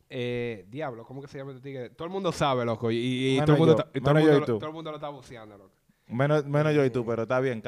Eh, 0.10 0.66
diablo, 0.70 1.04
¿cómo 1.06 1.22
que 1.22 1.28
se 1.28 1.38
llama 1.38 1.52
este 1.52 1.62
tigre? 1.64 1.90
Todo 1.90 2.06
el 2.06 2.12
mundo 2.14 2.32
sabe, 2.32 2.64
loco. 2.66 2.90
Y, 2.92 2.96
y- 2.96 3.28
y 3.30 3.40
Menos 3.42 3.46
todo, 3.46 3.56
el 3.56 3.60
mundo 3.60 3.74
yo. 3.76 3.80
está- 3.84 3.98
y 3.98 4.02
todo, 4.02 4.12
el 4.12 4.18
yo 4.18 4.22
mundo 4.24 4.38
y 4.38 4.40
lo- 4.40 4.46
tú. 4.46 4.60
todo 4.60 4.70
el 4.70 4.74
mundo 4.76 4.92
lo 4.92 4.98
está 4.98 5.10
buceando, 5.10 5.58
loco. 5.58 5.72
Menos, 6.08 6.46
menos 6.46 6.74
yo 6.74 6.86
y 6.86 6.90
tú, 6.90 7.06
pero 7.06 7.24
está 7.24 7.40
bien. 7.42 7.62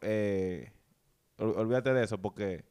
Eh, 0.00 0.70
ol- 1.38 1.54
olvídate 1.58 1.92
de 1.94 2.04
eso 2.04 2.18
porque 2.18 2.64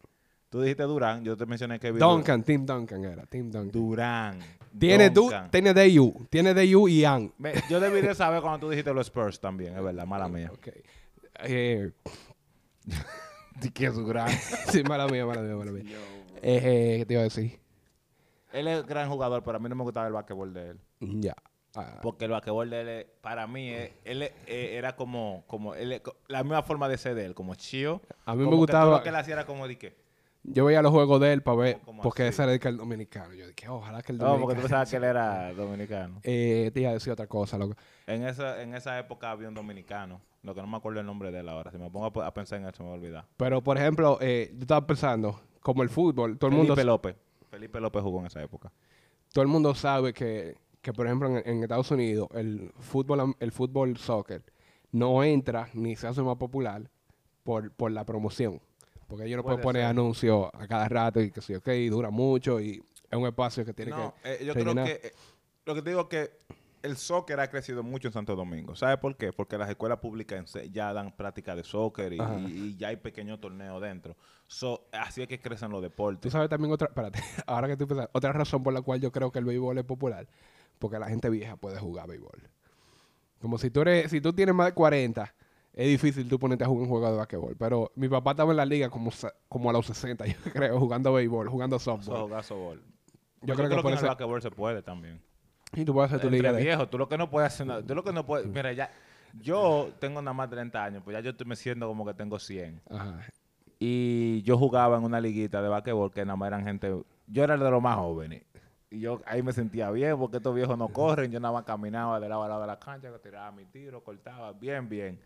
tú 0.49 0.62
dijiste 0.62 0.84
Durán, 0.84 1.23
yo 1.23 1.38
te 1.38 1.45
mencioné 1.45 1.80
Kevin 1.80 1.99
Duncan, 1.99 2.43
Tim 2.43 2.65
Duncan 2.65 3.06
era, 3.06 3.25
Tim 3.25 3.49
Duncan. 3.49 3.71
Durán. 3.71 4.39
Tiene, 4.78 5.10
du, 5.10 5.32
tiene 5.51 5.73
DU, 5.73 6.28
tiene 6.30 6.54
DU 6.54 6.89
y 6.89 6.99
Yang. 6.99 7.32
Me- 7.38 7.54
yo 7.69 7.80
debí 7.80 8.01
de 8.01 8.13
saber 8.13 8.41
cuando 8.41 8.60
tú 8.60 8.69
dijiste 8.69 8.93
los 8.93 9.08
Spurs 9.08 9.39
también, 9.39 9.78
es 9.78 9.82
verdad, 9.82 10.06
mala 10.06 10.28
mía. 10.28 10.51
Ok. 10.54 10.67
Eh, 11.45 11.91
¿Qué 13.73 13.86
es 13.86 13.95
Durán? 13.95 14.28
sí, 14.69 14.84
mala 14.84 15.08
mía, 15.08 15.25
mala 15.25 15.41
mía, 15.41 15.56
mala 15.56 15.71
mía. 15.71 15.84
Eh, 16.41 16.95
¿Qué 16.99 17.06
te 17.06 17.13
iba 17.13 17.21
a 17.21 17.23
decir? 17.23 17.58
Él 18.55 18.67
es 18.67 18.85
gran 18.85 19.09
jugador, 19.09 19.43
pero 19.43 19.57
a 19.57 19.59
mí 19.59 19.69
no 19.69 19.75
me 19.75 19.83
gustaba 19.83 20.07
el 20.07 20.13
basquetbol 20.13 20.53
de 20.53 20.69
él. 20.71 20.79
Ya. 20.99 21.35
Ah, 21.77 21.99
Porque 22.01 22.25
el 22.25 22.31
basquetbol 22.31 22.69
de 22.69 22.81
él, 22.81 22.87
es- 22.87 23.05
para 23.21 23.47
mí, 23.47 23.69
es- 23.69 23.91
él 24.05 24.21
es- 24.23 24.31
eh, 24.47 24.75
era 24.77 24.95
como, 24.95 25.43
como 25.47 25.75
él 25.75 26.01
la 26.29 26.43
misma 26.43 26.63
forma 26.63 26.87
de 26.87 26.97
ser 26.97 27.15
de 27.15 27.25
él, 27.25 27.35
como 27.35 27.53
chío. 27.55 28.01
A 28.25 28.33
mí 28.33 28.43
me 28.45 28.49
que 28.49 28.55
gustaba- 28.55 28.85
Todo 28.85 28.97
lo 28.97 29.03
que 29.03 29.09
él 29.09 29.15
hacía 29.15 29.33
era 29.33 29.45
como 29.45 29.67
de 29.67 29.77
que. 29.77 29.95
yo 30.43 30.63
veía 30.63 30.81
los 30.81 30.91
juegos 30.91 31.19
de 31.19 31.33
él 31.33 31.41
para 31.43 31.57
ver, 31.57 31.79
¿Cómo 31.83 32.01
porque 32.01 32.23
así? 32.23 32.29
ese 32.29 32.43
era 32.43 32.53
el, 32.53 32.59
que 32.61 32.67
el 32.69 32.77
dominicano. 32.77 33.33
Yo 33.33 33.45
dije, 33.47 33.67
ojalá 33.67 34.01
que 34.01 34.13
el 34.13 34.19
No, 34.19 34.25
dominicano. 34.25 34.45
porque 34.45 34.55
tú 34.55 34.61
pensabas 34.61 34.89
que 34.89 34.95
él 34.95 35.03
era 35.03 35.53
dominicano. 35.53 36.19
Eh, 36.23 36.71
te 36.73 36.79
iba 36.79 36.91
a 36.91 36.93
decir 36.93 37.11
otra 37.11 37.27
cosa, 37.27 37.57
loco. 37.57 37.75
En 38.07 38.23
esa, 38.25 38.61
en 38.61 38.73
esa 38.73 38.97
época 38.97 39.31
había 39.31 39.49
un 39.49 39.53
dominicano, 39.55 40.21
lo 40.43 40.55
que 40.55 40.61
no 40.61 40.67
me 40.67 40.77
acuerdo 40.77 41.01
el 41.01 41.05
nombre 41.05 41.29
de 41.31 41.39
él 41.41 41.49
ahora. 41.49 41.71
Si 41.71 41.77
me 41.77 41.89
pongo 41.89 42.21
a, 42.21 42.27
a 42.27 42.33
pensar 42.33 42.59
en 42.61 42.67
eso, 42.69 42.83
me 42.83 42.89
voy 42.89 42.97
a 42.97 43.01
olvidar. 43.01 43.25
Pero, 43.35 43.61
por 43.61 43.77
ejemplo, 43.77 44.17
eh, 44.21 44.51
yo 44.53 44.61
estaba 44.61 44.85
pensando, 44.87 45.41
como 45.59 45.83
el 45.83 45.89
fútbol, 45.89 46.37
todo 46.37 46.49
el 46.51 46.55
Felipe 46.55 46.69
mundo 46.75 46.85
López. 46.85 47.15
Felipe 47.55 47.79
López 47.79 48.01
jugó 48.03 48.19
en 48.19 48.25
esa 48.27 48.41
época. 48.43 48.71
todo 49.33 49.41
el 49.41 49.47
mundo 49.47 49.73
sabe 49.75 50.13
que, 50.13 50.55
que, 50.81 50.91
por 50.93 51.05
ejemplo, 51.05 51.29
en, 51.37 51.47
en 51.49 51.63
Estados 51.63 51.89
Unidos, 51.91 52.27
el 52.33 52.71
fútbol, 52.79 53.35
el 53.39 53.51
fútbol 53.51 53.97
soccer 53.97 54.43
no 54.91 55.23
entra 55.23 55.69
ni 55.73 55.95
se 55.95 56.07
hace 56.07 56.21
más 56.21 56.37
popular 56.37 56.89
por, 57.43 57.71
por 57.71 57.91
la 57.91 58.05
promoción. 58.05 58.61
Porque 59.07 59.25
ellos 59.25 59.37
no 59.37 59.43
Puede 59.43 59.57
pueden 59.57 59.63
poner 59.63 59.81
ser. 59.83 59.89
anuncios 59.89 60.49
a 60.53 60.67
cada 60.67 60.89
rato 60.89 61.21
y 61.21 61.31
que 61.31 61.41
sí, 61.41 61.53
ok, 61.55 61.67
dura 61.89 62.09
mucho 62.09 62.59
y 62.59 62.81
es 63.09 63.17
un 63.17 63.25
espacio 63.27 63.63
que 63.65 63.73
tiene 63.73 63.91
No, 63.91 64.13
que. 64.23 64.33
eh, 64.33 64.45
yo 64.45 64.53
rellenar. 64.53 64.85
creo 64.85 65.01
que. 65.01 65.07
eh, 65.07 65.11
lo 65.65 65.75
que 65.75 65.81
te 65.81 65.89
digo 65.91 66.01
es 66.01 66.07
que 66.07 66.31
el 66.85 66.97
soccer 66.97 67.39
ha 67.39 67.49
crecido 67.49 67.83
mucho 67.83 68.07
en 68.07 68.13
Santo 68.13 68.35
Domingo. 68.35 68.75
¿Sabes 68.75 68.97
por 68.97 69.15
qué? 69.17 69.33
Porque 69.33 69.57
las 69.57 69.69
escuelas 69.69 69.99
públicas 69.99 70.53
ya 70.71 70.93
dan 70.93 71.11
práctica 71.15 71.55
de 71.55 71.63
soccer 71.63 72.13
y, 72.13 72.19
Ajá. 72.19 72.39
y- 72.39 72.51
y 72.51 72.75
ya 72.77 72.89
hay 72.89 72.97
pequeños 72.97 73.39
torneos 73.41 73.81
dentro. 73.81 74.15
So, 74.47 74.87
así 74.91 75.21
es 75.21 75.27
que 75.27 75.39
crecen 75.39 75.71
los 75.71 75.81
deportes. 75.81 76.21
Tú 76.21 76.29
sabes 76.29 76.49
también 76.49 76.71
otra, 76.71 76.87
espérate, 76.87 77.19
ahora 77.47 77.67
que 77.67 77.73
estoy 77.73 77.87
pensando, 77.87 78.09
otra 78.13 78.31
razón 78.31 78.63
por 78.63 78.73
la 78.73 78.81
cual 78.81 79.01
yo 79.01 79.11
creo 79.11 79.31
que 79.31 79.39
el 79.39 79.45
béisbol 79.45 79.77
es 79.77 79.83
popular, 79.85 80.27
porque 80.79 80.99
la 80.99 81.07
gente 81.07 81.29
vieja 81.29 81.55
puede 81.57 81.77
jugar 81.79 82.07
béisbol. 82.07 82.49
Como 83.41 83.57
si 83.57 83.69
tú 83.69 83.81
eres, 83.81 84.09
si 84.11 84.21
tú 84.21 84.33
tienes 84.33 84.55
más 84.55 84.67
de 84.67 84.73
40, 84.73 85.33
es 85.73 85.87
difícil 85.87 86.27
tú 86.29 86.39
ponerte 86.39 86.63
a 86.63 86.67
jugar 86.67 86.83
un 86.83 86.89
juego 86.89 87.11
de 87.11 87.17
basquetbol. 87.17 87.55
Pero 87.57 87.91
mi 87.95 88.07
papá 88.07 88.31
estaba 88.31 88.51
en 88.51 88.57
la 88.57 88.65
liga 88.65 88.89
como, 88.89 89.11
como 89.49 89.69
a 89.69 89.73
los 89.73 89.85
60, 89.87 90.25
yo 90.27 90.35
creo, 90.53 90.79
jugando 90.79 91.11
béisbol, 91.13 91.49
jugando 91.49 91.77
So, 91.79 91.97
softball. 91.97 92.21
jugar 92.23 92.43
softball. 92.43 92.81
Yo 93.41 93.55
creo 93.55 93.69
que 93.69 93.75
por 93.75 93.91
en 93.91 93.97
eso- 93.97 94.05
el 94.05 94.09
basquetbol 94.09 94.41
se 94.41 94.51
puede 94.51 94.81
también. 94.81 95.21
Y 95.75 95.85
tú 95.85 95.93
puedes 95.93 96.11
hacer 96.11 96.21
tu 96.21 96.29
liga 96.29 96.51
de... 96.51 96.63
viejo, 96.63 96.88
tú 96.88 96.97
lo 96.97 97.07
que 97.07 97.17
no 97.17 97.29
puedes 97.29 97.53
hacer 97.53 97.67
nada. 97.67 97.83
Tú 97.83 97.93
lo 97.93 98.03
que 98.03 98.13
no 98.13 98.25
puedes. 98.25 98.47
Mira, 98.47 98.73
ya. 98.73 98.89
Yo 99.41 99.91
tengo 99.99 100.21
nada 100.21 100.33
más 100.33 100.49
de 100.49 100.55
30 100.55 100.83
años, 100.83 101.03
pues 101.03 101.15
ya 101.15 101.19
yo 101.21 101.31
estoy 101.31 101.45
me 101.45 101.55
siento 101.55 101.88
como 101.88 102.05
que 102.05 102.13
tengo 102.13 102.39
100. 102.39 102.81
Ajá. 102.89 103.19
Y 103.79 104.41
yo 104.43 104.57
jugaba 104.57 104.97
en 104.97 105.03
una 105.03 105.19
liguita 105.19 105.61
de 105.61 105.67
basquetbol 105.67 106.11
que 106.11 106.23
nada 106.25 106.38
más 106.38 106.47
eran 106.47 106.63
gente. 106.63 107.03
Yo 107.27 107.43
era 107.43 107.57
de 107.57 107.69
los 107.69 107.81
más 107.81 107.97
jóvenes. 107.97 108.43
Y 108.89 108.99
yo 108.99 109.21
ahí 109.25 109.43
me 109.43 109.51
sentía 109.51 109.91
bien 109.91 110.17
porque 110.17 110.38
estos 110.38 110.55
viejos 110.55 110.77
no 110.77 110.88
corren. 110.88 111.31
Yo 111.31 111.39
nada 111.39 111.53
más 111.53 111.65
caminaba 111.65 112.19
de 112.19 112.29
lado 112.29 112.43
a 112.43 112.47
lado 112.47 112.61
de 112.61 112.67
la 112.67 112.79
cancha, 112.79 113.11
que 113.11 113.19
tiraba 113.19 113.51
mi 113.51 113.65
tiro, 113.65 114.03
cortaba. 114.03 114.53
Bien, 114.53 114.88
bien. 114.88 115.19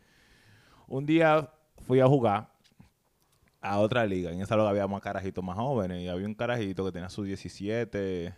Un 0.87 1.05
día 1.05 1.47
fui 1.85 1.99
a 1.99 2.07
jugar 2.07 2.49
a 3.61 3.79
otra 3.79 4.05
liga. 4.05 4.31
En 4.31 4.41
esa 4.41 4.55
liga 4.55 4.69
había 4.69 4.87
más 4.87 5.01
carajitos 5.01 5.43
más 5.43 5.55
jóvenes. 5.55 6.01
Y 6.01 6.07
había 6.07 6.25
un 6.25 6.33
carajito 6.33 6.83
que 6.85 6.91
tenía 6.91 7.09
sus 7.09 7.27
17, 7.27 8.33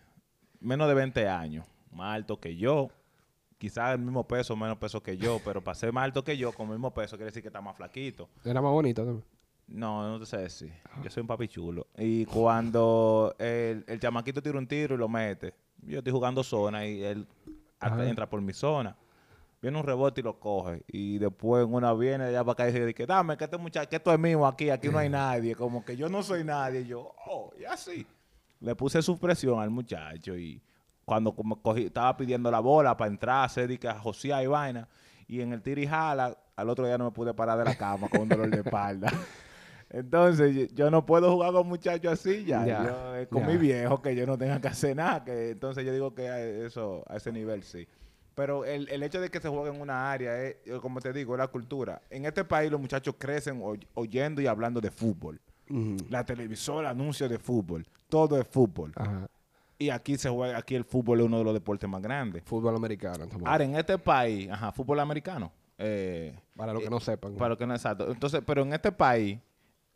menos 0.60 0.88
de 0.89 0.93
20 0.93 1.30
años. 1.30 1.65
Más 1.91 2.15
alto 2.15 2.39
que 2.39 2.56
yo. 2.56 2.89
Quizás 3.58 3.93
el 3.93 3.99
mismo 3.99 4.27
peso, 4.27 4.56
menos 4.56 4.77
peso 4.77 5.01
que 5.04 5.17
yo. 5.17 5.39
Pero 5.45 5.63
para 5.63 5.75
ser 5.75 5.93
más 5.93 6.06
alto 6.06 6.23
que 6.23 6.38
yo, 6.38 6.51
con 6.51 6.67
el 6.67 6.73
mismo 6.73 6.93
peso, 6.93 7.15
quiere 7.15 7.25
decir 7.25 7.41
que 7.41 7.49
está 7.49 7.62
más 7.62 7.75
flaquito. 7.75 8.30
Era 8.43 8.62
más 8.62 8.71
bonito 8.71 9.04
también. 9.04 9.25
No, 9.67 10.10
no 10.10 10.19
te 10.19 10.25
sé 10.25 10.38
decir. 10.38 10.73
Yo 11.04 11.10
soy 11.10 11.21
un 11.21 11.27
papi 11.27 11.47
chulo. 11.47 11.88
Y 11.97 12.25
cuando 12.25 13.36
el, 13.39 13.86
el 13.88 13.99
chamaquito 13.99 14.41
tira 14.41 14.58
un 14.58 14.67
tiro 14.67 14.95
y 14.95 14.97
lo 14.97 15.08
mete, 15.08 15.54
yo 15.84 15.99
estoy 15.99 16.12
jugando 16.12 16.43
zona 16.43 16.86
y 16.86 17.04
él 17.04 17.27
Ajá. 17.80 18.06
entra 18.08 18.30
por 18.30 18.41
mi 18.41 18.51
zona. 18.51 18.95
Viene 19.62 19.77
un 19.77 19.86
rebote 19.86 20.21
y 20.21 20.23
lo 20.23 20.39
coge. 20.39 20.84
Y 20.88 21.19
después 21.19 21.63
en 21.65 21.73
una 21.73 21.93
viene 21.93 22.25
allá 22.25 22.43
para 22.43 22.54
acá 22.54 22.69
y 22.69 22.73
dice, 22.73 22.93
que 22.93 23.06
dame, 23.06 23.38
que 23.38 23.43
este 23.43 23.58
muchacho, 23.58 23.88
que 23.88 23.95
esto 23.97 24.12
es 24.12 24.19
mío 24.19 24.45
aquí, 24.45 24.69
aquí 24.71 24.89
no 24.89 24.97
hay 24.97 25.08
nadie. 25.10 25.56
Como 25.56 25.86
que 25.86 25.95
yo 25.95 26.10
no 26.10 26.23
soy 26.23 26.43
nadie. 26.43 26.82
Y 26.82 26.88
yo, 26.88 27.13
oh, 27.27 27.54
y 27.60 27.63
así. 27.63 28.06
Le 28.60 28.75
puse 28.75 29.01
su 29.01 29.17
presión 29.19 29.60
al 29.60 29.69
muchacho 29.69 30.36
y 30.38 30.62
cuando 31.12 31.34
cogí, 31.34 31.88
estaba 31.88 32.15
pidiendo 32.15 32.50
la 32.50 32.62
bola 32.62 32.95
para 32.95 33.12
entrar, 33.12 33.43
hacer 33.43 33.78
que 33.78 33.86
a 33.89 34.00
josear 34.00 34.41
y 34.41 34.47
vaina. 34.47 34.88
Y 35.28 35.41
en 35.41 35.52
el 35.52 35.62
tiro 35.62 35.82
y 35.82 35.86
jala, 35.86 36.38
al 36.56 36.69
otro 36.69 36.86
día 36.86 36.97
no 36.97 37.04
me 37.04 37.12
pude 37.12 37.34
parar 37.34 37.58
de 37.58 37.65
la 37.65 37.76
cama 37.76 38.08
con 38.08 38.21
un 38.21 38.30
dolor 38.30 38.50
de 38.50 38.62
espalda. 38.62 39.12
Entonces, 39.89 40.74
yo, 40.74 40.89
no 40.89 41.06
puedo 41.06 41.30
jugar 41.34 41.52
con 41.52 41.67
muchachos 41.67 42.13
así 42.13 42.45
ya. 42.45 42.65
Ya, 42.65 42.84
Yo, 42.86 43.15
eh, 43.17 43.28
con 43.28 43.41
ya. 43.41 43.47
mi 43.50 43.58
viejo, 43.58 44.02
que 44.02 44.15
yo 44.15 44.26
no 44.26 44.38
tenga 44.38 44.62
que 44.62 44.69
hacer 44.69 44.95
nada. 44.95 45.21
Que, 45.26 45.50
entonces, 45.50 45.84
yo 45.86 45.91
digo 45.91 46.15
que 46.15 46.30
a 46.30 46.39
eso, 46.41 47.04
a 47.10 47.17
ese 47.17 47.34
nivel 47.34 47.62
sí. 47.63 47.86
Pero 48.34 48.63
el, 48.63 48.88
el 48.88 49.04
hecho 49.04 49.19
de 49.19 49.30
que 49.30 49.41
se 49.41 49.50
juegue 49.50 49.76
en 49.76 49.82
una 49.82 50.10
área, 50.13 50.41
es, 50.41 50.56
eh, 50.65 50.80
como 50.82 51.02
te 51.02 51.12
digo, 51.12 51.34
es 51.36 51.39
la 51.39 51.47
cultura. 51.50 52.02
En 52.10 52.26
este 52.26 52.45
país 52.45 52.71
los 52.71 52.80
muchachos 52.80 53.15
crecen 53.17 53.60
oy- 53.62 53.86
oyendo 53.95 54.41
y 54.41 54.47
hablando 54.47 54.80
de 54.80 54.91
fútbol. 54.91 55.41
La 56.10 56.26
televisora, 56.26 56.89
anuncios 56.91 57.30
de 57.30 57.38
fútbol. 57.38 57.86
Todo 58.08 58.39
es 58.39 58.47
fútbol. 58.47 58.93
Ajá. 58.95 59.28
Y 59.82 59.89
aquí 59.89 60.17
se 60.17 60.30
juega, 60.30 60.58
aquí 60.58 60.76
el 60.76 60.84
fútbol 60.86 61.20
es 61.22 61.26
uno 61.26 61.39
de 61.39 61.44
los 61.44 61.54
deportes 61.54 61.89
más 61.89 62.02
grandes. 62.02 62.44
Fútbol 62.44 62.76
americano. 62.76 63.26
Ahora, 63.48 63.63
en 63.63 63.76
este 63.76 63.98
país, 63.98 64.50
ajá, 64.50 64.72
fútbol 64.72 65.00
americano. 65.00 65.52
eh, 65.84 66.38
para 66.56 66.74
los 66.74 66.84
que 66.84 66.89
no 66.91 67.00
sepan. 67.00 67.34
para 67.36 67.50
lo 67.50 67.58
que 67.58 67.65
no 67.65 67.74
exacto. 67.74 68.12
Entonces, 68.12 68.41
pero 68.46 68.62
en 68.62 68.72
este 68.74 68.91
país, 68.91 69.39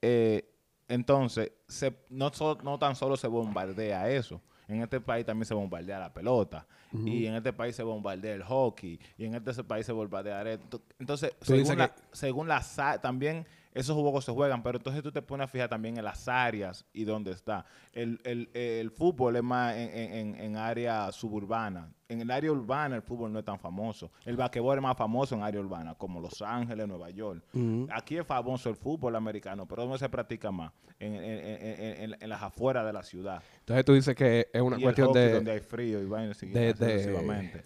eh, 0.02 0.44
entonces, 0.88 1.52
se, 1.68 1.96
no, 2.10 2.32
so- 2.34 2.58
no 2.64 2.80
tan 2.80 2.96
solo 2.96 3.16
se 3.18 3.28
bombardea 3.28 4.10
eso. 4.10 4.42
En 4.68 4.82
este 4.82 5.00
país 5.00 5.24
también 5.26 5.46
se 5.46 5.54
bombardea 5.54 6.00
la 6.00 6.12
pelota. 6.14 6.66
Y 6.92 7.26
en 7.28 7.36
este 7.36 7.54
país 7.54 7.76
se 7.76 7.84
bombardea 7.84 8.34
el 8.34 8.42
hockey. 8.44 9.00
Y 9.18 9.26
en 9.26 9.36
este 9.36 9.64
país 9.64 9.86
se 9.86 9.92
bombardea 9.92 10.42
esto. 10.54 10.82
Entonces, 10.98 11.36
según 11.42 11.78
la, 11.78 11.94
que- 11.94 12.02
según 12.14 12.48
las 12.48 12.80
a- 12.80 13.00
también 13.00 13.46
esos 13.76 13.94
juegos 13.96 14.26
se 14.26 14.32
juegan, 14.32 14.64
pero 14.64 14.78
entonces 14.80 15.04
tú 15.04 15.12
te 15.12 15.22
pones 15.22 15.46
a 15.46 15.48
fijar 15.48 15.70
también 15.70 15.98
en 15.98 16.04
las 16.06 16.28
áreas 16.28 16.84
y 16.94 17.04
dónde 17.04 17.32
está. 17.32 17.66
El, 17.94 18.20
el- 18.24 18.50
el 18.54 18.90
fútbol 18.90 19.36
es 19.36 19.44
más 19.44 19.76
en, 19.76 19.90
en- 20.14 20.36
en- 20.36 20.56
área 20.58 21.12
suburbana. 21.12 21.92
En 22.08 22.22
el 22.22 22.30
área 22.32 22.52
urbana 22.52 22.96
el 22.96 23.02
fútbol 23.02 23.34
no 23.34 23.40
es 23.40 23.46
tan 23.46 23.60
famoso. 23.60 24.12
El 24.26 24.38
basquetbol 24.38 24.78
es 24.78 24.82
más 24.82 24.96
famoso 24.96 25.36
en 25.36 25.44
área 25.44 25.60
urbana, 25.60 25.96
como 25.96 26.20
Los 26.22 26.42
Ángeles, 26.42 26.88
Nueva 26.88 27.10
York. 27.10 27.44
Aquí 27.92 28.18
es 28.18 28.26
famoso 28.26 28.70
el 28.70 28.76
fútbol 28.76 29.16
americano, 29.16 29.66
pero 29.68 29.84
¿dónde 29.84 29.98
se 29.98 30.08
practica 30.10 30.52
más? 30.52 30.72
En, 30.98 31.14
en- 31.16 31.22
en- 31.24 32.04
en- 32.14 32.18
en 32.22 32.30
las 32.30 32.42
afueras 32.42 32.86
de 32.86 32.94
la 32.94 33.04
ciudad. 33.04 33.44
Entonces 33.60 33.84
tú 33.84 33.94
dices 33.94 34.16
que 34.16 34.48
es 34.54 34.62
una 34.62 34.78
y 34.80 34.84
cuestión 34.84 35.08
el 35.08 35.10
hockey 35.10 35.22
de... 35.28 35.34
donde 35.34 35.52
hay 35.52 35.60
frío 35.60 36.02
y 36.02 36.06
vainas 36.06 36.38
así, 36.38 36.46
de- 36.48 36.74
de-. 36.74 37.04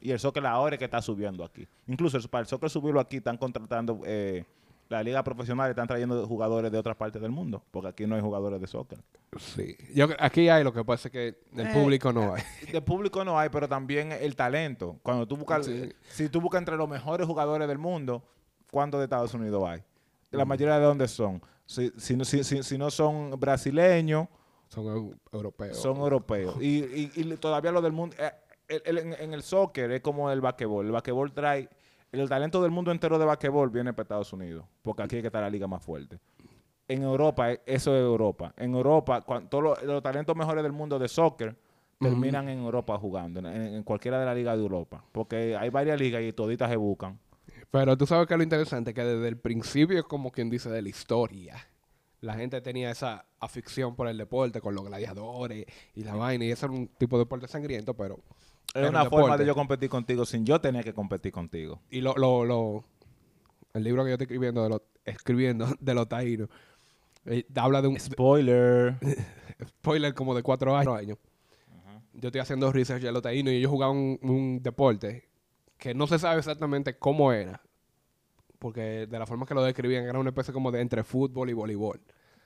Y 0.01 0.09
el 0.11 0.19
soccer 0.19 0.43
ahora 0.47 0.75
es 0.75 0.79
que 0.79 0.85
está 0.85 1.01
subiendo 1.01 1.43
aquí. 1.43 1.67
Incluso 1.85 2.17
el- 2.17 2.27
para 2.29 2.41
el 2.41 2.47
soccer 2.47 2.69
subirlo 2.71 2.99
aquí 2.99 3.17
están 3.17 3.37
contratando 3.37 4.01
eh, 4.05 4.45
la 4.89 5.03
liga 5.03 5.23
profesional, 5.23 5.69
están 5.69 5.87
trayendo 5.87 6.25
jugadores 6.27 6.71
de 6.71 6.77
otras 6.77 6.95
partes 6.97 7.21
del 7.21 7.31
mundo, 7.31 7.63
porque 7.71 7.89
aquí 7.89 8.07
no 8.07 8.15
hay 8.15 8.21
jugadores 8.21 8.59
de 8.59 8.65
soccer. 8.67 8.97
Sí. 9.37 9.77
Yo, 9.93 10.07
aquí 10.19 10.49
hay, 10.49 10.63
lo 10.63 10.73
que 10.73 10.83
pasa 10.83 11.07
es 11.07 11.11
que 11.11 11.37
del 11.51 11.67
Eh, 11.67 11.73
público 11.73 12.11
no 12.11 12.33
hay. 12.33 12.41
De 12.73 12.81
público 12.81 13.23
no 13.23 13.37
hay, 13.39 13.49
pero 13.49 13.67
también 13.67 14.11
el 14.11 14.35
talento. 14.35 14.97
Cuando 15.03 15.27
tú 15.27 15.37
buscas, 15.37 15.65
Sí. 15.67 15.93
si 16.09 16.27
tú 16.29 16.41
buscas 16.41 16.59
entre 16.59 16.75
los 16.75 16.89
mejores 16.89 17.27
jugadores 17.27 17.67
del 17.67 17.77
mundo, 17.77 18.23
¿cuántos 18.71 18.99
de 18.99 19.03
Estados 19.05 19.33
Unidos 19.35 19.63
hay? 19.67 19.83
La 20.31 20.45
mayoría 20.45 20.77
de 20.79 20.85
dónde 20.85 21.07
son. 21.07 21.41
Si, 21.65 21.91
si, 21.97 22.15
no- 22.17 22.25
si- 22.25 22.43
si- 22.43 22.63
si 22.63 22.77
no 22.77 22.89
son 22.89 23.39
brasileños, 23.39 24.27
Son 24.69 24.85
eu- 24.85 25.15
europeos. 25.31 25.77
son 25.77 25.97
europeos. 25.97 26.55
Y, 26.59 26.79
y- 26.83 27.11
y 27.15 27.37
todavía 27.37 27.71
lo 27.71 27.81
del 27.81 27.91
mundo. 27.91 28.15
eh, 28.19 28.31
el- 28.67 28.81
el- 28.85 28.97
en, 28.99 29.13
en 29.13 29.33
el 29.33 29.43
soccer 29.43 29.91
es 29.91 30.01
como 30.01 30.31
el 30.31 30.41
basquetbol. 30.41 30.85
El 30.87 30.91
basquetbol 30.91 31.31
trae. 31.31 31.69
El 32.11 32.27
talento 32.27 32.61
del 32.61 32.71
mundo 32.71 32.91
entero 32.91 33.19
de 33.19 33.25
basquetbol 33.25 33.69
viene 33.69 33.93
para 33.93 34.03
Estados 34.03 34.33
Unidos. 34.33 34.65
Porque 34.81 35.03
aquí 35.03 35.17
es 35.17 35.21
que 35.21 35.27
está 35.27 35.41
la 35.41 35.49
liga 35.49 35.67
más 35.67 35.83
fuerte. 35.83 36.19
En 36.87 37.03
Europa, 37.03 37.51
eh, 37.51 37.61
eso 37.65 37.95
es 37.95 38.01
Europa. 38.01 38.53
En 38.57 38.73
Europa, 38.73 39.21
todos 39.49 39.63
los, 39.63 39.83
los 39.83 40.01
talentos 40.01 40.35
mejores 40.35 40.63
del 40.63 40.71
mundo 40.71 40.97
de 40.97 41.07
soccer 41.07 41.55
terminan 41.99 42.49
en 42.49 42.59
Europa 42.59 42.97
jugando. 42.97 43.39
En, 43.39 43.47
en 43.47 43.83
cualquiera 43.83 44.19
de 44.19 44.25
las 44.25 44.35
ligas 44.35 44.57
de 44.57 44.63
Europa. 44.63 45.03
Porque 45.11 45.55
hay 45.55 45.69
varias 45.69 45.99
ligas 45.99 46.23
y 46.23 46.33
toditas 46.33 46.69
se 46.69 46.77
buscan. 46.77 47.19
Pero 47.69 47.95
tú 47.95 48.07
sabes 48.07 48.27
que 48.27 48.35
lo 48.35 48.41
interesante 48.41 48.91
es 48.91 48.95
que 48.95 49.03
desde 49.03 49.27
el 49.27 49.37
principio, 49.37 50.07
como 50.07 50.31
quien 50.31 50.49
dice, 50.49 50.69
de 50.69 50.81
la 50.81 50.89
historia, 50.89 51.55
la 52.21 52.33
gente 52.33 52.59
tenía 52.61 52.89
esa 52.89 53.25
afición 53.39 53.95
por 53.95 54.07
el 54.07 54.17
deporte, 54.17 54.59
con 54.59 54.73
los 54.73 54.83
gladiadores 54.83 55.65
y 55.93 56.03
la 56.03 56.15
vaina, 56.15 56.45
y 56.45 56.51
ese 56.51 56.65
era 56.65 56.73
un 56.73 56.87
tipo 56.87 57.17
de 57.17 57.25
deporte 57.25 57.47
sangriento, 57.47 57.93
pero... 57.93 58.19
Es 58.73 58.89
una 58.89 59.05
forma 59.09 59.37
de 59.37 59.45
yo 59.45 59.55
competir 59.55 59.89
contigo 59.89 60.25
sin 60.25 60.45
yo 60.45 60.59
tener 60.61 60.83
que 60.83 60.93
competir 60.93 61.31
contigo. 61.31 61.81
Y 61.89 62.01
lo, 62.01 62.13
lo, 62.15 62.45
lo- 62.45 62.83
el 63.73 63.83
libro 63.83 64.03
que 64.03 64.09
yo 64.09 64.13
estoy 64.15 64.25
escribiendo 64.25 64.63
de 64.63 64.69
los, 64.69 64.81
escribiendo 65.05 65.67
de 65.79 65.93
los 65.93 66.07
taínos, 66.07 66.49
eh, 67.25 67.45
habla 67.55 67.81
de 67.81 67.87
un 67.87 67.99
Spoiler. 67.99 68.95
spoiler 69.67 70.13
como 70.13 70.35
de 70.35 70.43
cuatro 70.43 70.75
años. 70.75 71.17
Yo 72.13 72.27
estoy 72.27 72.41
haciendo 72.41 72.71
research 72.71 73.01
de 73.03 73.11
los 73.11 73.21
taínos 73.21 73.53
y 73.53 73.57
ellos 73.57 73.71
jugaban 73.71 73.95
un, 73.95 74.19
un 74.23 74.63
deporte 74.63 75.29
que 75.77 75.93
no 75.93 76.05
se 76.07 76.19
sabe 76.19 76.39
exactamente 76.39 76.97
cómo 76.97 77.31
era. 77.31 77.61
Porque 78.57 79.07
de 79.07 79.19
la 79.19 79.25
forma 79.25 79.45
que 79.45 79.53
lo 79.53 79.63
describían 79.63 80.03
era 80.05 80.19
una 80.19 80.29
especie 80.31 80.53
como 80.53 80.71
de 80.71 80.81
entre 80.81 81.03
fútbol 81.03 81.49
y 81.49 81.53
voleibol. 81.53 82.01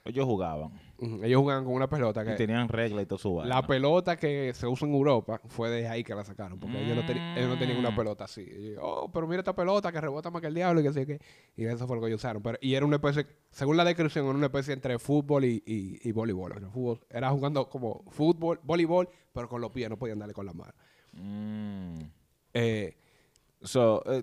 Ellos 0.06 0.26
jugaban. 0.26 0.70
Ellos 1.22 1.40
jugaban 1.40 1.64
con 1.64 1.72
una 1.72 1.88
pelota 1.88 2.22
Y 2.22 2.26
que... 2.26 2.34
tenían 2.34 2.68
reglas 2.68 3.04
y 3.04 3.06
todo 3.06 3.18
su 3.18 3.34
vaina. 3.36 3.54
La 3.54 3.66
pelota 3.66 4.16
que 4.16 4.52
se 4.52 4.66
usa 4.66 4.86
en 4.86 4.94
Europa 4.94 5.40
fue 5.46 5.70
de 5.70 5.88
ahí 5.88 6.04
que 6.04 6.14
la 6.14 6.24
sacaron, 6.24 6.58
porque 6.60 6.76
ellos, 6.78 6.94
no 6.96 7.10
ellos 7.10 7.48
no 7.48 7.58
tenían 7.58 7.78
una 7.78 7.90
Mm. 7.90 7.96
pelota 7.96 8.24
así. 8.24 8.42
Y 8.42 8.74
oh, 8.80 9.10
pero 9.10 9.26
mira 9.26 9.40
esta 9.40 9.54
pelota 9.56 9.90
que 9.90 10.00
rebota 10.00 10.30
más 10.30 10.42
que 10.42 10.48
el 10.48 10.54
diablo 10.54 10.80
y 10.80 10.84
que 10.84 10.92
sé 10.92 11.06
qué. 11.06 11.20
Y 11.56 11.64
eso 11.64 11.86
fue 11.86 11.96
lo 11.96 12.02
que 12.02 12.08
ellos 12.08 12.20
usaron. 12.20 12.42
Pero, 12.42 12.58
y 12.60 12.74
era 12.74 12.84
una 12.84 12.96
especie, 12.96 13.26
según 13.50 13.78
la 13.78 13.84
descripción, 13.84 14.26
era 14.26 14.34
una 14.36 14.46
especie 14.46 14.74
entre 14.74 14.98
fútbol 14.98 15.46
y, 15.46 15.62
y, 15.64 16.06
y 16.06 16.12
voleibol. 16.12 16.52
Fútbol 16.70 17.00
era 17.08 17.30
jugando 17.30 17.70
como 17.70 18.04
fútbol, 18.10 18.60
voleibol, 18.62 19.08
pero 19.32 19.48
con 19.48 19.62
los 19.62 19.70
pies, 19.70 19.88
no 19.88 19.96
podían 19.98 20.18
darle 20.18 20.34
con 20.34 20.44
la 20.44 20.52
mano. 20.52 20.74
Mm. 21.12 22.00
Eh, 22.52 22.96
So, 23.62 24.02
eh, 24.12 24.22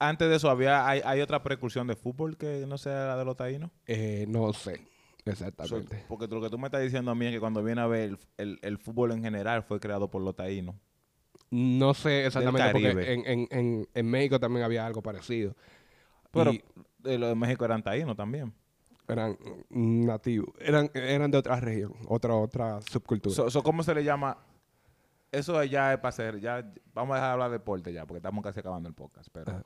antes 0.00 0.28
de 0.28 0.34
eso, 0.34 0.50
había 0.50 0.88
hay, 0.88 1.00
hay 1.04 1.20
otra 1.20 1.42
precursión 1.44 1.86
de 1.86 1.94
fútbol 1.94 2.36
que 2.36 2.64
no 2.66 2.76
sea 2.76 3.06
la 3.06 3.16
de 3.16 3.24
los 3.24 3.36
taínos. 3.36 3.70
eh, 3.86 4.24
no 4.28 4.52
sé 4.52 4.80
So, 5.36 5.46
exactamente. 5.46 6.04
porque 6.08 6.26
lo 6.26 6.40
que 6.40 6.50
tú 6.50 6.58
me 6.58 6.66
estás 6.66 6.82
diciendo 6.82 7.10
a 7.10 7.14
mí 7.14 7.26
es 7.26 7.32
que 7.32 7.40
cuando 7.40 7.62
viene 7.62 7.80
a 7.80 7.86
ver 7.86 8.10
el, 8.10 8.18
el- 8.36 8.58
el 8.62 8.78
fútbol 8.78 9.12
en 9.12 9.22
general 9.22 9.62
fue 9.62 9.80
creado 9.80 10.10
por 10.10 10.22
los 10.22 10.34
taínos. 10.36 10.74
no 11.50 11.94
sé 11.94 12.26
exactamente 12.26 12.70
porque 12.72 13.12
en, 13.14 13.26
en, 13.26 13.48
en, 13.50 13.88
en 13.92 14.06
México 14.10 14.38
también 14.38 14.64
había 14.64 14.86
algo 14.86 15.02
parecido. 15.02 15.54
Pero 16.30 16.52
Y- 16.52 16.62
de 16.98 17.18
los 17.18 17.28
de 17.30 17.34
México 17.34 17.64
eran 17.64 17.82
taínos 17.82 18.16
también. 18.16 18.52
eran 19.08 19.36
nativos, 19.70 20.50
eran, 20.60 20.90
eran 20.94 21.30
de 21.30 21.38
otra 21.38 21.58
región, 21.58 21.92
otra 22.06 22.34
otra 22.34 22.80
subcultura. 22.82 23.34
So, 23.34 23.50
so, 23.50 23.62
¿Cómo 23.62 23.82
se 23.82 23.94
le 23.94 24.04
llama? 24.04 24.38
Eso 25.32 25.62
ya 25.64 25.92
es 25.92 25.98
para 25.98 26.08
hacer, 26.10 26.40
ya 26.40 26.72
vamos 26.94 27.12
a 27.12 27.16
dejar 27.16 27.28
de 27.28 27.32
hablar 27.32 27.50
de 27.50 27.58
deporte 27.58 27.92
ya, 27.92 28.04
porque 28.06 28.18
estamos 28.18 28.42
casi 28.44 28.60
acabando 28.60 28.88
el 28.88 28.94
podcast. 28.94 29.28
Pero 29.32 29.50
Ajá. 29.50 29.64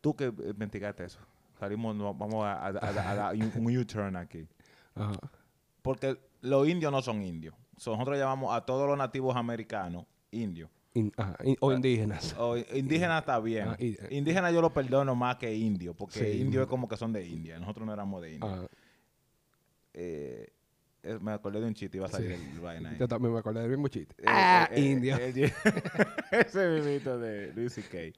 tú 0.00 0.14
que 0.14 0.26
investigaste 0.26 1.04
eso, 1.04 1.18
salimos, 1.58 1.94
no, 1.96 2.12
vamos 2.14 2.44
a, 2.44 2.52
a- 2.54 2.66
a- 2.68 3.10
a 3.10 3.14
dar 3.14 3.34
un 3.36 3.76
U-turn 3.76 4.16
aquí. 4.16 4.46
Ajá. 4.94 5.18
Porque 5.82 6.18
los 6.42 6.68
indios 6.68 6.92
no 6.92 7.02
son 7.02 7.22
indios. 7.22 7.54
So, 7.76 7.92
nosotros 7.92 8.18
llamamos 8.18 8.54
a 8.54 8.60
todos 8.64 8.86
los 8.88 8.96
nativos 8.96 9.34
americanos 9.36 10.06
indios. 10.30 10.70
In- 10.94 11.12
ajá, 11.16 11.36
in- 11.44 11.56
o 11.60 11.72
indígenas. 11.72 12.34
O 12.38 12.56
indígena 12.56 13.18
está 13.18 13.40
bien. 13.40 13.68
Ah, 13.68 13.76
y- 13.78 13.96
indígena 14.10 14.50
yo 14.50 14.60
lo 14.60 14.72
perdono 14.72 15.14
más 15.14 15.36
que 15.36 15.54
indio, 15.54 15.94
porque 15.94 16.18
Sí. 16.32 16.40
indio 16.40 16.62
es 16.62 16.68
como 16.68 16.86
que 16.86 16.96
son 16.96 17.12
de 17.12 17.26
India. 17.26 17.58
Nosotros 17.58 17.86
no 17.86 17.92
éramos 17.94 18.20
de 18.22 18.34
India. 18.34 18.52
Ajá. 18.52 18.66
Eh, 19.94 20.48
eh, 21.02 21.18
me 21.20 21.32
acordé 21.32 21.60
de 21.60 21.66
un 21.66 21.74
chiste, 21.74 21.96
iba 21.96 22.06
a 22.06 22.10
salir 22.10 22.36
Sí. 22.36 22.50
el 22.52 22.60
vaina. 22.60 22.96
Yo 22.98 23.08
también 23.08 23.32
me 23.32 23.38
acordé 23.40 23.60
del 23.60 23.70
mismo 23.70 23.88
chiste. 23.88 24.14
Eh, 24.18 24.24
ah, 24.28 24.68
eh, 24.70 24.74
eh, 24.76 24.80
indio. 24.90 25.16
eh, 25.18 25.32
ese 26.30 26.68
mimito 26.68 27.18
de 27.18 27.52
Luis 27.54 27.72
C.K. 27.72 28.16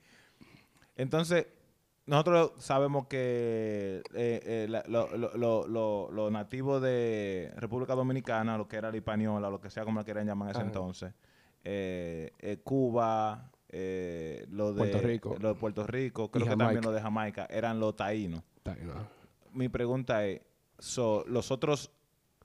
Entonces, 0.97 1.47
nosotros 2.07 2.53
sabemos 2.59 3.07
que 3.07 4.03
eh, 4.15 4.41
eh, 4.45 4.67
la- 4.69 4.85
lo- 4.89 5.17
lo- 5.17 5.37
lo- 5.37 5.67
lo- 5.67 6.11
los 6.13 6.31
nativos 6.33 6.83
de 6.83 7.53
República 7.57 7.95
Dominicana, 7.95 8.59
lo 8.59 8.69
que 8.69 8.77
era 8.77 8.91
la 8.91 8.97
hispaniola, 8.97 9.49
lo 9.51 9.61
que 9.61 9.71
sea 9.71 9.85
como 9.85 10.01
la 10.01 10.05
quieran 10.05 10.27
llamar 10.27 10.49
en 10.49 10.51
ese 10.51 10.61
Ajá. 10.61 10.67
entonces, 10.67 11.15
eh, 11.65 12.33
eh, 12.41 12.59
Cuba, 12.63 13.51
eh, 13.71 14.47
lo 14.51 14.73
de 14.73 14.79
Puerto 14.79 14.99
Rico. 14.99 15.37
lo 15.41 15.49
de 15.49 15.55
Puerto 15.55 15.87
Rico, 15.87 16.25
Y 16.25 16.29
creo 16.29 16.45
que 16.47 16.57
también 16.57 16.83
lo 16.85 16.93
de 16.93 17.01
Jamaica, 17.01 17.47
eran 17.51 17.81
los 17.81 17.97
taínos. 17.97 18.43
Está 18.59 18.75
bien, 18.75 18.89
¿no? 18.89 18.95
Mi 19.53 19.69
pregunta 19.69 20.27
es, 20.27 20.43
so, 20.79 21.25
los 21.27 21.51
otros 21.51 21.91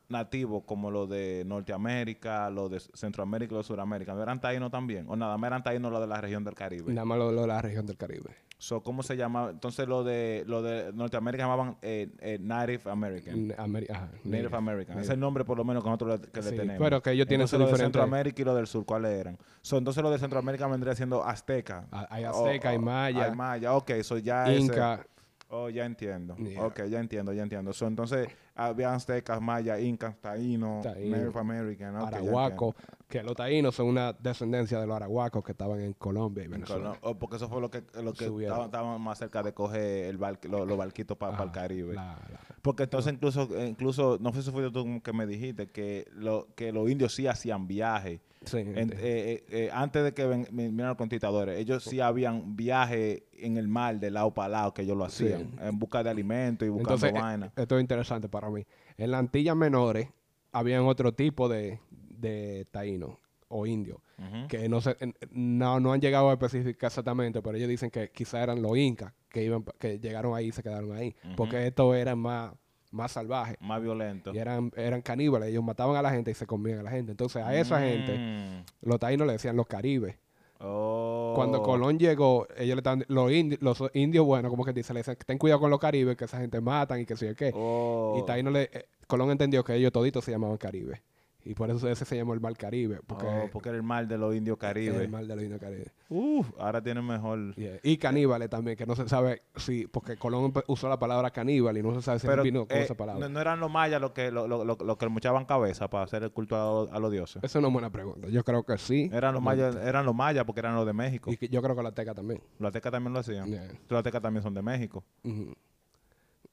nativos 0.08 0.63
como 0.65 0.89
los 0.89 1.08
de 1.10 1.43
Norteamérica, 1.45 2.50
los 2.50 2.72
de 2.72 2.80
Centroamérica 2.80 3.54
los 3.56 3.65
de 3.67 3.74
Sudamérica, 3.76 4.13
¿no 4.13 4.24
eran 4.24 4.39
taínos 4.39 4.72
también? 4.72 5.06
¿O 5.10 5.15
nada 5.15 5.38
más 5.38 5.50
eran 5.50 5.63
taínos 5.63 5.91
los 5.91 6.02
de 6.02 6.08
la 6.08 6.19
región 6.22 6.43
del 6.43 6.56
Caribe? 6.56 6.93
Nada 6.93 7.06
más 7.06 7.17
lo, 7.19 7.32
lo 7.32 7.41
de 7.41 7.48
la 7.48 7.62
región 7.62 7.86
del 7.86 7.98
Caribe. 7.98 8.36
So, 8.62 8.84
¿Cómo 8.84 9.04
se 9.04 9.15
llama? 9.15 9.52
Entonces, 9.52 9.88
lo 9.88 10.04
de, 10.04 10.43
lo 10.45 10.62
de 10.62 10.91
Norteamérica 10.91 11.45
llamaban 11.45 11.78
eh, 11.82 12.10
eh, 12.19 12.38
Native 12.41 12.91
American. 12.91 13.48
Ameri- 13.58 13.89
ajá, 13.89 14.10
Native 14.26 14.58
American. 14.58 14.95
Native. 14.98 15.02
Es 15.02 15.10
el 15.10 15.19
nombre, 15.22 15.45
por 15.45 15.58
lo 15.58 15.63
menos, 15.63 15.82
que 15.82 15.89
nosotros 15.89 16.19
le, 16.19 16.28
que 16.30 16.41
le 16.41 16.50
Sí, 16.50 16.56
tenemos. 16.58 16.78
pero 16.78 17.02
que 17.02 17.12
ellos 17.12 17.26
tienen 17.26 17.45
entonces, 17.45 17.52
su 17.52 17.58
lo 17.60 17.65
de 17.67 17.72
diferente- 17.72 17.98
Centroamérica 17.98 18.41
y 18.41 18.45
lo 18.45 18.56
del 18.56 18.67
sur, 18.67 18.86
¿cuáles 18.86 19.12
eran? 19.17 19.38
So, 19.62 19.78
entonces, 19.78 20.04
lo 20.04 20.12
de 20.12 20.19
Centroamérica 20.19 20.67
vendría 20.67 20.93
siendo 20.93 21.24
azteca. 21.24 21.88
Ah, 21.89 22.06
hay 22.10 22.26
azteca, 22.26 22.69
hay 22.72 22.80
maya. 22.80 23.24
Hay 23.24 23.32
maya, 23.34 23.74
ok. 23.76 23.91
So, 24.04 24.17
ya 24.17 24.52
ese- 24.52 24.60
Inca. 24.74 25.06
Oh, 25.52 25.69
ya 25.69 25.86
entiendo. 25.86 26.36
Yeah. 26.36 26.65
Ok, 26.65 26.82
ya 26.89 27.00
entiendo, 27.00 27.32
ya 27.32 27.43
entiendo. 27.43 27.72
So, 27.72 27.88
entonces, 27.88 28.28
había 28.56 28.93
aztecas, 28.93 29.39
mayas, 29.41 29.80
incas, 29.80 30.15
Taíno, 30.19 30.82
Native 30.84 31.39
American. 31.39 31.95
ok, 31.95 32.02
ya 32.12 32.17
arahuaco, 32.17 32.76
que 33.10 33.24
los 33.24 33.36
taínos 33.36 33.74
son 33.76 33.88
una 33.88 34.13
descendencia 34.13 34.80
de 34.80 34.86
los 34.86 34.95
arahuacos 34.95 35.43
que 35.43 35.52
estaban 35.54 35.82
en 35.82 35.93
Colombia 35.93 36.43
y. 36.45 36.48
Venezuela. 36.48 36.95
Oh, 37.02 37.15
porque 37.17 37.38
eso 37.38 37.50
fue 37.50 37.60
lo 37.60 37.69
que, 37.72 37.84
lo 38.02 38.13
que 38.13 38.26
estaban, 38.26 38.65
estaban 38.65 39.02
más 39.02 39.17
cerca 39.17 39.41
de 39.41 39.52
coger 39.54 40.06
el 40.06 40.17
bar- 40.17 40.39
lo- 40.43 40.65
los 40.65 40.78
barquitos 40.78 41.17
para 41.17 41.43
el 41.43 41.52
Caribe. 41.52 41.95
la- 41.95 42.19
la- 42.32 42.39
Porque 42.62 42.84
entonces 42.84 43.12
incluso, 43.13 43.50
incluso, 43.65 44.17
no 44.22 44.32
sé 44.32 44.43
si 44.43 44.52
fue 44.52 44.69
tú 44.72 45.02
que 45.04 45.12
me 45.12 45.26
dijiste, 45.26 45.67
que, 45.67 46.08
lo, 46.13 46.48
que 46.56 46.72
los 46.72 46.88
indios 46.89 47.13
sí 47.15 47.26
hacían 47.26 47.67
viajes. 47.67 48.22
sí, 48.45 48.58
En- 48.60 48.91
eh, 48.93 48.95
eh, 49.00 49.45
eh, 49.50 49.69
antes 49.74 50.04
de 50.04 50.13
que 50.13 50.26
ven- 50.28 50.47
vinieran 50.51 50.89
los 50.89 50.97
conquistadores, 50.97 51.57
ellos 51.57 51.84
sí 51.84 51.99
habían 51.99 52.55
viajes 52.55 53.24
en 53.34 53.57
el 53.57 53.68
mar 53.68 53.99
de 53.99 54.12
lado 54.12 54.34
para 54.36 54.49
lado 54.49 54.74
que 54.74 54.84
ellos 54.84 54.95
lo 54.95 55.10
Sí. 55.10 55.26
hacían, 55.26 55.51
en 55.60 55.80
busca 55.80 56.03
de 56.03 56.12
alimentos 56.12 56.66
y 56.66 56.70
buscando 56.70 56.93
Entonces, 56.93 57.10
eh, 57.18 57.22
vaina. 57.22 57.51
esto 57.55 57.76
es 57.76 57.82
interesante 57.82 58.30
para 58.30 58.49
mí. 58.51 58.66
En 58.97 59.10
las 59.12 59.20
Antillas 59.20 59.55
Menores 59.55 60.10
habían 60.51 60.84
otro 60.86 61.12
tipo 61.14 61.49
de, 61.49 61.80
de 62.20 62.65
taínos. 62.72 63.11
o 63.51 63.65
indios. 63.65 63.97
Ujú. 64.20 64.47
Que 64.47 64.70
no, 64.70 64.80
se, 64.80 64.95
no, 65.32 65.80
no 65.80 65.91
han 65.93 65.99
llegado 65.99 66.30
a 66.30 66.34
especificar 66.34 66.89
exactamente, 66.89 67.41
pero 67.41 67.57
ellos 67.57 67.67
dicen 67.67 67.89
que 67.89 68.11
quizá 68.11 68.43
eran 68.43 68.61
los 68.61 68.78
incas 68.78 69.11
que, 69.28 69.43
iban, 69.43 69.63
que 69.80 69.97
llegaron 69.99 70.36
ahí 70.36 70.49
y 70.49 70.51
se 70.51 70.61
quedaron 70.61 70.91
ahí. 70.91 71.15
Porque 71.36 71.65
estos 71.65 71.95
eran 71.95 72.20
más, 72.20 72.53
más 72.91 73.11
salvajes. 73.11 73.57
Más 73.59 73.82
violento. 73.82 74.32
Y 74.36 74.38
eran, 74.38 74.72
eran 74.76 75.01
caníbales. 75.01 75.49
Ellos 75.49 75.63
mataban 75.63 75.95
a 75.95 76.01
la 76.03 76.11
gente 76.11 76.30
y 76.30 76.36
se 76.36 76.45
comían 76.45 76.78
a 76.80 76.84
la 76.84 76.91
gente. 76.91 77.09
Entonces 77.11 77.41
a 77.43 77.55
esa 77.55 77.80
gente, 77.82 78.17
Mm. 78.20 78.88
los 78.88 78.99
taínos 78.99 79.26
le 79.26 79.34
decían 79.34 79.55
los 79.55 79.65
caribes. 79.65 80.15
Oh. 80.59 81.32
Cuando 81.36 81.63
Colón 81.63 81.97
llegó, 81.97 82.47
ellos 82.57 82.76
le 82.76 82.82
estaban, 82.82 83.03
los, 83.07 83.32
indi- 83.32 83.57
los 83.61 83.82
indios 83.95 84.26
buenos, 84.26 84.51
como 84.51 84.63
que 84.65 84.74
dice, 84.74 84.93
le 84.93 84.99
dicen, 84.99 85.17
ten 85.26 85.38
cuidado 85.38 85.61
con 85.61 85.70
los 85.72 85.80
caribes, 85.80 86.15
que 86.17 86.26
esa 86.26 86.38
gente 86.39 86.59
matan 86.61 86.99
y 87.01 87.05
que 87.05 87.15
sé 87.15 87.28
yo 87.28 87.36
qué. 87.36 87.51
Oh. 87.55 88.20
Y 88.22 88.26
Taíno 88.28 88.51
le, 88.51 88.63
eh, 88.72 88.86
Colón 89.07 89.32
entendió 89.32 89.63
que 89.63 89.74
ellos 89.76 89.91
toditos 89.91 90.24
se 90.26 90.32
llamaban 90.32 90.57
Caribe. 90.57 91.01
Y 91.45 91.53
por 91.55 91.69
eso 91.71 91.87
ese 91.89 92.03
se 92.05 92.17
llamó 92.17 92.33
el 92.33 92.41
Mar 92.41 92.55
Caribe. 92.57 92.99
Porque, 93.07 93.25
Oh, 93.25 93.49
porque 93.51 93.69
era 93.69 93.77
el 93.77 93.83
mal 93.83 94.07
de 94.07 94.17
los 94.17 94.35
indios 94.35 94.57
caribe. 94.57 94.97
el 95.03 95.09
mal 95.09 95.27
de 95.27 95.35
los 95.35 95.43
indios 95.43 95.59
Caribe. 95.61 95.87
Uf, 96.09 96.51
ahora 96.59 96.81
tiene 96.83 97.01
mejor. 97.01 97.55
Yeah. 97.55 97.79
Y 97.81 97.97
caníbales 97.97 98.49
también, 98.49 98.75
que 98.77 98.85
no 98.85 98.95
se 98.95 99.07
sabe 99.07 99.41
si, 99.55 99.87
porque 99.87 100.17
Colón 100.17 100.51
usó 100.67 100.89
la 100.89 100.99
palabra 100.99 101.31
caníbal 101.31 101.77
y 101.77 101.81
no 101.81 101.93
se 101.95 102.01
sabe 102.01 102.19
si 102.19 102.27
Pero 102.27 102.43
vino 102.43 102.67
con 102.67 102.77
eh, 102.77 102.83
esa 102.83 102.93
palabra. 102.95 103.21
no, 103.27 103.33
no 103.33 103.39
eran 103.39 103.59
los 103.59 103.71
mayas 103.71 104.01
los 104.01 104.11
que, 104.11 104.31
lo, 104.31 104.47
lo- 104.47 104.65
lo- 104.65 104.77
los 104.83 104.97
que 104.97 105.07
muchaban 105.07 105.45
cabeza 105.45 105.89
para 105.89 106.03
hacer 106.03 106.23
el 106.23 106.31
culto 106.31 106.55
a, 106.55 106.59
los- 106.85 106.95
a 106.95 106.99
los 106.99 107.11
dioses. 107.11 107.37
Esa 107.43 107.57
es 107.59 107.63
una 107.63 107.71
buena 107.73 107.89
pregunta. 107.89 108.27
Yo 108.27 108.43
creo 108.43 108.63
que 108.63 108.77
sí. 108.77 109.09
Eran 109.13 109.33
los 109.33 109.41
mayas, 109.41 109.75
eran 109.77 110.05
los 110.05 110.13
mayas 110.15 110.43
porque 110.45 110.59
eran 110.59 110.75
los 110.75 110.85
de 110.85 110.93
México. 110.93 111.31
Y 111.31 111.37
que 111.37 111.47
yo 111.47 111.61
creo 111.61 111.75
que 111.75 111.83
la 111.83 111.93
teca 111.93 112.13
también. 112.13 112.41
Los 112.59 112.67
aztecas 112.67 112.91
también 112.91 113.13
lo 113.13 113.19
hacían. 113.19 113.47
Yeah. 113.47 113.67
Los 113.87 113.97
aztecas 113.99 114.21
también 114.21 114.43
son 114.43 114.53
de 114.53 114.61
México. 114.61 115.03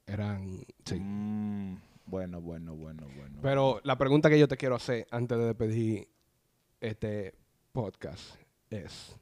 Eran, 0.06 0.60
sí. 0.84 1.00
Mm, 1.00 1.76
bueno, 2.06 2.40
bueno, 2.40 2.74
bueno, 2.74 3.06
bueno. 3.16 3.38
Pero 3.42 3.80
la 3.84 3.96
pregunta 3.98 4.30
que 4.30 4.38
yo 4.38 4.48
te 4.48 4.56
quiero 4.56 4.74
hacer 4.76 5.06
antes 5.10 5.36
de 5.38 5.44
despedir 5.46 6.08
este 6.80 7.34
podcast 7.72 8.36
es: 8.70 9.16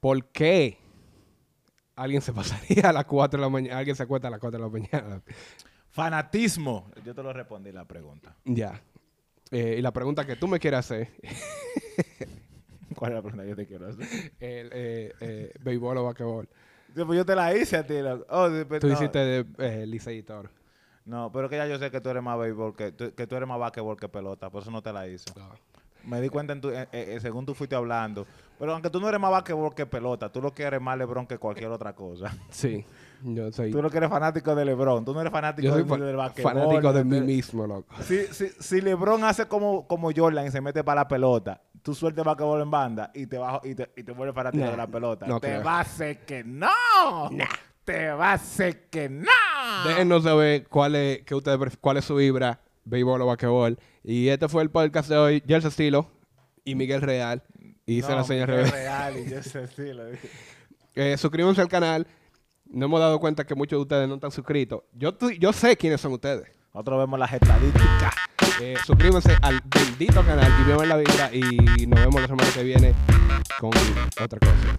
¿por 0.00 0.24
qué 0.26 0.78
alguien 1.96 2.22
se 2.22 2.32
pasaría 2.34 2.90
a 2.90 2.92
las 2.92 3.04
4 3.04 3.38
de 3.38 3.42
la 3.42 3.48
mañana? 3.50 3.78
Alguien 3.78 3.96
se 3.96 4.02
acuesta 4.02 4.28
a 4.28 4.30
las 4.30 4.40
4 4.40 4.58
de 4.58 4.64
la 4.64 4.70
mañana. 4.70 5.22
Fanatismo. 5.90 6.90
Yo 7.04 7.14
te 7.14 7.22
lo 7.22 7.32
respondí 7.32 7.70
la 7.72 7.84
pregunta. 7.84 8.36
Ya. 8.44 8.80
Eh, 9.50 9.76
y 9.78 9.82
la 9.82 9.92
pregunta 9.92 10.24
que 10.26 10.36
tú 10.36 10.48
me 10.48 10.58
quieres 10.58 10.80
hacer: 10.80 11.08
¿Cuál 12.96 13.12
es 13.12 13.16
la 13.16 13.22
pregunta 13.22 13.42
que 13.44 13.50
yo 13.50 13.56
te 13.56 13.66
quiero 13.66 13.88
hacer? 13.88 14.06
el, 14.40 14.70
eh, 14.72 15.12
eh, 15.20 15.52
béisbol 15.60 15.98
o 15.98 16.04
basquetbol. 16.04 16.48
Sí, 16.94 17.02
pues 17.06 17.16
yo 17.16 17.24
te 17.24 17.34
la 17.34 17.56
hice 17.56 17.76
a 17.78 17.86
ti. 17.86 17.94
Oh, 18.28 18.48
pero 18.68 18.80
Tú 18.80 18.86
no. 18.88 18.92
hiciste 18.94 19.18
de 19.18 19.46
eh, 19.58 19.86
Licey 19.86 20.18
y 20.18 20.22
Toro. 20.22 20.50
No, 21.04 21.30
pero 21.32 21.48
que 21.48 21.56
ya 21.56 21.66
yo 21.66 21.78
sé 21.78 21.90
que 21.90 22.00
tú 22.00 22.10
eres 22.10 22.22
más 22.22 22.38
béisbol 22.38 22.76
que, 22.76 22.92
tú- 22.92 23.12
que 23.14 23.26
tú 23.26 23.34
eres 23.36 23.48
más 23.48 23.58
basquetbol 23.58 23.96
que 23.96 24.08
pelota, 24.08 24.50
por 24.50 24.62
eso 24.62 24.70
no 24.70 24.82
te 24.82 24.92
la 24.92 25.06
hice. 25.08 25.32
Me 26.04 26.20
di 26.20 26.28
cuenta 26.28 26.52
en 26.52 26.60
tu- 26.60 26.70
eh, 26.70 26.88
eh, 26.92 27.18
según 27.20 27.46
tú 27.46 27.54
fuiste 27.54 27.76
hablando. 27.76 28.26
Pero 28.58 28.72
aunque 28.72 28.90
tú 28.90 29.00
no 29.00 29.08
eres 29.08 29.20
más 29.20 29.30
basquetbol 29.30 29.74
que 29.74 29.86
pelota, 29.86 30.28
tú 30.30 30.40
lo 30.40 30.52
que 30.52 30.62
eres 30.64 30.80
más 30.80 30.96
LeBron 30.98 31.26
que 31.26 31.38
cualquier 31.38 31.70
otra 31.70 31.94
cosa. 31.94 32.32
Sí, 32.50 32.84
yo 33.22 33.50
soy, 33.52 33.70
Tú 33.72 33.80
lo 33.82 33.90
que 33.90 33.98
eres 33.98 34.10
fanático 34.10 34.54
de 34.54 34.64
LeBron, 34.64 35.04
tú 35.04 35.12
no 35.14 35.20
eres 35.20 35.32
fanático 35.32 35.66
yo 35.66 35.72
soy 35.72 35.82
de- 35.82 35.88
fa- 35.88 35.96
del 35.98 36.16
basquetbol. 36.16 36.52
fanático 36.52 36.92
de 36.92 37.04
mí 37.04 37.20
mismo, 37.20 37.66
loco. 37.66 37.94
Si, 38.02 38.26
si, 38.26 38.48
si 38.48 38.80
LeBron 38.80 39.22
hace 39.24 39.46
como, 39.46 39.86
como 39.88 40.10
Jordan 40.14 40.46
y 40.46 40.50
se 40.50 40.60
mete 40.60 40.82
para 40.84 41.02
la 41.02 41.08
pelota, 41.08 41.60
tú 41.82 41.94
sueltes 41.94 42.24
basquetbol 42.24 42.60
en 42.62 42.70
banda 42.70 43.10
y 43.14 43.26
te, 43.26 43.38
vas, 43.38 43.60
y 43.64 43.74
te, 43.74 43.90
y 43.96 44.02
te 44.04 44.12
vuelves 44.12 44.34
fanático 44.34 44.64
Nah, 44.64 44.70
de 44.72 44.76
la 44.76 44.86
pelota. 44.88 45.26
no 45.26 45.40
te 45.40 45.48
creo. 45.48 45.64
va 45.64 45.78
a 45.78 45.80
hacer 45.80 46.18
que 46.24 46.42
no. 46.44 46.68
Te 47.84 48.10
va 48.12 48.30
a 48.30 48.34
hacer 48.34 48.88
que 48.90 49.08
no. 49.08 49.28
Déjenos 49.86 50.22
saber 50.22 50.66
cuál 50.68 50.94
es, 50.94 51.22
qué 51.22 51.34
ustedes 51.34 51.58
pref- 51.58 51.78
cuál 51.80 51.96
es 51.96 52.04
su 52.04 52.14
vibra, 52.14 52.60
béisbol 52.84 53.20
o 53.22 53.26
basquetbol. 53.26 53.78
Y 54.04 54.28
este 54.28 54.48
fue 54.48 54.62
el 54.62 54.70
podcast 54.70 55.08
de 55.08 55.16
hoy. 55.16 55.42
Jersey 55.46 55.68
Estilo 55.68 56.08
y 56.64 56.74
Miguel 56.76 57.00
Real. 57.02 57.42
Y 57.84 58.00
No, 58.00 58.10
la 58.16 58.24
señal 58.24 58.48
Miguel. 58.48 58.70
Real 58.70 59.14
y 59.18 59.22
ese 59.34 59.64
estilo. 59.64 60.04
Eh, 60.94 61.16
suscríbanse 61.18 61.60
al 61.60 61.68
canal. 61.68 62.06
No 62.66 62.86
hemos 62.86 63.00
dado 63.00 63.18
cuenta 63.18 63.44
que 63.44 63.54
muchos 63.56 63.78
de 63.78 63.82
ustedes 63.82 64.08
no 64.08 64.14
están 64.14 64.30
suscritos. 64.30 64.82
Yo, 64.92 65.16
yo 65.38 65.52
sé 65.52 65.76
quiénes 65.76 66.00
son 66.00 66.12
ustedes. 66.12 66.48
Nosotros 66.72 67.00
vemos 67.00 67.18
las 67.18 67.32
estadísticas. 67.32 68.14
Eh, 68.60 68.76
suscríbanse 68.86 69.36
al 69.42 69.60
bendito 69.64 70.24
canal 70.24 70.50
y 70.60 70.64
vean 70.68 70.88
la 70.88 70.96
vibra. 70.96 71.30
Y 71.34 71.86
nos 71.86 71.98
vemos 72.00 72.20
la 72.22 72.28
semana 72.28 72.50
que 72.54 72.62
viene 72.62 72.94
con 73.58 73.70
otra 74.22 74.38
cosa. 74.38 74.76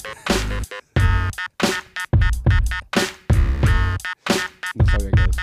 No 4.76 4.86
sabía 4.88 5.12
qué 5.12 5.22
es. 5.22 5.38